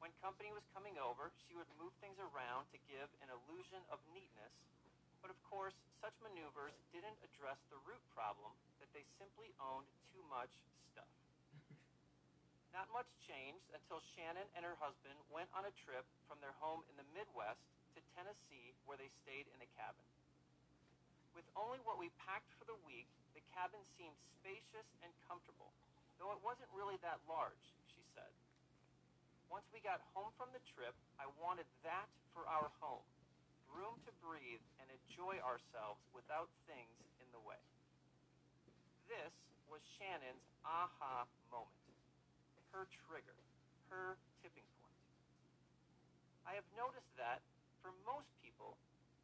When 0.00 0.12
company 0.24 0.48
was 0.52 0.64
coming 0.72 0.96
over, 0.96 1.28
she 1.44 1.52
would 1.52 1.68
move 1.76 1.92
things 2.00 2.16
around 2.16 2.68
to 2.72 2.80
give 2.88 3.08
an 3.20 3.28
illusion 3.28 3.84
of 3.92 4.00
neatness, 4.16 4.56
but 5.20 5.28
of 5.28 5.36
course, 5.44 5.76
such 6.00 6.16
maneuvers 6.24 6.72
didn't 6.88 7.20
address 7.20 7.60
the 7.68 7.80
root 7.84 8.00
problem 8.16 8.56
that 8.80 8.88
they 8.96 9.04
simply 9.20 9.52
owned 9.60 9.88
too 10.12 10.24
much 10.32 10.52
stuff. 10.92 11.12
Not 12.72 12.88
much 12.96 13.08
changed 13.28 13.68
until 13.76 14.00
Shannon 14.16 14.48
and 14.56 14.64
her 14.64 14.80
husband 14.80 15.20
went 15.28 15.52
on 15.52 15.68
a 15.68 15.74
trip 15.84 16.08
from 16.24 16.40
their 16.40 16.56
home 16.64 16.80
in 16.88 16.96
the 16.96 17.08
Midwest 17.12 17.60
to 17.92 18.00
Tennessee 18.16 18.72
where 18.88 18.96
they 18.96 19.12
stayed 19.20 19.52
in 19.52 19.60
a 19.60 19.68
cabin. 19.76 20.06
With 21.34 21.46
only 21.54 21.78
what 21.86 21.98
we 21.98 22.10
packed 22.26 22.50
for 22.58 22.66
the 22.66 22.78
week, 22.86 23.06
the 23.34 23.44
cabin 23.54 23.80
seemed 23.96 24.16
spacious 24.40 24.88
and 25.00 25.10
comfortable, 25.26 25.70
though 26.18 26.34
it 26.34 26.42
wasn't 26.42 26.70
really 26.74 26.98
that 27.06 27.22
large, 27.30 27.64
she 27.90 28.02
said. 28.12 28.30
Once 29.50 29.66
we 29.74 29.82
got 29.82 30.02
home 30.14 30.30
from 30.38 30.50
the 30.54 30.62
trip, 30.74 30.94
I 31.18 31.26
wanted 31.38 31.66
that 31.82 32.06
for 32.34 32.46
our 32.46 32.70
home 32.78 33.06
room 33.74 33.98
to 34.06 34.12
breathe 34.18 34.62
and 34.82 34.90
enjoy 34.90 35.38
ourselves 35.42 36.02
without 36.10 36.50
things 36.66 36.98
in 37.22 37.28
the 37.30 37.42
way. 37.42 37.58
This 39.06 39.34
was 39.70 39.82
Shannon's 39.98 40.42
aha 40.66 41.26
moment, 41.50 41.86
her 42.74 42.86
trigger, 43.06 43.38
her 43.90 44.18
tipping 44.42 44.66
point. 44.82 45.02
I 46.46 46.58
have 46.58 46.66
noticed 46.74 47.10
that, 47.18 47.42
for 47.82 47.94
most 48.06 48.30
people, 48.42 48.74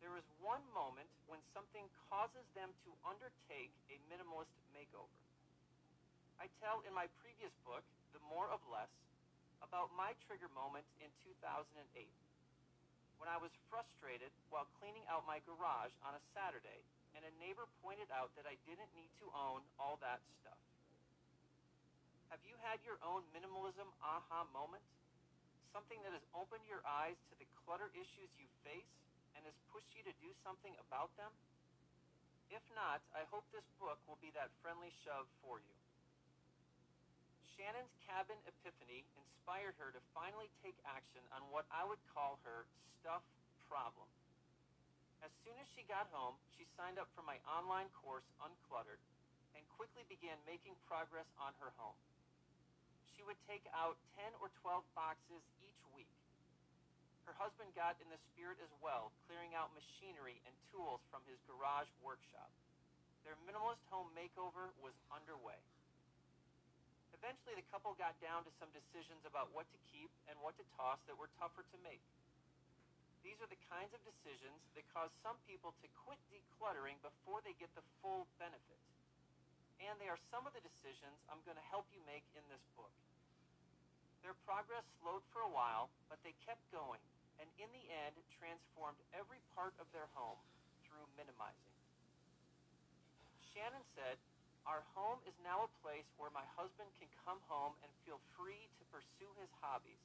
there 0.00 0.16
is 0.16 0.26
one 0.42 0.62
moment 0.76 1.08
when 1.26 1.40
something 1.56 1.86
causes 2.08 2.44
them 2.52 2.72
to 2.84 2.90
undertake 3.06 3.72
a 3.88 3.96
minimalist 4.10 4.52
makeover. 4.76 5.16
I 6.36 6.52
tell 6.60 6.84
in 6.84 6.92
my 6.92 7.08
previous 7.24 7.52
book, 7.64 7.82
The 8.12 8.20
More 8.28 8.52
of 8.52 8.60
Less, 8.68 8.92
about 9.64 9.88
my 9.96 10.12
trigger 10.28 10.52
moment 10.52 10.84
in 11.00 11.08
2008 11.24 11.72
when 13.16 13.32
I 13.32 13.40
was 13.40 13.52
frustrated 13.72 14.28
while 14.52 14.68
cleaning 14.76 15.04
out 15.08 15.24
my 15.24 15.40
garage 15.48 15.92
on 16.04 16.12
a 16.12 16.22
Saturday 16.36 16.84
and 17.16 17.24
a 17.24 17.32
neighbor 17.40 17.64
pointed 17.80 18.12
out 18.12 18.28
that 18.36 18.44
I 18.44 18.60
didn't 18.68 18.92
need 18.92 19.08
to 19.24 19.32
own 19.32 19.64
all 19.80 19.96
that 20.04 20.20
stuff. 20.40 20.60
Have 22.28 22.44
you 22.44 22.60
had 22.60 22.76
your 22.84 23.00
own 23.00 23.24
minimalism 23.32 23.88
aha 24.04 24.44
moment? 24.52 24.84
Something 25.72 26.04
that 26.04 26.12
has 26.12 26.24
opened 26.36 26.68
your 26.68 26.84
eyes 26.84 27.16
to 27.32 27.34
the 27.40 27.48
clutter 27.64 27.88
issues 27.96 28.28
you 28.36 28.48
face 28.60 28.92
and 29.36 29.44
has 29.44 29.56
pushed 29.68 29.92
you 29.92 30.02
to 30.08 30.14
do 30.24 30.32
something 30.40 30.72
about 30.80 31.12
them? 31.20 31.30
If 32.48 32.64
not, 32.72 33.04
I 33.12 33.28
hope 33.28 33.44
this 33.52 33.66
book 33.76 34.00
will 34.08 34.18
be 34.24 34.32
that 34.32 34.48
friendly 34.64 34.90
shove 35.04 35.28
for 35.44 35.60
you. 35.60 35.76
Shannon's 37.56 37.92
cabin 38.04 38.36
epiphany 38.48 39.04
inspired 39.16 39.76
her 39.80 39.92
to 39.92 40.00
finally 40.12 40.48
take 40.60 40.76
action 40.84 41.24
on 41.32 41.44
what 41.48 41.64
I 41.72 41.84
would 41.88 42.00
call 42.12 42.36
her 42.44 42.68
stuff 43.00 43.24
problem. 43.64 44.08
As 45.24 45.32
soon 45.42 45.56
as 45.58 45.68
she 45.72 45.82
got 45.88 46.06
home, 46.12 46.36
she 46.54 46.68
signed 46.76 47.00
up 47.00 47.08
for 47.16 47.24
my 47.24 47.40
online 47.48 47.88
course, 47.96 48.28
Uncluttered, 48.38 49.00
and 49.56 49.64
quickly 49.74 50.04
began 50.06 50.36
making 50.44 50.76
progress 50.84 51.26
on 51.40 51.56
her 51.58 51.72
home. 51.80 51.96
She 53.16 53.24
would 53.24 53.40
take 53.48 53.64
out 53.72 53.96
10 54.20 54.36
or 54.38 54.52
12 54.60 54.84
boxes. 54.92 55.42
Her 57.26 57.34
husband 57.42 57.74
got 57.74 57.98
in 57.98 58.06
the 58.06 58.22
spirit 58.30 58.62
as 58.62 58.70
well, 58.78 59.10
clearing 59.26 59.50
out 59.58 59.74
machinery 59.74 60.38
and 60.46 60.54
tools 60.70 61.02
from 61.10 61.26
his 61.26 61.42
garage 61.50 61.90
workshop. 61.98 62.48
Their 63.26 63.34
minimalist 63.42 63.82
home 63.90 64.06
makeover 64.14 64.70
was 64.78 64.94
underway. 65.10 65.58
Eventually, 67.10 67.58
the 67.58 67.66
couple 67.74 67.98
got 67.98 68.14
down 68.22 68.46
to 68.46 68.52
some 68.62 68.70
decisions 68.70 69.26
about 69.26 69.50
what 69.50 69.66
to 69.74 69.78
keep 69.90 70.12
and 70.30 70.38
what 70.38 70.54
to 70.62 70.64
toss 70.78 71.02
that 71.10 71.18
were 71.18 71.32
tougher 71.42 71.66
to 71.66 71.78
make. 71.82 72.04
These 73.26 73.42
are 73.42 73.50
the 73.50 73.58
kinds 73.66 73.90
of 73.90 73.98
decisions 74.06 74.62
that 74.78 74.86
cause 74.94 75.10
some 75.26 75.34
people 75.50 75.74
to 75.82 75.90
quit 76.06 76.22
decluttering 76.30 77.02
before 77.02 77.42
they 77.42 77.58
get 77.58 77.74
the 77.74 77.82
full 77.98 78.30
benefit. 78.38 78.78
And 79.82 79.98
they 79.98 80.06
are 80.06 80.22
some 80.30 80.46
of 80.46 80.54
the 80.54 80.62
decisions 80.62 81.18
I'm 81.26 81.42
going 81.42 81.58
to 81.58 81.68
help 81.74 81.90
you 81.90 81.98
make 82.06 82.22
in 82.38 82.46
this 82.46 82.62
book. 82.78 82.94
Their 84.22 84.38
progress 84.46 84.86
slowed 85.02 85.26
for 85.34 85.42
a 85.42 85.50
while, 85.50 85.90
but 86.06 86.22
they 86.22 86.38
kept 86.46 86.62
going, 86.70 87.02
and 87.40 87.48
in 87.60 87.68
the 87.72 87.86
end 87.92 88.16
transformed 88.36 89.00
every 89.12 89.40
part 89.52 89.72
of 89.78 89.88
their 89.92 90.08
home 90.16 90.40
through 90.84 91.04
minimizing. 91.16 91.76
Shannon 93.52 93.84
said, 93.96 94.20
Our 94.68 94.84
home 94.92 95.20
is 95.24 95.36
now 95.40 95.64
a 95.64 95.76
place 95.80 96.08
where 96.20 96.32
my 96.32 96.44
husband 96.56 96.88
can 97.00 97.08
come 97.24 97.40
home 97.48 97.72
and 97.80 97.90
feel 98.04 98.20
free 98.36 98.68
to 98.76 98.84
pursue 98.92 99.32
his 99.40 99.48
hobbies, 99.64 100.00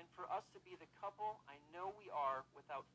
and 0.00 0.08
for 0.16 0.24
us 0.32 0.44
to 0.56 0.60
be 0.64 0.76
the 0.80 0.88
couple 0.96 1.40
I 1.44 1.60
know 1.72 1.92
we 2.00 2.08
are 2.12 2.44
without 2.56 2.88